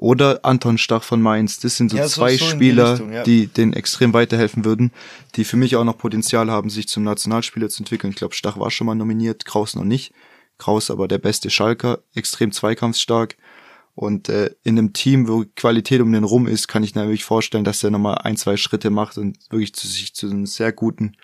Oder 0.00 0.44
Anton 0.44 0.78
Stach 0.78 1.02
von 1.02 1.20
Mainz. 1.20 1.58
Das 1.58 1.76
sind 1.76 1.90
so 1.90 1.96
ja, 1.96 2.06
zwei 2.06 2.36
so 2.36 2.44
Spieler, 2.44 2.84
die, 2.84 2.90
Richtung, 2.92 3.12
ja. 3.12 3.22
die 3.24 3.46
denen 3.48 3.72
extrem 3.72 4.12
weiterhelfen 4.12 4.64
würden, 4.64 4.92
die 5.34 5.42
für 5.42 5.56
mich 5.56 5.74
auch 5.74 5.82
noch 5.82 5.98
Potenzial 5.98 6.52
haben, 6.52 6.70
sich 6.70 6.86
zum 6.86 7.02
Nationalspieler 7.02 7.68
zu 7.68 7.82
entwickeln. 7.82 8.10
Ich 8.10 8.16
glaube, 8.16 8.36
Stach 8.36 8.60
war 8.60 8.70
schon 8.70 8.86
mal 8.86 8.94
nominiert, 8.94 9.44
Kraus 9.44 9.74
noch 9.74 9.82
nicht. 9.82 10.12
Kraus 10.56 10.92
aber 10.92 11.08
der 11.08 11.18
beste 11.18 11.50
Schalker, 11.50 11.98
extrem 12.14 12.52
zweikampfstark. 12.52 13.36
Und 13.98 14.28
äh, 14.28 14.54
in 14.62 14.78
einem 14.78 14.92
Team, 14.92 15.26
wo 15.26 15.44
Qualität 15.56 16.00
um 16.00 16.12
den 16.12 16.22
rum 16.22 16.46
ist, 16.46 16.68
kann 16.68 16.84
ich 16.84 16.94
mir 16.94 17.02
wirklich 17.02 17.24
vorstellen, 17.24 17.64
dass 17.64 17.82
er 17.82 17.90
nochmal 17.90 18.18
ein, 18.18 18.36
zwei 18.36 18.56
Schritte 18.56 18.90
macht 18.90 19.18
und 19.18 19.36
wirklich 19.50 19.74
zu 19.74 19.88
sich 19.88 20.14
zu 20.14 20.30
einem 20.30 20.46
sehr 20.46 20.70
guten 20.70 21.16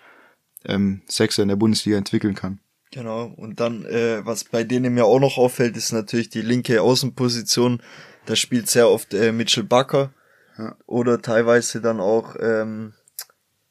ähm, 0.65 1.01
Sechser 1.07 1.41
in 1.43 1.47
der 1.47 1.55
Bundesliga 1.55 1.97
entwickeln 1.97 2.35
kann. 2.35 2.59
Genau. 2.91 3.33
Und 3.37 3.61
dann, 3.61 3.85
äh, 3.85 4.25
was 4.25 4.43
bei 4.43 4.65
denen 4.65 4.93
mir 4.93 5.05
auch 5.05 5.21
noch 5.21 5.37
auffällt, 5.37 5.77
ist 5.77 5.93
natürlich 5.93 6.27
die 6.27 6.41
linke 6.41 6.81
Außenposition. 6.81 7.81
Da 8.25 8.35
spielt 8.35 8.69
sehr 8.69 8.89
oft 8.89 9.13
äh, 9.13 9.31
Mitchell 9.31 9.63
Bucker. 9.63 10.11
Ja. 10.57 10.75
Oder 10.85 11.21
teilweise 11.21 11.79
dann 11.79 12.01
auch 12.01 12.35
ähm, 12.41 12.91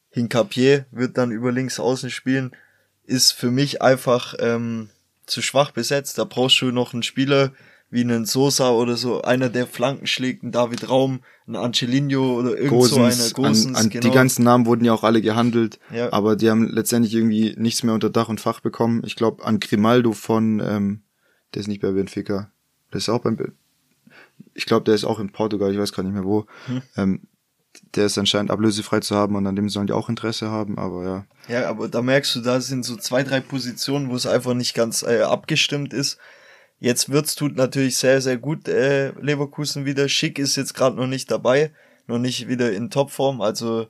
Hincapier 0.09 0.87
wird 0.90 1.19
dann 1.19 1.31
über 1.31 1.53
links 1.53 1.79
außen 1.79 2.09
spielen. 2.09 2.57
Ist 3.03 3.33
für 3.33 3.51
mich 3.51 3.83
einfach 3.83 4.35
ähm, 4.38 4.88
zu 5.27 5.43
schwach 5.43 5.73
besetzt. 5.73 6.17
Da 6.17 6.25
brauchst 6.25 6.59
du 6.62 6.71
noch 6.71 6.95
einen 6.95 7.03
Spieler, 7.03 7.53
wie 7.95 8.01
einen 8.01 8.25
Sosa 8.25 8.73
oder 8.73 8.97
so, 8.97 9.23
einer, 9.23 9.49
der 9.49 9.69
Flanken 9.69 10.09
schlägt, 10.09 10.43
ein 10.43 10.51
David 10.51 10.89
Raum, 10.89 11.21
ein 11.47 11.55
Angelino 11.55 12.35
oder 12.35 12.57
irgend 12.57 12.71
Gosens, 12.71 13.31
so 13.31 13.43
einer. 13.43 13.49
Gosens, 13.49 13.67
an, 13.67 13.85
an 13.85 13.89
genau. 13.89 14.03
Die 14.03 14.11
ganzen 14.11 14.43
Namen 14.43 14.67
wurden 14.67 14.85
ja 14.85 14.93
auch 14.93 15.05
alle 15.05 15.23
gehandelt, 15.23 15.79
ja. 15.93 16.13
aber 16.13 16.35
die 16.35 16.51
haben 16.51 16.67
letztendlich 16.67 17.15
irgendwie 17.15 17.55
nichts 17.57 17.85
mehr 17.85 17.95
unter 17.95 18.11
Dach 18.11 18.29
und 18.29 18.41
Fach 18.41 18.59
bekommen. 18.59 19.03
Ich 19.07 19.15
glaube 19.15 19.45
an 19.45 19.61
Grimaldo 19.61 20.11
von, 20.11 20.59
ähm, 20.59 21.03
der 21.55 21.61
ist 21.61 21.69
nicht 21.69 21.83
bei 21.83 21.93
Benfica, 21.93 22.51
der 22.93 22.99
ist 22.99 23.09
auch 23.09 23.21
beim, 23.21 23.39
ich 24.55 24.67
glaube, 24.67 24.85
der 24.85 24.97
ist 24.97 25.05
auch 25.05 25.21
in 25.21 25.31
Portugal, 25.31 25.71
ich 25.71 25.79
weiß 25.79 25.93
gar 25.93 26.03
nicht 26.03 26.15
mehr 26.15 26.25
wo. 26.25 26.47
Hm. 26.67 26.83
Ähm, 26.97 27.21
der 27.95 28.07
ist 28.07 28.19
anscheinend 28.19 28.51
ablösefrei 28.51 28.99
zu 28.99 29.15
haben 29.15 29.37
und 29.37 29.47
an 29.47 29.55
dem 29.55 29.69
sollen 29.69 29.87
die 29.87 29.93
auch 29.93 30.09
Interesse 30.09 30.51
haben, 30.51 30.79
aber 30.79 31.05
ja. 31.05 31.27
Ja, 31.47 31.69
aber 31.69 31.89
da 31.89 32.03
merkst 32.03 32.35
du, 32.35 32.41
da 32.41 32.61
sind 32.61 32.85
so 32.85 32.97
zwei, 32.97 33.23
drei 33.23 33.39
Positionen, 33.39 34.11
wo 34.11 34.17
es 34.17 34.27
einfach 34.27 34.55
nicht 34.55 34.75
ganz 34.75 35.05
äh, 35.05 35.23
abgestimmt 35.23 35.93
ist. 35.93 36.19
Jetzt 36.85 37.09
wird's 37.09 37.35
tut 37.35 37.57
natürlich 37.57 37.97
sehr, 37.97 38.20
sehr 38.20 38.37
gut 38.37 38.68
äh, 38.68 39.12
Leverkusen 39.18 39.87
wieder. 39.87 40.07
Schick 40.07 40.38
ist 40.38 40.57
jetzt 40.57 40.75
gerade 40.75 40.97
noch 40.97 41.07
nicht 41.07 41.31
dabei, 41.31 41.73
noch 42.07 42.18
nicht 42.18 42.47
wieder 42.47 42.75
in 42.75 42.90
Topform. 42.90 43.40
Also 43.40 43.87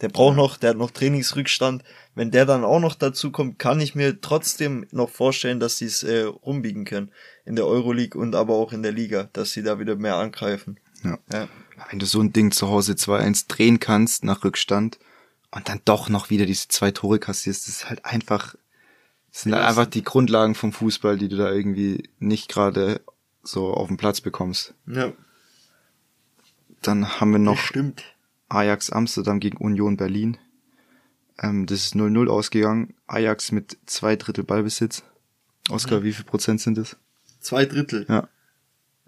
der 0.00 0.10
braucht 0.10 0.36
noch, 0.36 0.56
der 0.56 0.70
hat 0.70 0.76
noch 0.76 0.92
Trainingsrückstand. 0.92 1.82
Wenn 2.14 2.30
der 2.30 2.46
dann 2.46 2.62
auch 2.62 2.78
noch 2.78 2.94
dazu 2.94 3.32
kommt, 3.32 3.58
kann 3.58 3.80
ich 3.80 3.96
mir 3.96 4.20
trotzdem 4.20 4.86
noch 4.92 5.10
vorstellen, 5.10 5.58
dass 5.58 5.78
sie 5.78 5.86
es 5.86 6.04
äh, 6.04 6.20
rumbiegen 6.22 6.84
können 6.84 7.10
in 7.44 7.56
der 7.56 7.66
Euroleague 7.66 8.16
und 8.16 8.36
aber 8.36 8.54
auch 8.54 8.72
in 8.72 8.84
der 8.84 8.92
Liga, 8.92 9.28
dass 9.32 9.50
sie 9.50 9.64
da 9.64 9.80
wieder 9.80 9.96
mehr 9.96 10.14
angreifen. 10.14 10.78
Ja. 11.02 11.18
ja. 11.32 11.48
Wenn 11.90 11.98
du 11.98 12.06
so 12.06 12.20
ein 12.20 12.32
Ding 12.32 12.52
zu 12.52 12.68
Hause 12.68 12.92
2-1 12.92 13.48
drehen 13.48 13.80
kannst 13.80 14.22
nach 14.22 14.44
Rückstand 14.44 15.00
und 15.50 15.68
dann 15.68 15.80
doch 15.84 16.08
noch 16.08 16.30
wieder 16.30 16.46
diese 16.46 16.68
zwei 16.68 16.92
Tore 16.92 17.18
kassierst, 17.18 17.66
das 17.66 17.74
ist 17.74 17.88
halt 17.90 18.04
einfach 18.04 18.54
das 19.32 19.42
sind 19.42 19.54
halt 19.54 19.64
einfach 19.64 19.86
die 19.86 20.02
Grundlagen 20.04 20.54
vom 20.54 20.72
Fußball, 20.72 21.16
die 21.16 21.28
du 21.28 21.36
da 21.36 21.50
irgendwie 21.52 22.08
nicht 22.18 22.48
gerade 22.48 23.00
so 23.42 23.72
auf 23.72 23.88
den 23.88 23.96
Platz 23.96 24.20
bekommst. 24.20 24.74
Ja. 24.86 25.12
Dann 26.82 27.20
haben 27.20 27.32
wir 27.32 27.38
noch 27.38 27.58
Stimmt. 27.58 28.04
Ajax 28.48 28.90
Amsterdam 28.90 29.38
gegen 29.40 29.58
Union 29.58 29.96
Berlin. 29.96 30.36
Ähm, 31.40 31.66
das 31.66 31.84
ist 31.84 31.94
0-0 31.94 32.28
ausgegangen. 32.28 32.94
Ajax 33.06 33.52
mit 33.52 33.78
zwei 33.86 34.16
Drittel 34.16 34.44
Ballbesitz. 34.44 35.02
Oskar, 35.70 35.98
ja. 35.98 36.04
wie 36.04 36.12
viel 36.12 36.24
Prozent 36.24 36.60
sind 36.60 36.78
es? 36.78 36.96
Zwei 37.40 37.64
Drittel. 37.64 38.06
Ja. 38.08 38.28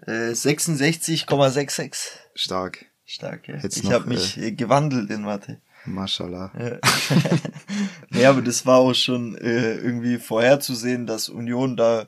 Äh, 0.01 0.31
66,66. 0.31 1.95
Stark. 2.35 2.85
Stark, 3.05 3.47
ja. 3.47 3.55
Hätt's 3.55 3.77
ich 3.77 3.91
habe 3.91 4.07
mich 4.07 4.37
äh, 4.37 4.51
gewandelt 4.51 5.09
in 5.09 5.23
Mathe. 5.23 5.59
Mashallah. 5.85 6.51
Ja. 6.57 6.79
ja, 8.19 8.29
aber 8.29 8.41
das 8.41 8.65
war 8.65 8.77
auch 8.77 8.93
schon 8.93 9.35
äh, 9.35 9.75
irgendwie 9.75 10.17
vorherzusehen, 10.17 11.05
dass 11.05 11.29
Union 11.29 11.75
da, 11.75 12.07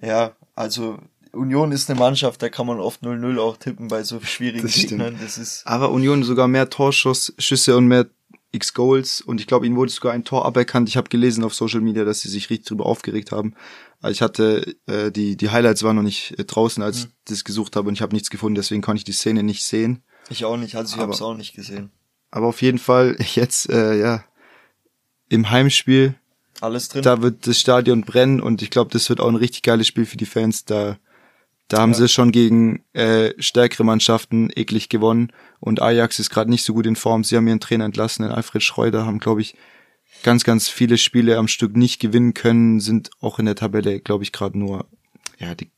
ja, 0.00 0.36
also 0.54 0.98
Union 1.32 1.72
ist 1.72 1.90
eine 1.90 1.98
Mannschaft, 1.98 2.42
da 2.42 2.48
kann 2.48 2.66
man 2.66 2.80
oft 2.80 3.02
0-0 3.02 3.38
auch 3.38 3.56
tippen 3.56 3.88
bei 3.88 4.02
so 4.02 4.20
schwierigen 4.20 4.66
das 4.66 4.74
Gegnern. 4.74 5.18
Das 5.20 5.38
ist 5.38 5.66
aber 5.66 5.90
Union 5.90 6.22
sogar 6.24 6.48
mehr 6.48 6.70
Torschussschüsse 6.70 7.76
und 7.76 7.86
mehr 7.86 8.06
X-Goals 8.52 9.20
und 9.20 9.40
ich 9.40 9.46
glaube, 9.46 9.66
ihnen 9.66 9.76
wurde 9.76 9.90
sogar 9.90 10.12
ein 10.12 10.24
Tor 10.24 10.46
aberkannt. 10.46 10.88
Ich 10.88 10.96
habe 10.96 11.08
gelesen 11.08 11.44
auf 11.44 11.54
Social 11.54 11.80
Media, 11.80 12.04
dass 12.04 12.20
sie 12.20 12.28
sich 12.28 12.48
richtig 12.48 12.68
drüber 12.68 12.86
aufgeregt 12.86 13.32
haben. 13.32 13.54
Ich 14.08 14.22
hatte 14.22 14.76
äh, 14.86 15.10
die 15.10 15.36
die 15.36 15.50
Highlights 15.50 15.82
waren 15.82 15.96
noch 15.96 16.02
nicht 16.02 16.38
äh, 16.38 16.44
draußen, 16.44 16.82
als 16.82 16.98
mhm. 16.98 17.04
ich 17.04 17.10
das 17.26 17.44
gesucht 17.44 17.76
habe 17.76 17.88
und 17.88 17.94
ich 17.94 18.02
habe 18.02 18.14
nichts 18.14 18.30
gefunden, 18.30 18.54
deswegen 18.54 18.82
konnte 18.82 18.98
ich 18.98 19.04
die 19.04 19.12
Szene 19.12 19.42
nicht 19.42 19.64
sehen. 19.64 20.02
Ich 20.30 20.44
auch 20.44 20.56
nicht, 20.56 20.74
also 20.74 20.96
ich 20.96 21.00
habe 21.00 21.12
es 21.12 21.22
auch 21.22 21.36
nicht 21.36 21.54
gesehen. 21.54 21.90
Aber 22.30 22.46
auf 22.46 22.62
jeden 22.62 22.78
Fall 22.78 23.16
jetzt, 23.34 23.68
äh, 23.70 23.98
ja, 23.98 24.24
im 25.28 25.50
Heimspiel. 25.50 26.14
Alles 26.60 26.88
drin. 26.88 27.02
Da 27.02 27.22
wird 27.22 27.46
das 27.46 27.60
Stadion 27.60 28.02
brennen 28.02 28.40
und 28.40 28.62
ich 28.62 28.70
glaube, 28.70 28.90
das 28.90 29.08
wird 29.08 29.20
auch 29.20 29.28
ein 29.28 29.36
richtig 29.36 29.62
geiles 29.62 29.86
Spiel 29.86 30.06
für 30.06 30.16
die 30.16 30.26
Fans. 30.26 30.64
Da, 30.64 30.98
da 31.68 31.78
haben 31.78 31.92
ja. 31.92 31.98
sie 31.98 32.08
schon 32.08 32.32
gegen 32.32 32.84
äh, 32.92 33.34
stärkere 33.38 33.84
Mannschaften 33.84 34.50
eklig 34.54 34.88
gewonnen 34.88 35.32
und 35.60 35.82
Ajax 35.82 36.18
ist 36.18 36.30
gerade 36.30 36.50
nicht 36.50 36.64
so 36.64 36.72
gut 36.72 36.86
in 36.86 36.96
Form. 36.96 37.24
Sie 37.24 37.36
haben 37.36 37.48
ihren 37.48 37.60
Trainer 37.60 37.84
entlassen, 37.84 38.22
den 38.22 38.32
Alfred 38.32 38.62
Schreuder, 38.62 39.04
haben, 39.04 39.18
glaube 39.18 39.42
ich, 39.42 39.56
ganz, 40.22 40.44
ganz 40.44 40.68
viele 40.68 40.96
Spiele 40.96 41.36
am 41.36 41.48
Stück 41.48 41.76
nicht 41.76 42.00
gewinnen 42.00 42.34
können, 42.34 42.80
sind 42.80 43.10
auch 43.20 43.38
in 43.38 43.46
der 43.46 43.56
Tabelle, 43.56 44.00
glaube 44.00 44.24
ich, 44.24 44.32
gerade 44.32 44.58
nur, 44.58 44.86
ja, 45.38 45.54
die 45.54 45.70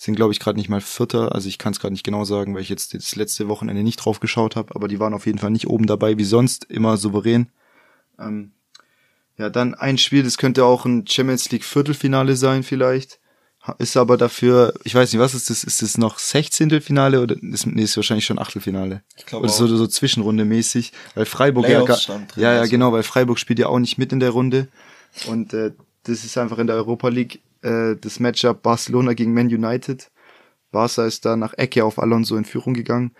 sind, 0.00 0.14
glaube 0.14 0.32
ich, 0.32 0.38
gerade 0.38 0.56
nicht 0.56 0.68
mal 0.68 0.80
Vierter. 0.80 1.34
Also 1.34 1.48
ich 1.48 1.58
kann 1.58 1.72
es 1.72 1.80
gerade 1.80 1.92
nicht 1.92 2.04
genau 2.04 2.24
sagen, 2.24 2.54
weil 2.54 2.62
ich 2.62 2.68
jetzt 2.68 2.94
das 2.94 3.16
letzte 3.16 3.48
Wochenende 3.48 3.82
nicht 3.82 3.96
drauf 3.96 4.20
geschaut 4.20 4.54
habe, 4.54 4.74
aber 4.76 4.86
die 4.86 5.00
waren 5.00 5.12
auf 5.12 5.26
jeden 5.26 5.38
Fall 5.38 5.50
nicht 5.50 5.66
oben 5.66 5.86
dabei 5.86 6.16
wie 6.16 6.24
sonst, 6.24 6.64
immer 6.66 6.96
souverän. 6.96 7.48
Ähm, 8.16 8.52
ja, 9.36 9.50
dann 9.50 9.74
ein 9.74 9.98
Spiel, 9.98 10.22
das 10.22 10.38
könnte 10.38 10.64
auch 10.64 10.84
ein 10.84 11.04
Champions 11.06 11.50
League 11.50 11.64
Viertelfinale 11.64 12.36
sein 12.36 12.62
vielleicht. 12.62 13.18
Ist 13.78 13.96
aber 13.96 14.16
dafür, 14.16 14.72
ich 14.84 14.94
weiß 14.94 15.12
nicht, 15.12 15.20
was 15.20 15.34
ist 15.34 15.50
das? 15.50 15.62
Ist 15.64 15.82
das 15.82 15.98
noch 15.98 16.18
Sechzehntelfinale 16.18 17.20
oder 17.20 17.36
ist, 17.42 17.66
nee, 17.66 17.82
ist 17.82 17.96
wahrscheinlich 17.96 18.24
schon 18.24 18.38
Achtelfinale? 18.38 19.02
Ich 19.16 19.26
glaube 19.26 19.44
Oder 19.44 19.52
so, 19.52 19.66
so 19.66 19.86
Zwischenrunde 19.86 20.44
mäßig, 20.44 20.92
weil 21.14 21.26
Freiburg 21.26 21.68
ja, 21.68 21.84
ja, 22.36 22.54
ja, 22.54 22.66
genau, 22.66 22.92
weil 22.92 23.02
Freiburg 23.02 23.38
spielt 23.38 23.58
ja 23.58 23.66
auch 23.66 23.80
nicht 23.80 23.98
mit 23.98 24.12
in 24.12 24.20
der 24.20 24.30
Runde 24.30 24.68
und 25.26 25.52
äh, 25.52 25.72
das 26.04 26.24
ist 26.24 26.38
einfach 26.38 26.58
in 26.58 26.68
der 26.68 26.76
Europa 26.76 27.08
League 27.08 27.40
äh, 27.62 27.96
das 27.96 28.20
Matchup 28.20 28.62
Barcelona 28.62 29.14
gegen 29.14 29.34
Man 29.34 29.46
United. 29.46 30.10
Barca 30.70 31.06
ist 31.06 31.24
da 31.24 31.36
nach 31.36 31.54
Ecke 31.54 31.84
auf 31.84 31.98
Alonso 31.98 32.36
in 32.36 32.44
Führung 32.44 32.74
gegangen. 32.74 33.14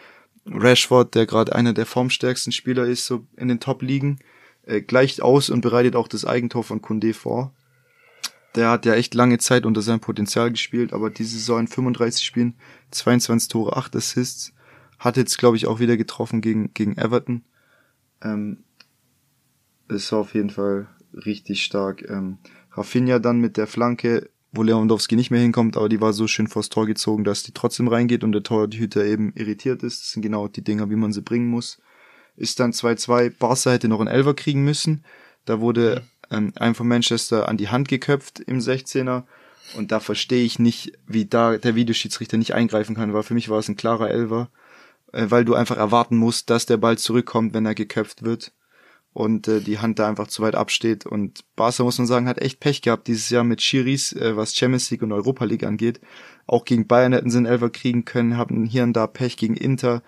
Rashford, 0.47 1.15
der 1.15 1.27
gerade 1.27 1.55
einer 1.55 1.73
der 1.73 1.87
formstärksten 1.87 2.53
Spieler 2.53 2.87
ist, 2.87 3.07
so 3.07 3.27
in 3.37 3.49
den 3.49 3.61
Top-Ligen, 3.61 4.19
äh, 4.63 4.81
gleicht 4.81 5.23
aus 5.23 5.51
und 5.51 5.61
bereitet 5.61 5.97
auch 5.97 6.09
das 6.09 6.25
Eigentor 6.25 6.65
von 6.65 6.83
Kunde 6.83 7.15
vor. 7.15 7.53
Der 8.55 8.71
hat 8.71 8.87
ja 8.87 8.95
echt 8.95 9.15
lange 9.15 9.39
Zeit 9.39 9.67
unter 9.67 9.83
seinem 9.83 10.01
Potenzial 10.01 10.51
gespielt, 10.51 10.93
aber 10.93 11.11
diese 11.11 11.37
Saison 11.37 11.61
in 11.61 11.69
35 11.69 12.25
Spielen, 12.25 12.55
22 12.91 13.49
Tore, 13.49 13.77
8 13.77 13.97
Assists, 13.97 14.53
hat 14.99 15.17
jetzt, 15.17 15.39
glaube 15.39 15.57
ich, 15.57 15.67
auch 15.67 15.81
wieder 15.81 15.97
getroffen 15.97 16.41
gegen, 16.41 16.73
gegen 16.75 16.97
Everton. 16.97 17.45
Ähm, 18.23 18.65
ist 19.89 20.13
auf 20.13 20.35
jeden 20.35 20.51
Fall 20.51 20.89
richtig 21.13 21.65
stark. 21.65 22.03
Ähm, 22.09 22.39
Rafinha 22.73 23.19
dann 23.19 23.41
mit 23.41 23.57
der 23.57 23.67
Flanke, 23.67 24.31
wo 24.53 24.63
Lewandowski 24.63 25.17
nicht 25.17 25.31
mehr 25.31 25.41
hinkommt, 25.41 25.77
aber 25.77 25.89
die 25.89 26.01
war 26.01 26.13
so 26.13 26.27
schön 26.27 26.49
vors 26.49 26.69
Tor 26.69 26.87
gezogen, 26.87 27.25
dass 27.25 27.43
die 27.43 27.53
trotzdem 27.53 27.89
reingeht 27.89 28.25
und 28.25 28.33
der 28.33 28.43
Torhüter 28.43 29.05
eben 29.05 29.33
irritiert 29.35 29.83
ist. 29.83 30.03
Das 30.03 30.11
sind 30.13 30.23
genau 30.23 30.49
die 30.49 30.63
Dinger, 30.63 30.91
wie 30.91 30.97
man 30.97 31.13
sie 31.13 31.23
bringen 31.23 31.49
muss. 31.49 31.79
Ist 32.37 32.61
dann 32.61 32.73
2-2. 32.73 33.33
Barca 33.39 33.73
hätte 33.73 33.89
noch 33.89 34.01
einen 34.01 34.09
Elfer 34.09 34.35
kriegen 34.35 34.65
müssen. 34.65 35.05
Da 35.45 35.61
wurde 35.61 36.03
ähm, 36.31 36.53
ein 36.57 36.75
von 36.75 36.89
Manchester 36.89 37.49
an 37.49 37.57
die 37.57 37.69
Hand 37.69 37.89
geköpft 37.89 38.41
im 38.41 38.61
16er. 38.61 39.25
Und 39.77 39.93
da 39.93 40.01
verstehe 40.01 40.45
ich 40.45 40.59
nicht, 40.59 40.93
wie 41.07 41.27
da 41.27 41.59
der 41.59 41.75
Videoschiedsrichter 41.75 42.39
nicht 42.39 42.55
eingreifen 42.55 42.95
kann, 42.95 43.13
weil 43.13 43.23
für 43.23 43.35
mich 43.35 43.51
war 43.51 43.59
es 43.59 43.69
ein 43.69 43.77
klarer 43.77 44.09
Elfer, 44.09 44.51
äh, 45.13 45.27
weil 45.29 45.45
du 45.45 45.55
einfach 45.55 45.77
erwarten 45.77 46.17
musst, 46.17 46.49
dass 46.49 46.65
der 46.65 46.79
Ball 46.79 46.97
zurückkommt, 46.97 47.53
wenn 47.55 47.67
er 47.67 47.75
geköpft 47.75 48.23
wird 48.23 48.53
und 49.13 49.49
äh, 49.49 49.61
die 49.61 49.79
Hand 49.79 49.99
da 49.99 50.09
einfach 50.09 50.29
zu 50.29 50.43
weit 50.43 50.55
absteht. 50.55 51.07
Und 51.07 51.41
Barca, 51.57 51.83
muss 51.83 51.99
man 51.99 52.07
sagen, 52.07 52.29
hat 52.29 52.41
echt 52.41 52.61
Pech 52.61 52.83
gehabt 52.83 53.09
dieses 53.09 53.31
Jahr 53.31 53.45
mit 53.45 53.61
Chiris, 53.61 54.13
äh, 54.13 54.37
was 54.37 54.55
Champions 54.55 54.91
League 54.91 55.03
und 55.03 55.13
Europa 55.13 55.45
League 55.45 55.65
angeht. 55.65 56.01
Auch 56.47 56.65
gegen 56.65 56.87
Bayern 56.87 57.13
hätten 57.13 57.31
sie 57.31 57.39
einen 57.39 57.47
Elfer 57.47 57.71
kriegen 57.71 58.05
können, 58.05 58.37
haben 58.37 58.65
hier 58.65 58.83
und 58.85 58.93
da 58.95 59.07
Pech 59.07 59.37
gegen 59.37 59.57
Inter. 59.57 60.03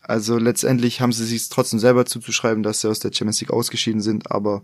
Also 0.00 0.38
letztendlich 0.38 1.00
haben 1.00 1.12
sie 1.12 1.26
sich 1.26 1.48
trotzdem 1.48 1.78
selber 1.78 2.06
zuzuschreiben, 2.06 2.62
dass 2.62 2.80
sie 2.80 2.88
aus 2.88 3.00
der 3.00 3.12
Champions 3.12 3.40
League 3.40 3.50
ausgeschieden 3.50 4.00
sind, 4.00 4.30
aber 4.30 4.62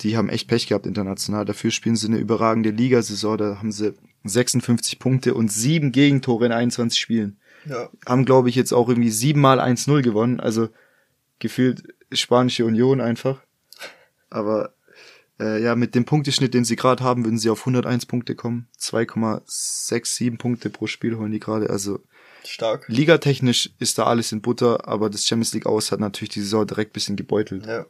die 0.00 0.16
haben 0.16 0.28
echt 0.28 0.48
Pech 0.48 0.66
gehabt 0.66 0.86
international. 0.86 1.44
Dafür 1.44 1.70
spielen 1.70 1.96
sie 1.96 2.08
eine 2.08 2.18
überragende 2.18 2.70
Ligasaison, 2.70 3.38
da 3.38 3.58
haben 3.58 3.72
sie 3.72 3.94
56 4.24 4.98
Punkte 4.98 5.34
und 5.34 5.52
sieben 5.52 5.92
Gegentore 5.92 6.46
in 6.46 6.52
21 6.52 6.98
Spielen. 6.98 7.38
Ja. 7.66 7.90
Haben, 8.06 8.24
glaube 8.24 8.48
ich, 8.48 8.54
jetzt 8.54 8.72
auch 8.72 8.88
irgendwie 8.88 9.10
siebenmal 9.10 9.60
1-0 9.60 10.02
gewonnen. 10.02 10.40
Also 10.40 10.68
gefühlt 11.38 11.82
spanische 12.12 12.64
Union 12.64 13.00
einfach. 13.00 13.40
Aber 14.30 14.74
äh, 15.40 15.62
ja, 15.62 15.74
mit 15.74 15.94
dem 15.94 16.04
Punkteschnitt, 16.04 16.54
den 16.54 16.64
sie 16.64 16.76
gerade 16.76 17.02
haben, 17.02 17.24
würden 17.24 17.38
sie 17.38 17.50
auf 17.50 17.60
101 17.60 18.06
Punkte 18.06 18.34
kommen. 18.34 18.68
2,67 18.78 20.38
Punkte 20.38 20.70
pro 20.70 20.86
Spiel 20.86 21.16
holen 21.16 21.32
die 21.32 21.40
gerade. 21.40 21.70
Also 21.70 22.00
stark. 22.44 22.86
Ligatechnisch 22.88 23.70
ist 23.78 23.98
da 23.98 24.04
alles 24.04 24.32
in 24.32 24.42
Butter, 24.42 24.88
aber 24.88 25.10
das 25.10 25.26
Champions 25.26 25.54
League 25.54 25.66
aus 25.66 25.92
hat 25.92 26.00
natürlich 26.00 26.30
die 26.30 26.40
Saison 26.40 26.66
direkt 26.66 26.92
bisschen 26.92 27.16
gebeutelt. 27.16 27.66
Ja. 27.66 27.86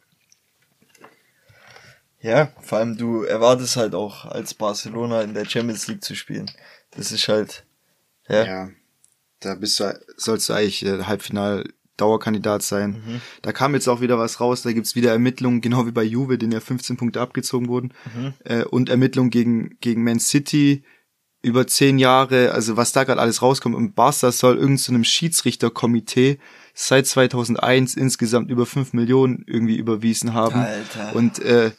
Ja, 2.21 2.53
vor 2.61 2.79
allem 2.79 2.97
du 2.97 3.23
erwartest 3.23 3.77
halt 3.77 3.95
auch 3.95 4.25
als 4.25 4.53
Barcelona 4.53 5.23
in 5.23 5.35
der 5.35 5.45
Champions 5.45 5.87
League 5.87 6.03
zu 6.03 6.16
spielen. 6.16 6.51
Das 6.91 7.12
ist 7.12 7.29
halt 7.29 7.64
ja. 8.29 8.45
ja 8.45 8.71
da 9.41 9.55
bist 9.55 9.79
du 9.79 9.99
sollst 10.16 10.49
du 10.49 10.53
eigentlich 10.53 10.85
äh, 10.85 11.05
Halbfinal 11.05 11.64
Dauerkandidat 11.99 12.62
sein. 12.62 13.03
Mhm. 13.07 13.20
Da 13.42 13.53
kam 13.53 13.74
jetzt 13.74 13.88
auch 13.88 14.01
wieder 14.01 14.18
was 14.18 14.40
raus, 14.40 14.62
da 14.62 14.72
gibt's 14.72 14.94
wieder 14.94 15.12
Ermittlungen, 15.12 15.61
genau 15.61 15.86
wie 15.86 15.92
bei 15.92 16.05
Juve, 16.05 16.38
denen 16.38 16.53
ja 16.53 16.61
15 16.61 16.96
Punkte 16.96 17.20
abgezogen 17.20 17.68
wurden. 17.68 17.92
Mhm. 18.14 18.34
Äh, 18.44 18.64
und 18.64 18.88
Ermittlungen 18.88 19.30
gegen, 19.30 19.76
gegen 19.80 20.03
Man 20.05 20.20
City 20.20 20.84
über 21.40 21.66
zehn 21.66 21.99
Jahre, 21.99 22.53
also 22.53 22.76
was 22.76 22.92
da 22.92 23.05
gerade 23.05 23.20
alles 23.20 23.42
rauskommt. 23.42 23.76
Und 23.76 23.94
Barca 23.94 24.32
soll 24.32 24.57
irgendeinem 24.57 25.05
so 25.05 25.11
Schiedsrichterkomitee 25.11 26.38
seit 26.74 27.07
2001 27.07 27.94
insgesamt 27.94 28.51
über 28.51 28.66
5 28.66 28.92
Millionen 28.92 29.44
irgendwie 29.46 29.76
überwiesen 29.76 30.34
haben. 30.34 30.61
Alter. 30.61 31.14
Und 31.14 31.38
äh, 31.40 31.70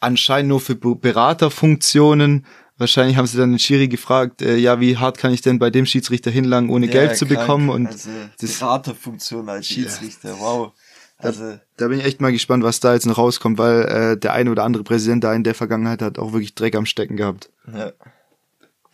anscheinend 0.00 0.48
nur 0.48 0.60
für 0.60 0.74
Beraterfunktionen 0.74 2.46
Wahrscheinlich 2.80 3.18
haben 3.18 3.26
sie 3.26 3.36
dann 3.36 3.50
den 3.50 3.58
Schiri 3.58 3.88
gefragt, 3.88 4.40
äh, 4.40 4.56
ja, 4.56 4.80
wie 4.80 4.96
hart 4.96 5.18
kann 5.18 5.34
ich 5.34 5.42
denn 5.42 5.58
bei 5.58 5.68
dem 5.68 5.84
Schiedsrichter 5.84 6.30
hinlangen, 6.30 6.70
ohne 6.70 6.86
ja, 6.86 6.92
Geld 6.92 7.14
zu 7.14 7.26
krank. 7.26 7.40
bekommen? 7.40 7.68
Und 7.68 7.88
also, 7.88 8.08
das 8.40 8.58
Beraterfunktion 8.58 9.50
als 9.50 9.66
Schiedsrichter, 9.66 10.30
ja. 10.30 10.40
wow. 10.40 10.72
Also, 11.18 11.50
da, 11.50 11.60
da, 11.76 11.88
bin 11.88 11.98
ich 11.98 12.06
echt 12.06 12.22
mal 12.22 12.32
gespannt, 12.32 12.64
was 12.64 12.80
da 12.80 12.94
jetzt 12.94 13.04
noch 13.04 13.18
rauskommt, 13.18 13.58
weil 13.58 13.82
äh, 13.82 14.16
der 14.16 14.32
eine 14.32 14.50
oder 14.50 14.64
andere 14.64 14.82
Präsident 14.82 15.22
da 15.24 15.34
in 15.34 15.44
der 15.44 15.54
Vergangenheit 15.54 16.00
hat 16.00 16.18
auch 16.18 16.32
wirklich 16.32 16.54
Dreck 16.54 16.74
am 16.74 16.86
Stecken 16.86 17.18
gehabt. 17.18 17.50
Ja. 17.70 17.92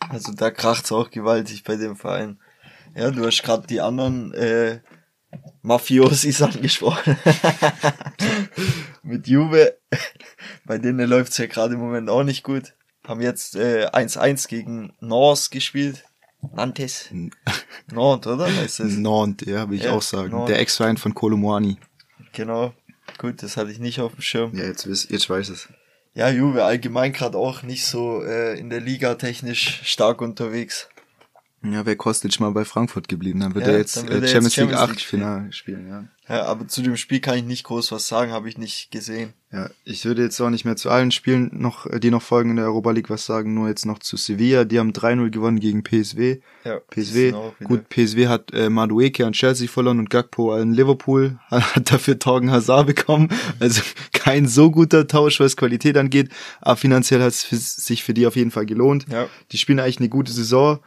Also 0.09 0.33
da 0.33 0.51
kracht's 0.51 0.91
auch 0.91 1.09
gewaltig 1.09 1.63
bei 1.63 1.77
dem 1.77 1.95
Verein. 1.95 2.39
Ja, 2.93 3.09
du 3.09 3.25
hast 3.25 3.41
gerade 3.41 3.67
die 3.67 3.79
anderen 3.79 4.33
äh, 4.33 4.81
Mafiosis 5.61 6.41
angesprochen. 6.41 7.15
Mit 9.01 9.29
Juve, 9.29 9.77
bei 10.65 10.77
denen 10.77 11.09
läuft's 11.09 11.37
ja 11.37 11.45
gerade 11.45 11.75
im 11.75 11.79
Moment 11.79 12.09
auch 12.09 12.25
nicht 12.25 12.43
gut 12.43 12.73
haben 13.07 13.21
jetzt 13.21 13.55
1-1 13.55 14.45
äh, 14.45 14.47
gegen 14.49 14.93
Nantes 14.99 15.49
gespielt. 15.49 16.03
Nantes. 16.53 17.09
Nantes, 17.91 18.31
oder? 18.31 18.45
Heißt 18.55 18.81
es? 18.81 18.97
Nantes, 18.97 19.47
ja, 19.47 19.69
will 19.69 19.77
ich 19.77 19.85
ja, 19.85 19.93
auch 19.93 20.01
sagen. 20.01 20.31
Nantes. 20.31 20.47
Der 20.47 20.59
Ex-Verein 20.59 20.97
von 20.97 21.13
Kolomoani. 21.13 21.77
Genau. 22.33 22.73
Gut, 23.17 23.41
das 23.41 23.57
hatte 23.57 23.71
ich 23.71 23.79
nicht 23.79 23.99
auf 23.99 24.13
dem 24.13 24.21
Schirm. 24.21 24.55
Ja, 24.55 24.65
jetzt, 24.65 24.85
jetzt 24.85 25.29
weiß 25.29 25.49
es. 25.49 25.69
Ja, 26.13 26.29
Juve 26.29 26.63
allgemein 26.63 27.13
gerade 27.13 27.37
auch 27.37 27.63
nicht 27.63 27.85
so 27.85 28.23
äh, 28.23 28.59
in 28.59 28.69
der 28.69 28.79
Liga 28.81 29.15
technisch 29.15 29.81
stark 29.83 30.21
unterwegs. 30.21 30.89
Ja, 31.63 31.85
wäre 31.85 31.95
Kostic 31.95 32.39
mal 32.39 32.51
bei 32.51 32.65
Frankfurt 32.65 33.07
geblieben, 33.07 33.39
dann 33.39 33.55
würde 33.55 33.67
ja, 33.67 33.73
er 33.73 33.79
jetzt 33.79 33.97
äh, 33.97 34.27
Champions, 34.27 34.55
League 34.57 34.73
8 34.73 35.01
Finale 35.01 35.51
spielen, 35.51 35.87
ja. 35.87 36.03
Ja, 36.29 36.43
aber 36.43 36.67
zu 36.67 36.81
dem 36.81 36.97
Spiel 36.97 37.21
kann 37.21 37.37
ich 37.37 37.45
nicht 37.45 37.63
groß 37.63 37.91
was 37.93 38.07
sagen, 38.07 38.31
habe 38.31 38.49
ich 38.49 38.57
nicht 38.57 38.91
gesehen. 38.91 39.33
Ja, 39.51 39.69
ich 39.85 40.03
würde 40.03 40.23
jetzt 40.23 40.41
auch 40.41 40.49
nicht 40.49 40.65
mehr 40.65 40.75
zu 40.75 40.89
allen 40.89 41.11
Spielen 41.11 41.49
noch, 41.53 41.85
äh, 41.85 42.01
die 42.01 42.11
noch 42.11 42.21
folgen 42.21 42.49
in 42.49 42.55
der 42.57 42.65
Europa 42.65 42.91
League 42.91 43.09
was 43.09 43.25
sagen, 43.25 43.53
nur 43.53 43.69
jetzt 43.69 43.85
noch 43.85 43.99
zu 43.99 44.17
Sevilla. 44.17 44.65
Die 44.65 44.77
haben 44.77 44.91
3-0 44.91 45.29
gewonnen 45.29 45.59
gegen 45.59 45.83
PSW. 45.83 46.39
Ja, 46.65 46.79
PSW, 46.91 47.33
gut, 47.63 47.87
PSW 47.87 48.27
hat 48.27 48.53
äh, 48.53 48.69
Madueke 48.69 49.25
an 49.25 49.31
Chelsea 49.31 49.69
verloren 49.69 49.99
und 49.99 50.09
Gakpo 50.09 50.53
an 50.53 50.73
Liverpool, 50.73 51.39
hat 51.49 51.91
dafür 51.91 52.19
Torgen 52.19 52.51
Hazard 52.51 52.87
bekommen. 52.87 53.29
Also 53.61 53.81
kein 54.11 54.47
so 54.47 54.69
guter 54.69 55.07
Tausch, 55.07 55.39
was 55.39 55.55
Qualität 55.55 55.97
angeht, 55.97 56.29
aber 56.59 56.75
finanziell 56.75 57.21
hat 57.21 57.29
es 57.29 57.75
sich 57.85 58.03
für 58.03 58.13
die 58.13 58.27
auf 58.27 58.35
jeden 58.35 58.51
Fall 58.51 58.65
gelohnt. 58.65 59.05
Ja. 59.09 59.27
Die 59.53 59.57
spielen 59.57 59.79
eigentlich 59.79 59.99
eine 59.99 60.09
gute 60.09 60.33
Saison. 60.33 60.79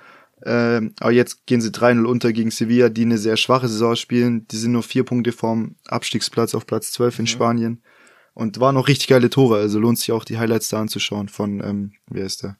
Ähm, 0.44 0.94
aber 1.00 1.12
jetzt 1.12 1.46
gehen 1.46 1.60
sie 1.60 1.70
3-0 1.70 2.04
unter 2.04 2.32
gegen 2.32 2.50
Sevilla, 2.50 2.88
die 2.88 3.02
eine 3.02 3.18
sehr 3.18 3.36
schwache 3.36 3.68
Saison 3.68 3.96
spielen. 3.96 4.46
Die 4.48 4.56
sind 4.56 4.72
nur 4.72 4.82
vier 4.82 5.04
Punkte 5.04 5.32
vorm 5.32 5.76
Abstiegsplatz 5.86 6.54
auf 6.54 6.66
Platz 6.66 6.92
12 6.92 7.18
in 7.18 7.22
mhm. 7.24 7.26
Spanien. 7.26 7.82
Und 8.32 8.60
waren 8.60 8.74
noch 8.74 8.88
richtig 8.88 9.08
geile 9.08 9.28
Tore, 9.28 9.58
also 9.58 9.78
lohnt 9.78 9.98
sich 9.98 10.12
auch 10.12 10.24
die 10.24 10.38
Highlights 10.38 10.68
da 10.68 10.80
anzuschauen 10.80 11.28
von, 11.28 11.60
ähm, 11.62 11.92
wie 12.08 12.22
heißt 12.22 12.44
der? 12.44 12.56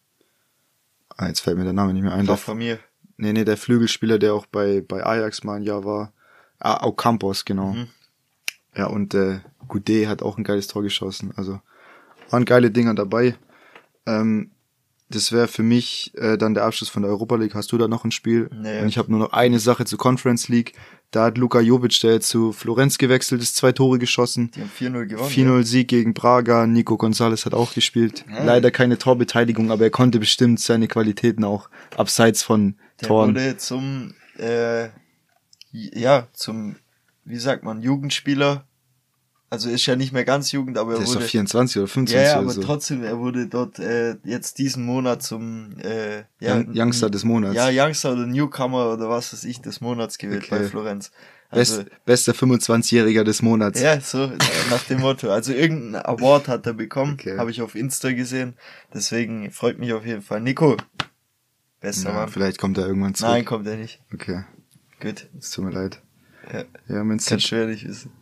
Ah, 1.16 1.28
jetzt 1.28 1.40
fällt 1.40 1.56
mir 1.56 1.64
der 1.64 1.72
Name 1.72 1.94
nicht 1.94 2.02
mehr 2.02 2.12
ein. 2.12 2.26
Der, 2.26 2.36
von 2.36 2.58
mir. 2.58 2.78
Nee, 3.16 3.32
nee, 3.32 3.44
der 3.44 3.56
Flügelspieler, 3.56 4.18
der 4.18 4.34
auch 4.34 4.46
bei, 4.46 4.80
bei 4.80 5.04
Ajax 5.04 5.44
mal 5.44 5.56
ein 5.56 5.62
Jahr 5.62 5.84
war. 5.84 6.12
Ah, 6.58 6.86
Ocampos, 6.86 7.44
genau. 7.44 7.72
Mhm. 7.72 7.88
Ja, 8.76 8.86
und 8.86 9.14
äh, 9.14 9.40
Goudet 9.68 10.08
hat 10.08 10.22
auch 10.22 10.38
ein 10.38 10.44
geiles 10.44 10.66
Tor 10.66 10.82
geschossen. 10.82 11.32
Also 11.36 11.60
waren 12.30 12.44
geile 12.44 12.70
Dinger 12.70 12.94
dabei. 12.94 13.36
Ähm, 14.06 14.50
das 15.10 15.32
wäre 15.32 15.48
für 15.48 15.64
mich 15.64 16.12
äh, 16.14 16.38
dann 16.38 16.54
der 16.54 16.64
Abschluss 16.64 16.88
von 16.88 17.02
der 17.02 17.10
Europa 17.10 17.34
League. 17.34 17.54
Hast 17.54 17.72
du 17.72 17.78
da 17.78 17.88
noch 17.88 18.04
ein 18.04 18.12
Spiel? 18.12 18.48
Nee. 18.52 18.80
Und 18.80 18.88
ich 18.88 18.96
habe 18.96 19.10
nur 19.10 19.18
noch 19.18 19.32
eine 19.32 19.58
Sache 19.58 19.84
zur 19.84 19.98
Conference 19.98 20.48
League. 20.48 20.74
Da 21.10 21.24
hat 21.24 21.38
Luka 21.38 21.58
Jovic, 21.60 22.00
der 22.00 22.20
zu 22.20 22.52
Florenz 22.52 22.96
gewechselt 22.96 23.42
ist, 23.42 23.56
zwei 23.56 23.72
Tore 23.72 23.98
geschossen. 23.98 24.52
Die 24.54 24.60
haben 24.60 24.70
4-0 24.78 25.06
gewonnen. 25.06 25.30
4-0 25.30 25.56
ja. 25.56 25.62
Sieg 25.64 25.88
gegen 25.88 26.14
Braga. 26.14 26.68
Nico 26.68 26.96
Gonzalez 26.96 27.44
hat 27.44 27.54
auch 27.54 27.74
gespielt. 27.74 28.24
Ja. 28.30 28.44
Leider 28.44 28.70
keine 28.70 28.98
Torbeteiligung, 28.98 29.72
aber 29.72 29.84
er 29.84 29.90
konnte 29.90 30.20
bestimmt 30.20 30.60
seine 30.60 30.86
Qualitäten 30.86 31.42
auch 31.42 31.68
abseits 31.96 32.44
von 32.44 32.76
der 33.00 33.08
Toren. 33.08 33.34
Der 33.34 33.44
wurde 33.44 33.56
zum, 33.56 34.14
äh, 34.38 34.90
ja, 35.72 36.28
zum, 36.32 36.76
wie 37.24 37.38
sagt 37.38 37.64
man, 37.64 37.82
Jugendspieler 37.82 38.64
Also 39.52 39.68
ist 39.68 39.84
ja 39.86 39.96
nicht 39.96 40.12
mehr 40.12 40.24
ganz 40.24 40.52
Jugend, 40.52 40.78
aber 40.78 40.92
er 40.92 40.98
Der 40.98 41.04
ist 41.04 41.10
wurde. 41.10 41.20
doch 41.24 41.28
24 41.30 41.76
oder 41.78 41.88
25 41.88 42.14
ja, 42.24 42.34
ja, 42.34 42.38
aber 42.38 42.50
so. 42.50 42.62
trotzdem, 42.62 43.02
er 43.02 43.18
wurde 43.18 43.48
dort 43.48 43.80
äh, 43.80 44.14
jetzt 44.22 44.58
diesen 44.58 44.84
Monat 44.84 45.24
zum 45.24 45.76
äh, 45.82 46.18
ja, 46.38 46.54
Young- 46.56 46.72
Youngster 46.72 47.10
des 47.10 47.24
Monats. 47.24 47.56
Ja, 47.56 47.68
Youngster 47.68 48.12
oder 48.12 48.26
Newcomer 48.26 48.92
oder 48.92 49.08
was 49.08 49.32
weiß 49.32 49.42
ich 49.44 49.60
des 49.60 49.80
Monats 49.80 50.18
gewählt 50.18 50.44
Okay. 50.44 50.60
bei 50.60 50.64
Florenz. 50.68 51.10
Also, 51.52 51.78
Best, 51.82 52.04
bester 52.04 52.32
25-Jähriger 52.32 53.24
des 53.24 53.42
Monats. 53.42 53.80
ja, 53.80 54.00
so 54.00 54.30
nach 54.70 54.84
dem 54.88 55.00
Motto. 55.00 55.30
Also 55.32 55.52
irgendein 55.52 56.00
Award 56.06 56.46
hat 56.46 56.64
er 56.68 56.74
bekommen, 56.74 57.14
Okay. 57.14 57.36
habe 57.36 57.50
ich 57.50 57.60
auf 57.60 57.74
Insta 57.74 58.12
gesehen. 58.12 58.54
Deswegen 58.94 59.50
freut 59.50 59.80
mich 59.80 59.92
auf 59.92 60.06
jeden 60.06 60.22
Fall. 60.22 60.40
Nico, 60.42 60.76
bester 61.80 62.10
Ja, 62.10 62.14
Mann. 62.14 62.28
vielleicht 62.28 62.58
kommt 62.58 62.78
er 62.78 62.86
irgendwann 62.86 63.14
zurück. 63.16 63.32
Nein, 63.32 63.44
kommt 63.44 63.66
er 63.66 63.76
nicht. 63.76 64.00
Okay, 64.14 64.44
Gut. 65.00 65.26
es 65.40 65.50
tut 65.50 65.64
mir 65.64 65.72
leid. 65.72 66.00
Ja, 66.52 66.62
Ja, 66.86 66.98
Man 67.02 67.18
kann 67.18 67.18
City, 67.18 67.40
schwer 67.48 67.66
nicht 67.66 67.88
wissen. 67.88 68.12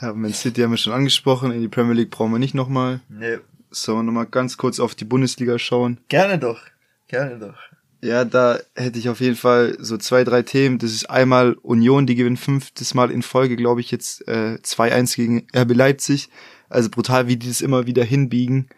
Ja, 0.00 0.12
Man 0.12 0.32
City 0.32 0.62
haben 0.62 0.70
wir 0.72 0.76
schon 0.76 0.92
angesprochen. 0.92 1.52
In 1.52 1.60
die 1.60 1.68
Premier 1.68 1.94
League 1.94 2.10
brauchen 2.10 2.32
wir 2.32 2.38
nicht 2.38 2.54
nochmal. 2.54 3.00
Nee. 3.08 3.38
Sollen 3.70 3.98
wir 3.98 4.02
nochmal 4.02 4.26
ganz 4.26 4.56
kurz 4.56 4.80
auf 4.80 4.94
die 4.94 5.04
Bundesliga 5.04 5.58
schauen? 5.58 5.98
Gerne 6.08 6.38
doch. 6.38 6.60
Gerne 7.08 7.38
doch. 7.38 7.56
Ja, 8.04 8.24
da 8.24 8.58
hätte 8.74 8.98
ich 8.98 9.08
auf 9.08 9.20
jeden 9.20 9.36
Fall 9.36 9.76
so 9.78 9.96
zwei, 9.96 10.24
drei 10.24 10.42
Themen. 10.42 10.78
Das 10.78 10.90
ist 10.92 11.08
einmal 11.08 11.52
Union, 11.62 12.06
die 12.06 12.16
gewinnt 12.16 12.40
fünftes 12.40 12.94
Mal 12.94 13.10
in 13.12 13.22
Folge, 13.22 13.54
glaube 13.54 13.80
ich, 13.80 13.92
jetzt 13.92 14.26
äh, 14.26 14.58
2-1 14.62 15.14
gegen 15.14 15.46
RB 15.54 15.72
Leipzig. 15.74 16.28
Also 16.68 16.90
brutal, 16.90 17.28
wie 17.28 17.36
die 17.36 17.46
das 17.46 17.60
immer 17.60 17.86
wieder 17.86 18.02
hinbiegen. 18.02 18.68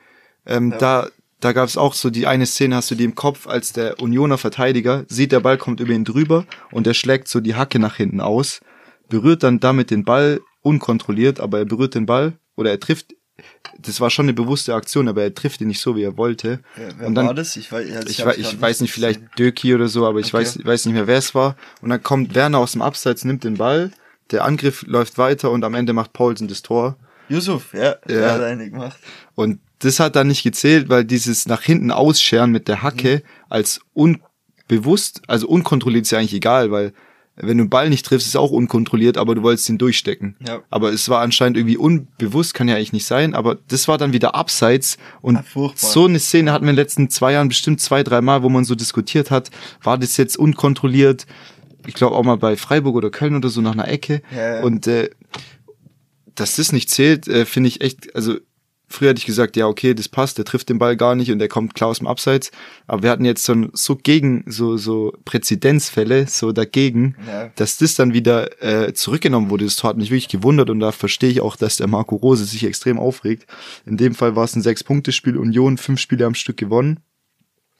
Ähm, 0.45 0.72
Ja. 0.72 0.79
Da, 0.79 1.09
da 1.41 1.53
gab 1.53 1.68
es 1.68 1.79
auch 1.79 1.95
so 1.95 2.11
die 2.11 2.27
eine 2.27 2.45
Szene, 2.45 2.77
hast 2.77 2.91
du 2.91 2.97
die 2.97 3.05
im 3.05 3.14
Kopf, 3.14 3.47
als 3.47 3.72
der 3.72 3.99
Unioner 4.01 4.37
Verteidiger 4.37 5.05
sieht, 5.09 5.33
der 5.33 5.41
Ball 5.41 5.57
kommt 5.57 5.81
über 5.81 5.93
ihn 5.93 6.05
drüber 6.05 6.45
und 6.70 6.87
er 6.87 6.95
schlägt 6.95 7.29
so 7.29 7.41
die 7.41 7.55
Hacke 7.55 7.79
nach 7.79 7.97
hinten 7.97 8.20
aus, 8.20 8.61
berührt 9.09 9.43
dann 9.43 9.61
damit 9.61 9.91
den 9.91 10.05
Ball 10.05 10.41
unkontrolliert, 10.63 11.41
aber 11.41 11.59
er 11.59 11.65
berührt 11.65 11.95
den 11.95 12.07
Ball 12.07 12.35
oder 12.57 12.71
er 12.71 12.81
trifft. 12.81 13.15
Das 13.79 14.01
war 14.01 14.11
schon 14.11 14.27
eine 14.27 14.33
bewusste 14.33 14.75
Aktion, 14.75 15.09
aber 15.09 15.23
er 15.23 15.35
trifft 15.35 15.61
ihn 15.61 15.67
nicht 15.69 15.81
so, 15.81 15.97
wie 15.97 16.03
er 16.05 16.17
wollte. 16.17 16.61
Wer, 16.77 16.89
wer 16.99 17.07
Und 17.09 17.15
dann- 17.17 17.27
war 17.27 17.35
das? 17.35 17.57
Ich 17.57 17.71
weiß, 17.73 17.91
also 17.97 18.09
ich, 18.09 18.19
ich 18.19 18.25
grad 18.25 18.61
weiß 18.61 18.81
nicht, 18.81 18.93
vielleicht. 18.93 19.21
Döki 19.39 19.75
oder 19.75 19.89
so, 19.89 20.07
aber 20.07 20.21
ich 20.21 20.27
Okay. 20.33 20.39
weiß, 20.45 20.65
weiß 20.65 20.87
nicht 20.87 20.95
mehr, 20.95 21.07
wer 21.09 21.19
es 21.19 21.35
war. 21.35 21.57
Und 21.83 21.91
dann 21.91 22.03
kommt 22.03 22.35
Werner 22.35 22.59
aus 22.59 22.73
dem 22.73 22.83
Abseits, 22.83 23.25
nimmt 23.25 23.43
den 23.45 23.57
Ball, 23.57 23.91
der 24.31 24.45
Angriff 24.45 24.85
läuft 24.87 25.19
weiter 25.19 25.51
und 25.51 25.65
am 25.65 25.75
Ende 25.75 25.93
macht 25.93 26.13
Paulsen 26.13 26.47
das 26.49 26.63
Tor. 26.63 26.97
Yusuf, 27.29 27.73
ja, 27.75 27.95
der 28.09 28.21
Ja. 28.21 28.31
hat 28.35 28.41
eine 28.43 28.71
gemacht. 28.71 28.99
Und 29.35 29.59
das 29.81 29.99
hat 29.99 30.15
dann 30.15 30.29
nicht 30.29 30.43
gezählt, 30.45 30.89
weil 30.89 31.05
dieses 31.05 31.47
nach 31.47 31.63
hinten 31.63 31.91
ausscheren 31.91 32.53
mit 32.53 32.69
der 32.69 32.83
Hacke 32.83 33.23
als 33.49 33.81
unbewusst, 33.95 35.23
also 35.27 35.49
unkontrolliert 35.49 36.05
ist 36.05 36.11
ja 36.13 36.19
eigentlich 36.19 36.35
egal, 36.35 36.71
weil 36.71 36.93
wenn 37.37 37.59
du 37.59 37.62
einen 37.62 37.70
Ball 37.70 37.91
nicht 37.91 38.07
triffst, 38.07 38.28
ist 38.28 38.37
auch 38.37 38.53
unkontrolliert, 38.53 39.18
aber 39.18 39.35
du 39.35 39.43
wolltest 39.43 39.68
ihn 39.68 39.78
durchstecken. 39.78 40.37
Ja. 40.47 40.62
Aber 40.70 40.93
es 40.93 41.09
war 41.09 41.20
anscheinend 41.20 41.57
irgendwie 41.57 41.76
unbewusst, 41.76 42.55
kann 42.55 42.68
ja 42.68 42.76
eigentlich 42.76 42.93
nicht 42.93 43.07
sein, 43.07 43.35
aber 43.35 43.59
das 43.68 43.89
war 43.89 43.99
dann 43.99 44.12
wieder 44.12 44.35
abseits 44.37 44.99
und 45.20 45.45
furchtbar. 45.45 45.91
so 45.91 46.05
eine 46.05 46.20
Szene 46.20 46.53
hatten 46.53 46.64
wir 46.64 46.70
in 46.70 46.76
den 46.76 46.82
letzten 46.82 47.11
zwei 47.11 47.32
Jahren 47.32 47.49
bestimmt 47.49 47.80
zwei, 47.80 48.05
drei 48.05 48.20
Mal, 48.20 48.43
wo 48.43 48.49
man 48.49 48.64
so 48.64 48.76
diskutiert 48.76 49.32
hat, 49.32 49.51
war 49.82 49.99
das 49.99 50.16
jetzt 50.16 50.37
unkontrolliert? 50.37 51.26
Ich 51.87 51.95
glaube 51.95 52.14
auch 52.14 52.24
mal 52.24 52.37
bei 52.37 52.57
Freiburg 52.57 52.95
oder 52.95 53.11
Köln 53.11 53.35
oder 53.35 53.49
so 53.49 53.61
nach 53.61 53.72
einer 53.72 53.89
Ecke. 53.89 54.22
Ja, 54.35 54.57
ja. 54.57 54.62
Und 54.62 54.87
äh, 54.87 55.11
dass 56.35 56.57
das 56.57 56.72
nicht 56.72 56.89
zählt, 56.89 57.28
äh, 57.28 57.47
finde 57.47 57.68
ich 57.68 57.80
echt, 57.80 58.14
also 58.14 58.37
früher 58.89 59.11
hätte 59.11 59.18
ich 59.18 59.26
gesagt, 59.26 59.57
ja, 59.57 59.66
okay, 59.66 59.95
das 59.95 60.09
passt, 60.09 60.39
der 60.39 60.45
trifft 60.45 60.68
den 60.68 60.78
Ball 60.78 60.97
gar 60.97 61.14
nicht 61.14 61.30
und 61.32 61.39
der 61.39 61.49
kommt 61.49 61.74
klar 61.74 61.91
aus 61.91 61.99
dem 61.99 62.07
Abseits. 62.07 62.51
Aber 62.87 63.03
wir 63.03 63.11
hatten 63.11 63.24
jetzt 63.24 63.45
so, 63.45 63.53
ein- 63.53 63.70
so 63.72 63.97
gegen, 63.97 64.45
so, 64.47 64.76
so 64.76 65.12
Präzedenzfälle, 65.24 66.26
so 66.28 66.53
dagegen, 66.53 67.16
Ja. 67.26 67.51
dass 67.57 67.78
das 67.78 67.95
dann 67.95 68.12
wieder 68.14 68.62
äh, 68.62 68.93
zurückgenommen 68.95 69.51
wurde. 69.51 69.64
Das 69.64 69.82
hat 69.85 69.97
mich 69.97 70.11
wirklich 70.11 70.28
gewundert 70.28 70.70
und 70.70 70.80
da 70.80 70.93
verstehe 70.93 71.30
ich 71.30 71.41
auch, 71.41 71.57
dass 71.57 71.76
der 71.76 71.87
Marco 71.87 72.16
Rose 72.16 72.45
sich 72.45 72.64
extrem 72.64 72.99
aufregt. 72.99 73.47
In 73.87 73.97
dem 73.97 74.14
Fall 74.14 74.37
war 74.37 74.45
es 74.45 74.55
ein 74.57 74.62
Sechs-Punkte-Spiel, 74.62 75.37
Union, 75.37 75.78
fünf 75.78 76.01
Spiele 76.01 76.26
am 76.26 76.35
Stück 76.35 76.57
gewonnen 76.57 77.01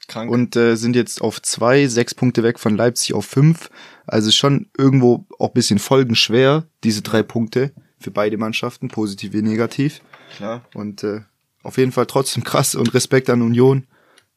Krank. 0.07 0.29
und 0.31 0.55
äh, 0.55 0.75
sind 0.75 0.95
jetzt 0.95 1.21
auf 1.21 1.41
zwei, 1.41 1.87
sechs 1.87 2.13
Punkte 2.13 2.43
weg 2.43 2.59
von 2.59 2.75
Leipzig 2.77 3.13
auf 3.13 3.25
fünf. 3.25 3.69
Also 4.05 4.31
schon 4.31 4.67
irgendwo 4.77 5.25
auch 5.39 5.49
bisschen 5.49 5.79
folgenschwer, 5.79 6.65
diese 6.83 7.01
drei 7.01 7.23
Punkte 7.23 7.71
für 7.99 8.11
beide 8.11 8.37
Mannschaften, 8.37 8.87
positiv 8.89 9.33
wie 9.33 9.41
negativ. 9.41 10.01
Klar. 10.35 10.63
Und 10.73 11.03
äh, 11.03 11.21
auf 11.63 11.77
jeden 11.77 11.91
Fall 11.91 12.05
trotzdem 12.05 12.43
krass 12.43 12.75
und 12.75 12.93
Respekt 12.93 13.29
an 13.29 13.41
Union, 13.41 13.87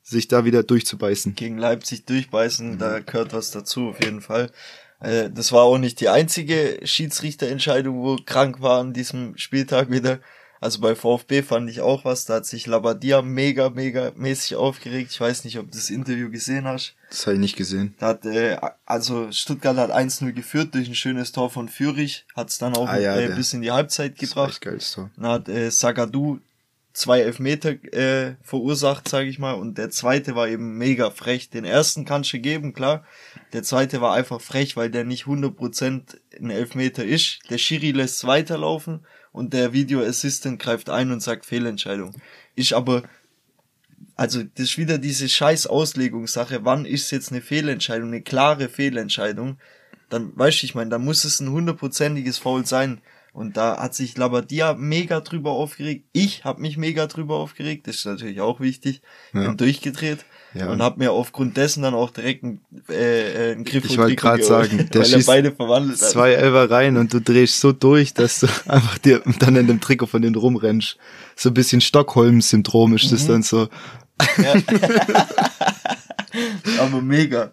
sich 0.03 0.29
da 0.29 0.45
wieder 0.45 0.63
durchzubeißen. 0.63 1.35
Gegen 1.35 1.59
Leipzig 1.59 2.07
durchbeißen, 2.07 2.79
da 2.79 3.01
gehört 3.01 3.33
was 3.33 3.51
dazu, 3.51 3.89
auf 3.91 4.03
jeden 4.03 4.21
Fall. 4.21 4.51
Äh, 5.01 5.31
das 5.31 5.53
war 5.53 5.63
auch 5.63 5.79
nicht 5.79 6.01
die 6.01 6.09
einzige 6.09 6.81
Schiedsrichterentscheidung, 6.83 8.03
wo 8.03 8.17
krank 8.17 8.61
war 8.61 8.81
an 8.81 8.93
diesem 8.93 9.37
Spieltag 9.37 9.91
wieder. 9.91 10.21
Also 10.61 10.81
bei 10.81 10.95
VfB 10.95 11.43
fand 11.43 11.71
ich 11.71 11.81
auch 11.81 12.05
was, 12.05 12.25
da 12.25 12.35
hat 12.37 12.47
sich 12.47 12.67
Labadia 12.67 13.23
mega, 13.23 13.71
mega 13.71 14.13
mäßig 14.17 14.57
aufgeregt. 14.57 15.11
Ich 15.13 15.21
weiß 15.21 15.45
nicht, 15.45 15.59
ob 15.59 15.67
du 15.71 15.77
das 15.79 15.91
Interview 15.91 16.31
gesehen 16.31 16.67
hast. 16.67 16.95
Das 17.11 17.27
habe 17.27 17.35
ich 17.35 17.41
nicht 17.41 17.57
gesehen. 17.57 17.95
Da 17.99 18.09
hat, 18.09 18.27
äh, 18.27 18.59
also 18.85 19.31
Stuttgart 19.31 19.77
hat 19.77 19.91
1-0 19.91 20.33
geführt 20.33 20.75
durch 20.75 20.89
ein 20.89 20.95
schönes 20.95 21.33
Tor 21.33 21.51
von 21.51 21.69
Fürich, 21.69 22.27
hat 22.37 22.51
es 22.51 22.59
dann 22.59 22.75
auch 22.75 22.89
Ah 22.89 22.99
ja, 22.99 23.17
äh, 23.17 23.29
bis 23.35 23.53
in 23.53 23.63
die 23.63 23.71
Halbzeit 23.71 24.21
Das 24.21 24.29
gebracht. 24.31 24.51
echt 24.51 24.61
geiles 24.63 24.93
Tor. 24.93 25.11
Dann 25.17 25.27
hat 25.27 25.49
äh, 25.49 25.71
Sagadu 25.71 26.41
zwei 26.93 27.21
Elfmeter 27.21 27.71
äh, 27.93 28.35
verursacht, 28.43 29.09
sage 29.09 29.29
ich 29.29 29.39
mal, 29.39 29.53
und 29.53 29.79
der 29.79 29.91
zweite 29.91 30.35
war 30.35 30.49
eben 30.49 30.77
mega 30.79 31.11
frech. 31.11 31.49
Den 31.49 31.65
ersten 31.65 32.05
kannst 32.05 32.33
du 32.33 32.41
geben, 32.41 32.73
klar. 32.73 33.05
Der 33.53 33.63
zweite 33.63 34.01
war 34.01 34.15
einfach 34.15 34.41
frech, 34.41 34.77
weil 34.77 34.91
der 34.91 35.05
nicht 35.05 35.25
100% 35.27 36.03
ein 36.41 36.51
Elfmeter 36.51 37.05
ist. 37.05 37.39
Der 37.51 37.59
Schiri 37.59 37.93
lässt 37.93 38.27
weiterlaufen 38.27 39.07
und 39.33 39.53
der 39.53 39.73
Video 39.73 40.01
Assistant 40.01 40.59
greift 40.59 40.91
ein 40.91 41.11
und 41.11 41.21
sagt 41.23 41.47
Fehlentscheidung. 41.47 42.15
Ist 42.55 42.73
aber 42.73 43.03
also 44.17 44.43
das 44.43 44.71
ist 44.71 44.79
wieder 44.79 44.99
diese 44.99 45.29
scheiß 45.29 45.67
Auslegungssache, 45.67 46.65
wann 46.65 46.85
ist 46.85 47.11
jetzt 47.11 47.31
eine 47.31 47.41
Fehlentscheidung, 47.41 48.09
eine 48.09 48.23
klare 48.23 48.69
Fehlentscheidung, 48.69 49.59
dann 50.09 50.33
weißt 50.37 50.63
du, 50.63 50.67
ich 50.67 50.75
meine, 50.75 50.91
da 50.91 50.99
muss 50.99 51.25
es 51.25 51.41
ein 51.41 51.51
hundertprozentiges 51.51 52.39
Foul 52.39 52.67
sein. 52.67 53.01
Und 53.33 53.57
da 53.57 53.79
hat 53.81 53.95
sich 53.95 54.17
Labadia 54.17 54.75
mega 54.75 55.21
drüber 55.21 55.53
aufgeregt. 55.53 56.07
Ich 56.13 56.45
habe 56.45 56.61
mich 56.61 56.77
mega 56.77 57.07
drüber 57.07 57.37
aufgeregt, 57.37 57.87
das 57.87 57.97
ist 57.97 58.07
natürlich 58.07 58.41
auch 58.41 58.59
wichtig. 58.59 59.03
Ja. 59.33 59.47
Bin 59.47 59.57
durchgedreht 59.57 60.25
Ja. 60.55 60.71
und 60.71 60.83
habe 60.83 60.99
mir 60.99 61.13
aufgrund 61.13 61.57
dessen 61.59 61.83
dann 61.83 61.95
auch 61.95 62.11
direkt 62.11 62.43
einen, 62.43 62.61
äh, 62.89 63.51
äh, 63.51 63.53
einen 63.53 63.65
Griff 63.65 63.85
Ich 63.85 63.99
wollte 63.99 64.17
gerade 64.17 64.43
sagen, 64.43 64.89
der 64.93 65.01
weil 65.01 65.01
er 65.01 65.05
schießt 65.05 65.27
beide 65.27 65.53
verwandelt 65.53 66.01
hat. 66.01 66.09
Zwei 66.09 66.33
Elfer 66.33 66.71
rein 66.71 66.97
und 66.97 67.13
du 67.13 67.21
drehst 67.21 67.61
so 67.61 67.73
durch, 67.73 68.15
dass 68.15 68.41
du 68.41 68.47
einfach 68.67 68.99
dir 68.99 69.23
dann 69.41 69.57
in 69.57 69.67
dem 69.67 69.81
Trikot 69.81 70.07
von 70.07 70.23
denen 70.23 70.37
rumrennst. 70.37 70.97
So 71.37 71.51
ein 71.51 71.55
bisschen 71.55 71.81
Stockholm-Syndrom 71.81 72.95
ist 72.95 73.13
das 73.13 73.27
dann 73.27 73.43
so. 73.43 73.69
aber 76.79 77.03
mega. 77.03 77.53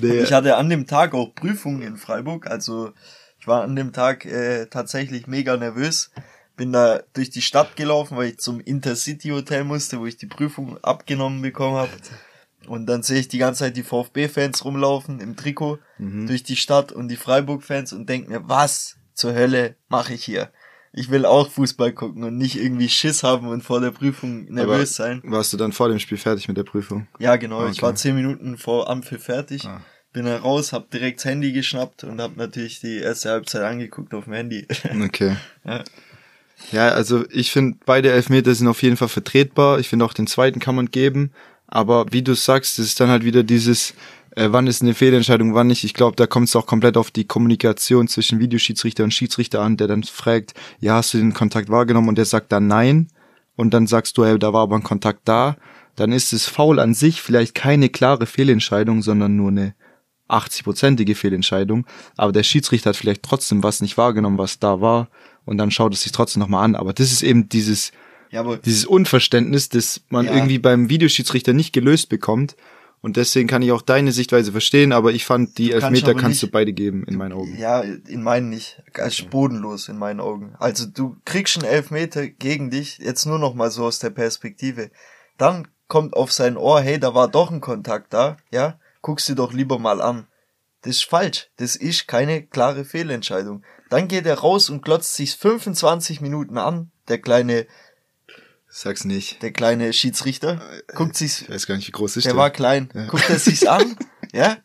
Nee, 0.00 0.20
Ich 0.20 0.32
hatte 0.32 0.56
an 0.56 0.70
dem 0.70 0.86
Tag 0.86 1.14
auch 1.14 1.34
Prüfungen 1.34 1.82
in 1.82 1.96
Freiburg, 1.96 2.46
also 2.46 2.92
ich 3.38 3.46
war 3.46 3.62
an 3.62 3.76
dem 3.76 3.92
Tag 3.92 4.24
äh, 4.24 4.66
tatsächlich 4.66 5.26
mega 5.26 5.56
nervös. 5.56 6.10
Bin 6.56 6.72
da 6.72 7.00
durch 7.14 7.30
die 7.30 7.42
Stadt 7.42 7.74
gelaufen, 7.76 8.16
weil 8.16 8.28
ich 8.30 8.38
zum 8.38 8.60
Intercity 8.60 9.30
Hotel 9.30 9.64
musste, 9.64 9.98
wo 9.98 10.06
ich 10.06 10.16
die 10.16 10.26
Prüfung 10.26 10.78
abgenommen 10.84 11.42
bekommen 11.42 11.76
habe. 11.76 11.90
Und 12.66 12.86
dann 12.86 13.02
sehe 13.02 13.18
ich 13.20 13.28
die 13.28 13.38
ganze 13.38 13.60
Zeit 13.60 13.76
die 13.76 13.82
VfB-Fans 13.82 14.64
rumlaufen 14.64 15.20
im 15.20 15.36
Trikot 15.36 15.78
durch 15.98 16.42
die 16.44 16.56
Stadt 16.56 16.92
und 16.92 17.08
die 17.08 17.16
Freiburg-Fans 17.16 17.92
und 17.92 18.08
denk 18.08 18.28
mir, 18.28 18.48
was 18.48 18.96
zur 19.14 19.34
Hölle 19.34 19.76
mache 19.88 20.14
ich 20.14 20.24
hier? 20.24 20.50
Ich 20.96 21.10
will 21.10 21.26
auch 21.26 21.50
Fußball 21.50 21.92
gucken 21.92 22.22
und 22.22 22.38
nicht 22.38 22.56
irgendwie 22.56 22.88
Schiss 22.88 23.24
haben 23.24 23.48
und 23.48 23.62
vor 23.62 23.80
der 23.80 23.90
Prüfung 23.90 24.44
nervös 24.44 24.94
sein. 24.94 25.20
warst 25.24 25.52
du 25.52 25.56
dann 25.56 25.72
vor 25.72 25.88
dem 25.88 25.98
Spiel 25.98 26.18
fertig 26.18 26.46
mit 26.46 26.56
der 26.56 26.62
Prüfung? 26.62 27.08
Ja, 27.18 27.34
genau. 27.34 27.66
Ich 27.66 27.78
Okay. 27.78 27.82
war 27.82 27.94
zehn 27.96 28.14
Minuten 28.14 28.56
vor 28.58 28.88
Ampel 28.88 29.18
fertig. 29.18 29.64
Ah. 29.66 29.80
Bin 30.12 30.24
dann 30.24 30.40
raus, 30.40 30.72
hab 30.72 30.90
direkt 30.92 31.18
das 31.18 31.24
Handy 31.24 31.50
geschnappt 31.52 32.04
und 32.04 32.20
hab 32.20 32.36
natürlich 32.36 32.78
die 32.80 32.98
erste 32.98 33.30
Halbzeit 33.30 33.62
angeguckt 33.62 34.14
auf 34.14 34.24
dem 34.24 34.34
Handy. 34.34 34.68
Okay. 35.04 35.36
Ja. 35.64 35.82
Ja, 36.72 36.88
also 36.88 37.24
ich 37.30 37.50
finde, 37.50 37.78
beide 37.84 38.10
Elfmeter 38.10 38.54
sind 38.54 38.68
auf 38.68 38.82
jeden 38.82 38.96
Fall 38.96 39.08
vertretbar. 39.08 39.78
Ich 39.78 39.88
finde 39.88 40.04
auch 40.04 40.14
den 40.14 40.26
zweiten 40.26 40.60
kann 40.60 40.74
man 40.74 40.90
geben. 40.90 41.32
Aber 41.66 42.06
wie 42.10 42.22
du 42.22 42.34
sagst, 42.34 42.78
das 42.78 42.86
ist 42.86 43.00
dann 43.00 43.10
halt 43.10 43.24
wieder 43.24 43.42
dieses, 43.42 43.94
äh, 44.36 44.48
wann 44.50 44.66
ist 44.66 44.82
eine 44.82 44.94
Fehlentscheidung, 44.94 45.54
wann 45.54 45.66
nicht. 45.66 45.84
Ich 45.84 45.94
glaube, 45.94 46.16
da 46.16 46.26
kommt 46.26 46.48
es 46.48 46.56
auch 46.56 46.66
komplett 46.66 46.96
auf 46.96 47.10
die 47.10 47.24
Kommunikation 47.24 48.08
zwischen 48.08 48.38
Videoschiedsrichter 48.38 49.04
und 49.04 49.12
Schiedsrichter 49.12 49.60
an, 49.60 49.76
der 49.76 49.88
dann 49.88 50.02
fragt, 50.04 50.54
ja, 50.80 50.94
hast 50.94 51.14
du 51.14 51.18
den 51.18 51.34
Kontakt 51.34 51.68
wahrgenommen? 51.68 52.08
Und 52.08 52.18
der 52.18 52.24
sagt 52.24 52.52
dann 52.52 52.66
nein. 52.66 53.08
Und 53.56 53.72
dann 53.72 53.86
sagst 53.86 54.18
du, 54.18 54.24
hey, 54.24 54.38
da 54.38 54.52
war 54.52 54.62
aber 54.62 54.76
ein 54.76 54.82
Kontakt 54.82 55.22
da. 55.24 55.56
Dann 55.96 56.12
ist 56.12 56.32
es 56.32 56.46
faul 56.46 56.80
an 56.80 56.94
sich 56.94 57.22
vielleicht 57.22 57.54
keine 57.54 57.88
klare 57.88 58.26
Fehlentscheidung, 58.26 59.02
sondern 59.02 59.36
nur 59.36 59.50
eine 59.50 59.74
80-prozentige 60.28 61.14
Fehlentscheidung, 61.14 61.86
aber 62.16 62.32
der 62.32 62.42
Schiedsrichter 62.42 62.90
hat 62.90 62.96
vielleicht 62.96 63.22
trotzdem 63.22 63.62
was 63.62 63.80
nicht 63.80 63.96
wahrgenommen, 63.96 64.38
was 64.38 64.58
da 64.58 64.80
war, 64.80 65.08
und 65.44 65.58
dann 65.58 65.70
schaut 65.70 65.94
es 65.94 66.02
sich 66.02 66.12
trotzdem 66.12 66.40
nochmal 66.40 66.64
an. 66.64 66.76
Aber 66.76 66.92
das 66.92 67.12
ist 67.12 67.22
eben 67.22 67.48
dieses, 67.48 67.92
Ja, 68.30 68.40
aber 68.40 68.56
dieses 68.58 68.84
Unverständnis, 68.84 69.68
das 69.68 70.02
man 70.08 70.26
Ja. 70.26 70.34
irgendwie 70.34 70.58
beim 70.58 70.88
Videoschiedsrichter 70.88 71.52
nicht 71.52 71.72
gelöst 71.72 72.08
bekommt. 72.08 72.56
Und 73.00 73.18
deswegen 73.18 73.48
kann 73.48 73.60
ich 73.60 73.70
auch 73.70 73.82
deine 73.82 74.12
Sichtweise 74.12 74.50
verstehen, 74.52 74.92
aber 74.92 75.12
ich 75.12 75.26
fand, 75.26 75.58
die 75.58 75.68
kannst 75.68 75.84
Elfmeter 75.84 76.14
kannst 76.14 76.42
du 76.42 76.46
beide 76.48 76.72
geben, 76.72 77.04
in 77.06 77.18
meinen 77.18 77.34
Augen. 77.34 77.54
Ja, 77.58 77.80
in 77.82 78.22
meinen 78.22 78.48
nicht. 78.48 78.82
Als 78.94 79.20
bodenlos 79.20 79.90
in 79.90 79.98
meinen 79.98 80.20
Augen. 80.20 80.54
Also 80.58 80.86
du 80.86 81.14
kriegst 81.26 81.52
schon 81.52 81.64
Elfmeter 81.64 82.26
gegen 82.28 82.70
dich, 82.70 82.96
jetzt 82.96 83.26
nur 83.26 83.38
noch 83.38 83.54
mal 83.54 83.70
so 83.70 83.84
aus 83.84 83.98
der 83.98 84.08
Perspektive. 84.08 84.90
Dann 85.36 85.68
kommt 85.86 86.14
auf 86.14 86.32
sein 86.32 86.56
Ohr, 86.56 86.80
hey, 86.80 86.98
da 86.98 87.14
war 87.14 87.28
doch 87.28 87.50
ein 87.50 87.60
Kontakt 87.60 88.14
da, 88.14 88.38
ja, 88.50 88.78
guckst 89.02 89.28
du 89.28 89.34
doch 89.34 89.52
lieber 89.52 89.78
mal 89.78 90.00
an. 90.00 90.26
Das 90.80 90.96
ist 90.96 91.04
falsch. 91.04 91.50
Das 91.56 91.76
ist 91.76 92.08
keine 92.08 92.42
klare 92.42 92.86
Fehlentscheidung. 92.86 93.64
Dann 93.94 94.08
geht 94.08 94.26
er 94.26 94.40
raus 94.40 94.70
und 94.70 94.82
glotzt 94.84 95.14
sich 95.14 95.36
25 95.36 96.20
Minuten 96.20 96.58
an, 96.58 96.90
der 97.06 97.20
kleine, 97.20 97.68
Sag's 98.66 99.04
nicht. 99.04 99.40
der 99.40 99.52
kleine 99.52 99.92
Schiedsrichter. 99.92 100.60
Guckt 100.96 101.14
sich's 101.16 101.42
Ich 101.42 101.48
weiß 101.48 101.68
gar 101.68 101.76
nicht, 101.76 101.86
wie 101.86 101.92
groß 101.92 102.16
ist 102.16 102.24
der 102.24 102.32
der. 102.32 102.40
war 102.40 102.50
klein. 102.50 102.88
Guckt 103.06 103.30
er 103.30 103.38
sich's 103.38 103.64
an, 103.64 103.96
ja? 104.32 104.56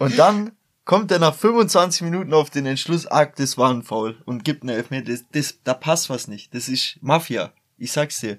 Und 0.00 0.18
dann 0.18 0.50
kommt 0.84 1.12
er 1.12 1.20
nach 1.20 1.36
25 1.36 2.02
Minuten 2.02 2.34
auf 2.34 2.50
den 2.50 2.66
Entschluss, 2.66 3.06
ah, 3.06 3.26
das 3.26 3.58
war 3.58 3.72
ein 3.72 3.84
Foul 3.84 4.20
und 4.24 4.44
gibt 4.44 4.64
einen 4.64 4.74
Elfmeter. 4.74 5.12
Das, 5.12 5.24
das, 5.30 5.58
da 5.62 5.74
passt 5.74 6.10
was 6.10 6.26
nicht. 6.26 6.52
Das 6.52 6.68
ist 6.68 6.98
Mafia. 7.00 7.52
Ich 7.76 7.92
sag's 7.92 8.18
dir. 8.18 8.38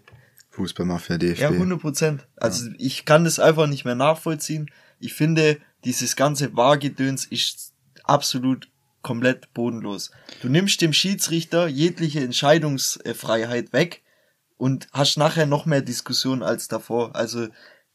Fußballmafia 0.50 1.18
DFB. 1.18 1.40
Ja, 1.40 1.48
100 1.48 1.80
Prozent. 1.80 2.28
Also 2.36 2.70
ich 2.78 3.06
kann 3.06 3.24
das 3.24 3.40
einfach 3.40 3.68
nicht 3.68 3.86
mehr 3.86 3.96
nachvollziehen. 3.96 4.70
Ich 5.00 5.14
finde, 5.14 5.62
dieses 5.86 6.18
ganze 6.18 6.58
Wahrgedöns 6.58 7.24
ist 7.24 7.72
absolut 8.04 8.68
komplett 9.02 9.54
bodenlos. 9.54 10.12
Du 10.42 10.50
nimmst 10.50 10.82
dem 10.82 10.94
Schiedsrichter 10.94 11.68
jegliche 11.68 12.22
Entscheidungsfreiheit 12.22 13.74
weg 13.74 14.04
und 14.58 14.88
hast 14.92 15.18
nachher 15.18 15.46
noch 15.46 15.66
mehr 15.66 15.82
Diskussion 15.82 16.44
als 16.44 16.68
davor. 16.68 17.16
Also 17.16 17.48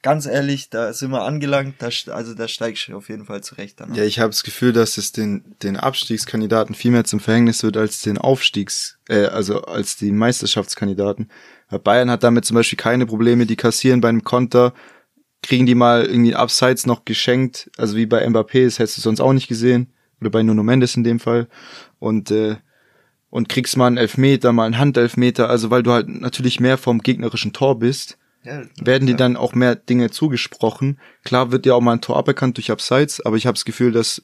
ganz 0.05 0.27
ehrlich, 0.27 0.69
da 0.69 0.93
sind 0.93 1.11
wir 1.11 1.23
angelangt, 1.23 1.77
da, 1.79 1.89
also 2.13 2.35
da 2.35 2.47
steigst 2.47 2.89
du 2.89 2.97
auf 2.97 3.09
jeden 3.09 3.25
Fall 3.25 3.43
zurecht 3.43 3.81
dann. 3.81 3.95
Ja, 3.95 4.05
ich 4.05 4.19
habe 4.19 4.31
das 4.31 4.45
Gefühl, 4.45 4.73
dass 4.73 4.99
es 4.99 5.13
den, 5.13 5.57
den 5.63 5.79
Abstiegskandidaten 5.79 6.75
viel 6.75 6.91
mehr 6.91 7.05
zum 7.05 7.21
Verhängnis 7.21 7.63
wird 7.63 7.79
als 7.79 8.03
den 8.03 8.19
Aufstiegs, 8.19 8.99
äh, 9.09 9.25
also 9.25 9.63
als 9.63 9.97
die 9.97 10.13
Meisterschaftskandidaten. 10.13 11.31
Weil 11.71 11.79
Bayern 11.79 12.11
hat 12.11 12.23
damit 12.23 12.45
zum 12.45 12.55
Beispiel 12.55 12.77
keine 12.77 13.07
Probleme, 13.07 13.47
die 13.47 13.57
kassieren 13.57 14.03
bei 14.03 14.11
einem 14.11 14.25
Konter, 14.25 14.75
kriegen 15.43 15.65
die 15.65 15.75
mal 15.75 16.05
irgendwie 16.05 16.35
Abseits 16.35 16.85
noch 16.85 17.07
geschenkt, 17.07 17.71
also 17.79 17.97
wie 17.97 18.07
bei 18.07 18.27
Mbappé, 18.27 18.67
das 18.67 18.79
hättest 18.79 18.99
du 18.99 19.01
sonst 19.01 19.21
auch 19.21 19.33
nicht 19.33 19.49
gesehen, 19.49 19.94
oder 20.25 20.31
bei 20.31 20.43
Nuno 20.43 20.62
Mendes 20.62 20.97
in 20.97 21.05
dem 21.05 21.20
Fall. 21.20 21.49
Und 21.99 22.31
äh, 22.31 22.57
und 23.31 23.49
kriegst 23.49 23.77
mal 23.77 23.89
einen 23.89 23.97
Elfmeter, 23.97 24.53
mal 24.53 24.64
einen 24.64 24.79
Handelfmeter, 24.79 25.51
also 25.51 25.68
weil 25.68 25.83
du 25.83 25.91
halt 25.91 26.09
natürlich 26.09 26.61
mehr 26.61 26.79
vom 26.79 27.01
gegnerischen 27.01 27.53
Tor 27.53 27.81
bist, 27.81 28.16
Ja, 28.45 28.62
werden 28.81 29.09
die 29.09 29.16
dann 29.16 29.37
auch 29.37 29.55
mehr 29.55 29.75
Dinge 29.75 30.11
zugesprochen. 30.11 31.01
Klar 31.25 31.51
wird 31.51 31.66
ja 31.66 31.75
auch 31.75 31.81
mal 31.81 31.95
ein 31.95 32.01
Tor 32.01 32.16
aberkannt 32.16 32.59
durch 32.59 32.70
Abseits, 32.70 33.20
aber 33.20 33.37
ich 33.37 33.47
habe 33.47 33.57
das 33.57 33.64
Gefühl, 33.64 33.91
dass 33.91 34.22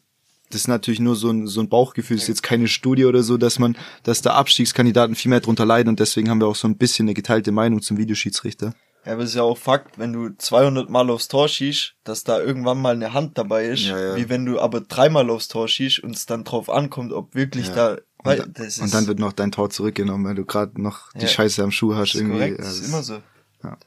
das 0.50 0.62
ist 0.62 0.68
natürlich 0.68 1.00
nur 1.00 1.16
so 1.16 1.30
ein, 1.30 1.48
so 1.48 1.60
ein 1.60 1.68
Bauchgefühl, 1.68 2.18
das 2.18 2.24
ist 2.24 2.28
jetzt 2.28 2.42
keine 2.44 2.68
Studie 2.68 3.04
oder 3.04 3.24
so, 3.24 3.36
dass 3.36 3.58
man, 3.58 3.76
dass 4.04 4.22
da 4.22 4.34
Abstiegskandidaten 4.34 5.16
viel 5.16 5.30
mehr 5.30 5.40
drunter 5.40 5.66
leiden 5.66 5.88
und 5.88 5.98
deswegen 5.98 6.30
haben 6.30 6.40
wir 6.40 6.46
auch 6.46 6.56
so 6.56 6.68
ein 6.68 6.76
bisschen 6.76 7.06
eine 7.06 7.14
geteilte 7.14 7.50
Meinung 7.50 7.82
zum 7.82 7.98
Videoschiedsrichter. 7.98 8.74
Ja, 9.06 9.12
aber 9.14 9.22
es 9.22 9.30
ist 9.30 9.36
ja 9.36 9.42
auch 9.42 9.56
Fakt, 9.56 9.98
wenn 9.98 10.12
du 10.12 10.28
200 10.36 10.90
Mal 10.90 11.08
aufs 11.10 11.28
Tor 11.28 11.48
schießt, 11.48 11.94
dass 12.04 12.22
da 12.24 12.38
irgendwann 12.40 12.80
mal 12.80 12.94
eine 12.94 13.14
Hand 13.14 13.38
dabei 13.38 13.66
ist, 13.66 13.82
Ja, 13.84 13.98
ja. 13.98 14.16
wie 14.16 14.28
wenn 14.28 14.44
du 14.44 14.60
aber 14.60 14.82
dreimal 14.82 15.30
aufs 15.30 15.48
Tor 15.48 15.68
schießt 15.68 16.00
und 16.00 16.14
es 16.14 16.26
dann 16.26 16.44
drauf 16.44 16.68
ankommt, 16.68 17.12
ob 17.12 17.34
wirklich 17.34 17.68
Ja. 17.68 17.74
da, 17.74 17.98
weil, 18.22 18.40
Und, 18.42 18.58
das 18.58 18.66
ist, 18.76 18.80
und 18.80 18.92
dann 18.94 19.06
wird 19.06 19.18
noch 19.18 19.32
dein 19.32 19.52
Tor 19.52 19.70
zurückgenommen, 19.70 20.26
weil 20.26 20.34
du 20.34 20.44
gerade 20.44 20.80
noch 20.82 21.12
die 21.14 21.22
Ja. 21.22 21.28
Scheiße 21.28 21.62
am 21.62 21.70
Schuh 21.70 21.94
hast. 21.94 22.10
ist 22.14 22.20
irgendwie. 22.20 22.34
korrekt, 22.38 22.58
Ja, 22.58 22.64
das 22.64 22.78
ist 22.78 22.88
immer 22.88 23.02
so. 23.02 23.22
ja. 23.64 23.78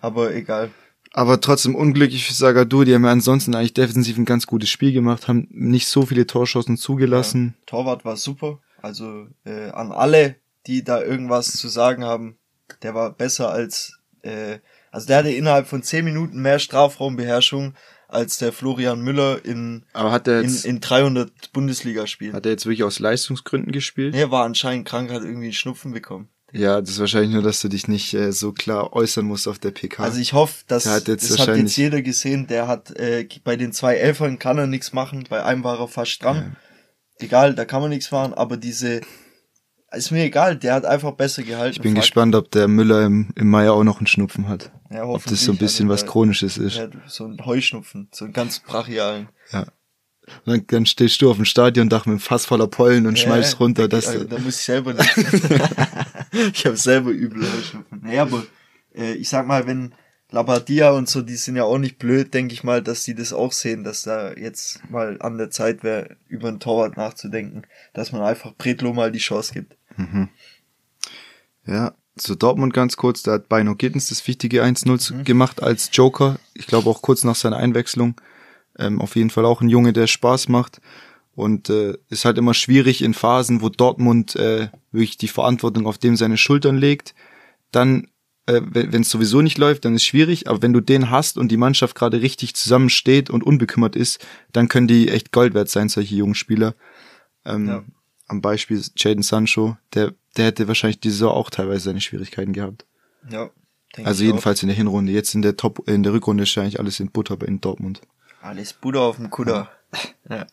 Aber 0.00 0.34
egal. 0.34 0.70
Aber 1.14 1.40
trotzdem 1.40 1.74
unglücklich 1.74 2.26
für 2.26 2.34
Sagadu, 2.34 2.84
die 2.84 2.94
haben 2.94 3.04
ja 3.04 3.10
ansonsten 3.10 3.54
eigentlich 3.54 3.72
defensiv 3.74 4.18
ein 4.18 4.26
ganz 4.26 4.46
gutes 4.46 4.68
Spiel 4.68 4.92
gemacht, 4.92 5.26
haben 5.26 5.48
nicht 5.50 5.88
so 5.88 6.04
viele 6.04 6.26
Torschancen 6.26 6.76
zugelassen. 6.76 7.54
Torwart 7.66 8.04
war 8.04 8.16
super, 8.18 8.58
also 8.82 9.26
äh, 9.44 9.70
an 9.70 9.90
alle, 9.90 10.36
die 10.66 10.84
da 10.84 11.02
irgendwas 11.02 11.52
zu 11.52 11.68
sagen 11.68 12.04
haben, 12.04 12.36
der 12.82 12.94
war 12.94 13.10
besser 13.10 13.50
als, 13.50 13.97
äh, 14.28 14.58
also 14.90 15.06
der 15.06 15.18
hatte 15.18 15.30
innerhalb 15.30 15.66
von 15.66 15.82
10 15.82 16.04
Minuten 16.04 16.40
mehr 16.40 16.58
Strafraumbeherrschung 16.58 17.74
als 18.08 18.38
der 18.38 18.52
Florian 18.52 19.00
Müller 19.00 19.44
in, 19.44 19.84
Aber 19.92 20.10
hat 20.12 20.26
er 20.28 20.40
in, 20.40 20.48
jetzt, 20.48 20.64
in 20.64 20.80
300 20.80 21.52
Bundesligaspielen. 21.52 22.34
hat 22.34 22.46
er 22.46 22.52
jetzt 22.52 22.64
wirklich 22.64 22.84
aus 22.84 22.98
Leistungsgründen 22.98 23.70
gespielt? 23.70 24.14
Er 24.14 24.30
war 24.30 24.44
anscheinend 24.44 24.88
krank, 24.88 25.10
hat 25.10 25.22
irgendwie 25.22 25.46
einen 25.46 25.52
Schnupfen 25.52 25.92
bekommen. 25.92 26.28
Ja, 26.52 26.80
das 26.80 26.90
ist 26.90 27.00
wahrscheinlich 27.00 27.32
nur, 27.32 27.42
dass 27.42 27.60
du 27.60 27.68
dich 27.68 27.88
nicht 27.88 28.14
äh, 28.14 28.32
so 28.32 28.52
klar 28.52 28.94
äußern 28.94 29.26
musst 29.26 29.46
auf 29.46 29.58
der 29.58 29.70
PK. 29.70 30.02
Also 30.02 30.18
ich 30.18 30.32
hoffe, 30.32 30.64
dass 30.66 30.84
Der 30.84 30.94
hat 30.94 31.08
jetzt 31.08 31.30
das 31.30 31.46
hat 31.46 31.54
jetzt 31.54 31.76
jeder 31.76 32.00
gesehen, 32.00 32.46
der 32.46 32.66
hat 32.66 32.90
äh, 32.96 33.28
bei 33.44 33.56
den 33.56 33.72
zwei 33.72 33.96
Elfern 33.96 34.38
kann 34.38 34.56
er 34.56 34.66
nichts 34.66 34.94
machen, 34.94 35.26
bei 35.28 35.44
einem 35.44 35.62
war 35.62 35.78
er 35.78 35.88
fast 35.88 36.22
dran. 36.22 36.56
Egal, 37.18 37.54
da 37.54 37.66
kann 37.66 37.82
man 37.82 37.90
nichts 37.90 38.10
machen, 38.10 38.32
aber 38.32 38.56
diese 38.56 39.02
ist 39.92 40.10
mir 40.10 40.24
egal, 40.24 40.56
der 40.56 40.74
hat 40.74 40.84
einfach 40.84 41.12
besser 41.12 41.42
gehalten. 41.42 41.76
ich 41.76 41.80
bin 41.80 41.92
Fakt. 41.92 42.02
gespannt, 42.04 42.34
ob 42.34 42.50
der 42.50 42.68
Müller 42.68 43.06
im, 43.06 43.30
im 43.34 43.48
Mai 43.48 43.70
auch 43.70 43.84
noch 43.84 43.98
einen 43.98 44.06
Schnupfen 44.06 44.48
hat. 44.48 44.70
Ja, 44.90 45.04
ob 45.04 45.24
das 45.24 45.42
so 45.44 45.52
ein 45.52 45.58
bisschen 45.58 45.90
also 45.90 46.02
was 46.04 46.10
Chronisches 46.10 46.58
ist. 46.58 46.80
So 47.06 47.26
ein 47.26 47.44
Heuschnupfen, 47.44 48.08
so 48.12 48.24
einen 48.24 48.34
ganz 48.34 48.60
brachialen. 48.60 49.28
Ja. 49.52 49.66
Und 50.44 50.46
dann, 50.46 50.66
dann 50.66 50.86
stehst 50.86 51.22
du 51.22 51.30
auf 51.30 51.36
dem 51.36 51.46
Stadiondach 51.46 52.04
mit 52.04 52.12
einem 52.12 52.20
Fass 52.20 52.44
voller 52.44 52.66
Pollen 52.66 53.06
und 53.06 53.18
schmeißt 53.18 53.54
Ja, 53.54 53.58
runter. 53.58 53.88
da, 53.88 53.96
Dass 53.96 54.12
da, 54.12 54.24
da 54.24 54.38
muss 54.38 54.56
ich 54.58 54.64
selber 54.64 54.92
nicht. 54.92 55.16
ich 56.52 56.66
habe 56.66 56.76
selber 56.76 57.10
übel 57.10 57.42
Heuschnupfen. 57.50 58.00
Naja, 58.02 58.22
aber 58.22 58.44
äh, 58.94 59.12
ich 59.14 59.28
sag 59.30 59.46
mal, 59.46 59.66
wenn 59.66 59.94
Labadia 60.30 60.90
und 60.90 61.08
so, 61.08 61.22
die 61.22 61.36
sind 61.36 61.56
ja 61.56 61.64
auch 61.64 61.78
nicht 61.78 61.98
blöd, 61.98 62.34
denke 62.34 62.52
ich 62.52 62.62
mal, 62.62 62.82
dass 62.82 63.04
die 63.04 63.14
das 63.14 63.32
auch 63.32 63.52
sehen, 63.52 63.82
dass 63.84 64.02
da 64.02 64.34
jetzt 64.34 64.82
mal 64.90 65.16
an 65.20 65.38
der 65.38 65.50
Zeit 65.50 65.82
wäre, 65.82 66.16
über 66.28 66.48
einen 66.48 66.60
Torwart 66.60 66.98
nachzudenken, 66.98 67.62
dass 67.94 68.12
man 68.12 68.20
einfach 68.20 68.52
Bredlo 68.54 68.92
mal 68.92 69.10
die 69.10 69.20
Chance 69.20 69.54
gibt. 69.54 69.77
Ja, 71.66 71.94
zu 72.16 72.34
Dortmund 72.34 72.72
ganz 72.74 72.96
kurz, 72.96 73.22
da 73.22 73.32
hat 73.32 73.48
Bino 73.48 73.74
Gittens 73.76 74.08
das 74.08 74.26
wichtige 74.26 74.62
1-0 74.64 75.12
Mhm. 75.12 75.24
gemacht 75.24 75.62
als 75.62 75.90
Joker. 75.92 76.38
Ich 76.54 76.66
glaube 76.66 76.88
auch 76.90 77.02
kurz 77.02 77.24
nach 77.24 77.36
seiner 77.36 77.56
Einwechslung. 77.58 78.20
Ähm, 78.78 79.00
auf 79.00 79.16
jeden 79.16 79.30
Fall 79.30 79.44
auch 79.44 79.60
ein 79.60 79.68
Junge, 79.68 79.92
der 79.92 80.06
Spaß 80.06 80.48
macht. 80.48 80.80
Und 81.34 81.70
äh, 81.70 81.96
ist 82.08 82.24
halt 82.24 82.36
immer 82.38 82.54
schwierig 82.54 83.02
in 83.02 83.14
Phasen, 83.14 83.62
wo 83.62 83.68
Dortmund 83.68 84.34
äh, 84.34 84.68
wirklich 84.90 85.18
die 85.18 85.28
Verantwortung 85.28 85.86
auf 85.86 85.98
dem 85.98 86.16
seine 86.16 86.36
Schultern 86.36 86.76
legt. 86.76 87.14
Dann, 87.70 88.08
äh, 88.46 88.60
wenn 88.64 89.02
es 89.02 89.10
sowieso 89.10 89.40
nicht 89.40 89.58
läuft, 89.58 89.84
dann 89.84 89.94
ist 89.94 90.04
schwierig. 90.04 90.48
Aber 90.48 90.62
wenn 90.62 90.72
du 90.72 90.80
den 90.80 91.10
hast 91.10 91.38
und 91.38 91.48
die 91.52 91.56
Mannschaft 91.56 91.94
gerade 91.94 92.20
richtig 92.22 92.54
zusammensteht 92.56 93.30
und 93.30 93.44
unbekümmert 93.44 93.94
ist, 93.94 94.24
dann 94.52 94.66
können 94.68 94.88
die 94.88 95.08
echt 95.10 95.30
Gold 95.30 95.54
wert 95.54 95.68
sein, 95.68 95.88
solche 95.88 96.16
jungen 96.16 96.34
Spieler. 96.34 96.74
Ähm, 97.44 97.68
Ja. 97.68 97.84
Am 98.28 98.40
Beispiel 98.42 98.82
Jaden 98.96 99.22
Sancho, 99.22 99.76
der, 99.94 100.14
der 100.36 100.46
hätte 100.46 100.68
wahrscheinlich 100.68 101.00
diese 101.00 101.16
Saison 101.16 101.32
auch 101.32 101.50
teilweise 101.50 101.84
seine 101.84 102.00
Schwierigkeiten 102.00 102.52
gehabt. 102.52 102.84
Ja. 103.30 103.50
Also 104.04 104.24
jedenfalls 104.24 104.62
in 104.62 104.68
der 104.68 104.76
Hinrunde. 104.76 105.12
Jetzt 105.12 105.34
in 105.34 105.42
der 105.42 105.56
Top, 105.56 105.88
in 105.88 106.02
der 106.02 106.12
Rückrunde 106.12 106.44
ist 106.44 106.54
ja 106.54 106.62
eigentlich 106.62 106.78
alles 106.78 107.00
in 107.00 107.10
Butter 107.10 107.36
bei 107.36 107.46
in 107.46 107.60
Dortmund. 107.60 108.00
Auch. 108.40 108.48
Alles 108.48 108.72
Buddha 108.72 109.00
auf 109.00 109.16
dem 109.16 109.30
Kutter. 109.30 109.70
Ja. 110.28 110.46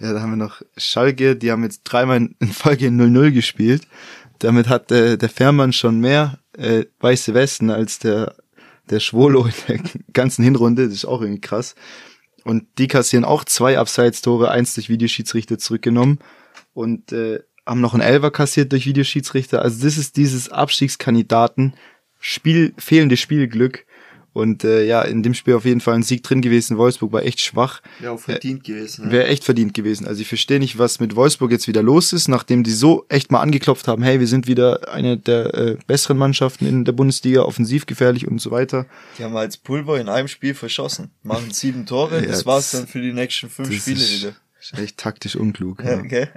Ja, 0.00 0.14
da 0.14 0.22
haben 0.22 0.30
wir 0.30 0.36
noch 0.36 0.62
Schalke, 0.78 1.36
die 1.36 1.52
haben 1.52 1.64
jetzt 1.64 1.82
dreimal 1.84 2.30
in 2.38 2.48
Folge 2.50 2.86
0-0 2.86 3.32
gespielt. 3.32 3.86
Damit 4.38 4.70
hat 4.70 4.90
äh, 4.90 5.18
der 5.18 5.28
Fährmann 5.28 5.74
schon 5.74 6.00
mehr 6.00 6.38
äh, 6.56 6.86
weiße 7.00 7.34
Westen 7.34 7.68
als 7.68 7.98
der, 7.98 8.34
der 8.88 9.00
Schwolo 9.00 9.44
in 9.44 9.52
der 9.68 9.80
ganzen 10.14 10.44
Hinrunde. 10.44 10.86
Das 10.86 10.94
ist 10.94 11.04
auch 11.04 11.20
irgendwie 11.20 11.42
krass. 11.42 11.74
Und 12.44 12.64
die 12.78 12.88
kassieren 12.88 13.26
auch 13.26 13.44
zwei 13.44 13.78
Abseitstore, 13.78 14.50
eins 14.50 14.72
durch 14.72 14.88
Videoschiedsrichter 14.88 15.58
zurückgenommen 15.58 16.18
und 16.72 17.12
äh, 17.12 17.40
haben 17.66 17.80
noch 17.80 17.94
einen 17.94 18.02
Elfer 18.02 18.30
kassiert 18.30 18.72
durch 18.72 18.86
Videoschiedsrichter. 18.86 19.62
Also 19.62 19.84
das 19.84 19.96
ist 19.96 20.16
dieses 20.16 20.50
Abstiegskandidaten 20.50 21.74
Spiel, 22.20 22.74
fehlende 22.78 23.16
Spielglück. 23.16 23.86
Und 24.34 24.64
äh, 24.64 24.84
ja, 24.84 25.02
in 25.02 25.22
dem 25.22 25.32
Spiel 25.32 25.54
auf 25.54 25.64
jeden 25.64 25.80
Fall 25.80 25.94
ein 25.94 26.02
Sieg 26.02 26.24
drin 26.24 26.40
gewesen. 26.40 26.76
Wolfsburg 26.76 27.12
war 27.12 27.22
echt 27.22 27.38
schwach. 27.38 27.80
Wäre 28.00 28.12
auch 28.14 28.18
verdient 28.18 28.64
gewesen. 28.64 29.06
Ne? 29.06 29.12
Wäre 29.12 29.28
echt 29.28 29.44
verdient 29.44 29.74
gewesen. 29.74 30.08
Also 30.08 30.22
ich 30.22 30.26
verstehe 30.26 30.58
nicht, 30.58 30.76
was 30.76 30.98
mit 30.98 31.14
Wolfsburg 31.14 31.52
jetzt 31.52 31.68
wieder 31.68 31.84
los 31.84 32.12
ist, 32.12 32.26
nachdem 32.26 32.64
die 32.64 32.72
so 32.72 33.06
echt 33.08 33.30
mal 33.30 33.40
angeklopft 33.40 33.86
haben, 33.86 34.02
hey, 34.02 34.18
wir 34.18 34.26
sind 34.26 34.48
wieder 34.48 34.92
eine 34.92 35.16
der 35.16 35.54
äh, 35.54 35.76
besseren 35.86 36.18
Mannschaften 36.18 36.66
in 36.66 36.84
der 36.84 36.90
Bundesliga, 36.90 37.42
offensiv 37.42 37.86
gefährlich 37.86 38.26
und 38.26 38.40
so 38.40 38.50
weiter. 38.50 38.86
Die 39.18 39.22
haben 39.22 39.36
als 39.36 39.56
Pulver 39.56 40.00
in 40.00 40.08
einem 40.08 40.26
Spiel 40.26 40.54
verschossen. 40.54 41.12
Machen 41.22 41.52
sieben 41.52 41.86
Tore, 41.86 42.20
Ja, 42.20 42.26
das 42.26 42.44
war's 42.44 42.72
dann 42.72 42.88
für 42.88 43.00
die 43.00 43.12
nächsten 43.12 43.48
fünf 43.48 43.72
Spiele 43.72 44.00
ist, 44.00 44.20
wieder. 44.20 44.34
Ist 44.72 44.78
echt 44.78 44.98
taktisch 44.98 45.36
unklug. 45.36 45.82
Ja, 45.82 45.92
Ja, 45.92 45.98
okay. 45.98 46.28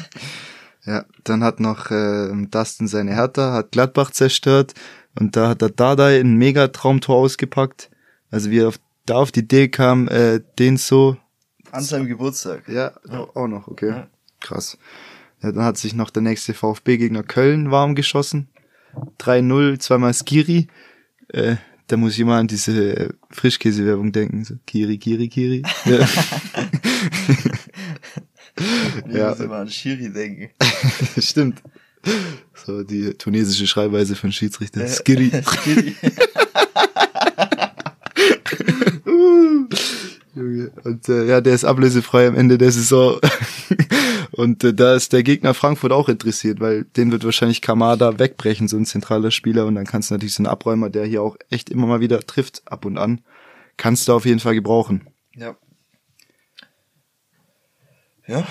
ja 0.84 1.04
dann 1.24 1.44
hat 1.44 1.60
noch 1.60 1.90
äh, 1.90 2.30
Dustin 2.50 2.88
seine 2.88 3.14
Hertha, 3.14 3.52
hat 3.52 3.72
Gladbach 3.72 4.10
zerstört 4.10 4.74
und 5.18 5.36
da 5.36 5.48
hat 5.48 5.62
der 5.62 5.70
Dardai 5.70 6.20
ein 6.20 6.36
Megatraumtor 6.36 7.16
ausgepackt. 7.16 7.90
Also 8.30 8.50
wie 8.50 8.60
er 8.60 8.68
auf, 8.68 8.80
da 9.06 9.16
auf 9.16 9.32
die 9.32 9.40
Idee 9.40 9.68
kam, 9.68 10.08
äh, 10.08 10.40
den 10.58 10.76
so 10.76 11.16
An 11.70 11.82
seinem 11.82 12.06
Geburtstag. 12.06 12.68
Ja, 12.68 12.92
auch 13.34 13.48
noch, 13.48 13.68
okay. 13.68 13.88
Ja. 13.88 14.06
Krass. 14.40 14.78
Ja, 15.42 15.52
dann 15.52 15.64
hat 15.64 15.76
sich 15.76 15.94
noch 15.94 16.10
der 16.10 16.22
nächste 16.22 16.54
VfB-Gegner 16.54 17.22
Köln 17.22 17.70
warm 17.70 17.94
geschossen. 17.94 18.48
3-0, 19.18 19.78
zweimal 19.80 20.14
Skiri. 20.14 20.68
Äh, 21.28 21.56
da 21.88 21.96
muss 21.96 22.12
ich 22.14 22.20
immer 22.20 22.36
an 22.36 22.46
diese 22.46 23.14
Frischkäse-Werbung 23.30 24.12
denken. 24.12 24.44
So, 24.44 24.54
Kiri, 24.66 24.98
Kiri, 24.98 25.28
Kiri. 25.28 25.62
Ja. 25.84 26.06
Ich 28.56 29.14
Ja. 29.14 29.30
muss 29.30 29.40
immer 29.40 29.56
an 29.56 29.70
Schiri 29.70 30.12
denken. 30.12 30.50
Stimmt. 31.18 31.62
So 32.66 32.82
die 32.82 33.14
tunesische 33.14 33.66
Schreibweise 33.66 34.16
von 34.16 34.32
Schiedsrichter. 34.32 34.86
Skiri. 34.86 35.30
Schiri. 35.64 35.96
Junge. 40.34 40.70
Und 40.84 41.08
äh, 41.08 41.26
ja, 41.26 41.40
der 41.40 41.54
ist 41.54 41.64
ablösefrei 41.64 42.26
am 42.26 42.34
Ende 42.36 42.58
der 42.58 42.72
Saison. 42.72 43.18
Und 44.32 44.64
äh, 44.64 44.72
da 44.72 44.94
ist 44.94 45.12
der 45.12 45.22
Gegner 45.22 45.52
Frankfurt 45.54 45.92
auch 45.92 46.08
interessiert, 46.08 46.60
weil 46.60 46.84
den 46.84 47.12
wird 47.12 47.24
wahrscheinlich 47.24 47.60
Kamada 47.60 48.18
wegbrechen, 48.18 48.66
so 48.66 48.76
ein 48.76 48.86
zentraler 48.86 49.30
Spieler. 49.30 49.66
Und 49.66 49.74
dann 49.74 49.86
kannst 49.86 50.10
du 50.10 50.14
natürlich 50.14 50.34
so 50.34 50.40
einen 50.40 50.46
Abräumer, 50.46 50.88
der 50.90 51.04
hier 51.04 51.22
auch 51.22 51.36
echt 51.50 51.68
immer 51.70 51.86
mal 51.86 52.00
wieder 52.00 52.20
trifft, 52.20 52.62
ab 52.64 52.84
und 52.84 52.96
an, 52.98 53.20
kannst 53.76 54.08
du 54.08 54.14
auf 54.14 54.24
jeden 54.24 54.40
Fall 54.40 54.54
gebrauchen. 54.54 55.08
Ja. 55.36 55.56
Ja, 58.32 58.46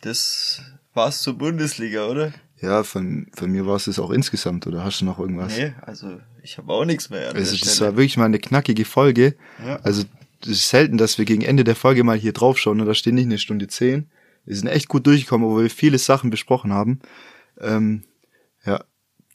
das 0.00 0.60
war's 0.92 1.22
zur 1.22 1.38
Bundesliga, 1.38 2.06
oder? 2.06 2.32
Ja, 2.60 2.82
von, 2.82 3.28
von 3.32 3.52
mir 3.52 3.64
war 3.64 3.76
es 3.76 3.84
das 3.84 4.00
auch 4.00 4.10
insgesamt, 4.10 4.66
oder 4.66 4.82
hast 4.82 5.00
du 5.00 5.04
noch 5.04 5.20
irgendwas? 5.20 5.56
Nee, 5.56 5.72
also 5.82 6.20
ich 6.42 6.58
habe 6.58 6.72
auch 6.72 6.84
nichts 6.84 7.08
mehr 7.08 7.32
Also 7.32 7.56
das 7.56 7.74
Stelle. 7.74 7.90
war 7.92 7.96
wirklich 7.96 8.16
mal 8.16 8.24
eine 8.24 8.40
knackige 8.40 8.84
Folge. 8.84 9.36
Ja. 9.64 9.76
Also 9.84 10.02
das 10.40 10.50
ist 10.50 10.68
selten, 10.68 10.98
dass 10.98 11.16
wir 11.16 11.24
gegen 11.24 11.42
Ende 11.42 11.62
der 11.62 11.76
Folge 11.76 12.02
mal 12.02 12.18
hier 12.18 12.32
draufschauen 12.32 12.80
und 12.80 12.88
da 12.88 12.94
steht 12.94 13.14
nicht 13.14 13.26
eine 13.26 13.38
Stunde 13.38 13.68
zehn. 13.68 14.10
Wir 14.44 14.56
sind 14.56 14.66
echt 14.66 14.88
gut 14.88 15.06
durchgekommen, 15.06 15.46
obwohl 15.46 15.64
wir 15.64 15.70
viele 15.70 15.98
Sachen 15.98 16.30
besprochen 16.30 16.72
haben. 16.72 16.98
Ähm, 17.60 18.02
ja, 18.64 18.82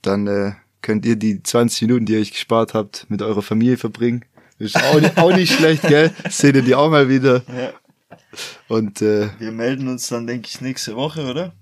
dann 0.02 0.28
äh, 0.28 0.52
könnt 0.82 1.06
ihr 1.06 1.16
die 1.16 1.42
20 1.42 1.84
Minuten, 1.84 2.06
die 2.06 2.14
ihr 2.14 2.20
euch 2.20 2.32
gespart 2.32 2.74
habt, 2.74 3.06
mit 3.10 3.22
eurer 3.22 3.42
Familie 3.42 3.78
verbringen. 3.78 4.26
Ist 4.60 4.76
auch 4.76 5.00
nicht, 5.00 5.18
auch 5.18 5.34
nicht 5.34 5.54
schlecht, 5.54 5.84
gell? 5.84 6.12
Seht 6.30 6.56
ihr 6.56 6.62
die 6.62 6.76
auch 6.76 6.90
mal 6.90 7.08
wieder. 7.08 7.44
Ja. 7.48 7.74
Und 8.68 9.02
äh, 9.02 9.30
Wir 9.40 9.52
melden 9.52 9.88
uns 9.88 10.08
dann, 10.08 10.28
denke 10.28 10.48
ich, 10.52 10.62
nächste 10.62 10.96
Woche, 10.96 11.26
oder? 11.30 11.54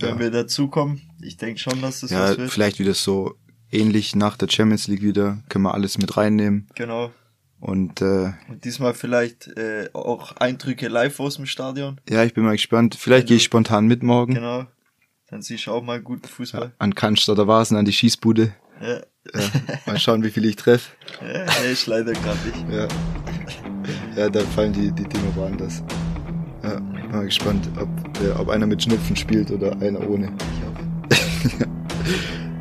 Wenn 0.00 0.10
Ja. 0.10 0.18
wir 0.18 0.30
dazukommen. 0.30 1.02
Ich 1.20 1.36
denke 1.36 1.60
schon, 1.60 1.80
dass 1.82 2.00
das 2.00 2.10
ja, 2.10 2.20
was 2.30 2.38
wird. 2.38 2.50
vielleicht 2.50 2.78
wieder 2.78 2.94
so 2.94 3.34
ähnlich 3.70 4.14
nach 4.14 4.36
der 4.36 4.48
Champions 4.48 4.86
League 4.88 5.02
wieder. 5.02 5.38
Können 5.48 5.64
wir 5.64 5.74
alles 5.74 5.98
mit 5.98 6.16
reinnehmen. 6.16 6.68
Genau. 6.76 7.10
Und 7.60 8.00
äh, 8.02 8.32
Und 8.48 8.64
diesmal 8.64 8.94
vielleicht 8.94 9.48
äh, 9.56 9.88
auch 9.92 10.36
Eindrücke 10.36 10.86
live 10.88 11.18
aus 11.18 11.36
dem 11.36 11.46
Stadion. 11.46 12.00
ja, 12.08 12.22
ich 12.22 12.32
bin 12.34 12.44
mal 12.44 12.52
gespannt. 12.52 12.94
Vielleicht 12.98 13.26
gehe 13.26 13.36
ich 13.38 13.42
spontan 13.44 13.86
mit 13.86 14.02
morgen. 14.04 14.34
Genau. 14.34 14.66
Dann 15.30 15.42
siehst 15.42 15.66
du 15.66 15.72
auch 15.72 15.82
mal 15.82 16.00
guten 16.00 16.28
Fußball. 16.28 16.72
an 16.78 16.94
Cannstatter 16.94 17.48
Vasen, 17.48 17.76
an 17.76 17.84
die 17.84 17.92
Schießbude. 17.92 18.54
Ja. 18.80 19.00
Ja, 19.34 19.42
mal 19.86 19.98
schauen, 19.98 20.22
wie 20.22 20.30
viel 20.30 20.44
ich 20.46 20.56
treffe. 20.56 20.90
Ja, 21.20 21.44
ich 21.70 21.84
leider 21.86 22.12
gerade 22.12 22.38
nicht. 22.46 22.72
Ja. 22.72 22.88
Ja, 24.18 24.28
da 24.28 24.40
fallen 24.40 24.72
die, 24.72 24.90
die 24.90 25.04
Dinger 25.04 25.36
woanders. 25.36 25.82
Ja, 26.64 26.80
mal 27.12 27.24
gespannt, 27.24 27.68
ob, 27.80 27.88
äh, 28.22 28.30
ob 28.38 28.48
einer 28.48 28.66
mit 28.66 28.82
Schnupfen 28.82 29.14
spielt 29.14 29.50
oder 29.50 29.72
einer 29.80 30.08
ohne. 30.08 30.32
Ich 31.08 31.52
hoffe. 31.54 31.68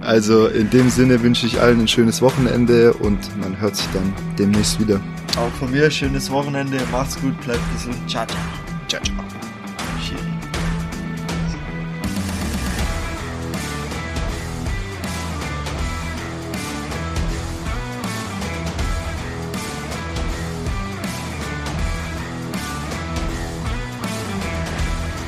Also 0.02 0.48
in 0.48 0.70
dem 0.70 0.90
Sinne 0.90 1.22
wünsche 1.22 1.48
ich 1.48 1.60
allen 1.60 1.82
ein 1.82 1.88
schönes 1.88 2.22
Wochenende 2.22 2.94
und 2.94 3.20
man 3.42 3.60
hört 3.60 3.76
sich 3.76 3.88
dann 3.88 4.14
demnächst 4.40 4.80
wieder. 4.80 5.02
Auch 5.36 5.52
von 5.60 5.72
mir 5.72 5.92
schönes 5.92 6.32
Wochenende. 6.32 6.78
Macht's 6.92 7.20
gut, 7.20 7.40
bleibt 7.42 7.60
gesund. 7.74 7.98
Ciao, 8.08 8.26
ciao. 8.26 8.40
Ciao, 8.88 9.02
ciao. 9.04 9.37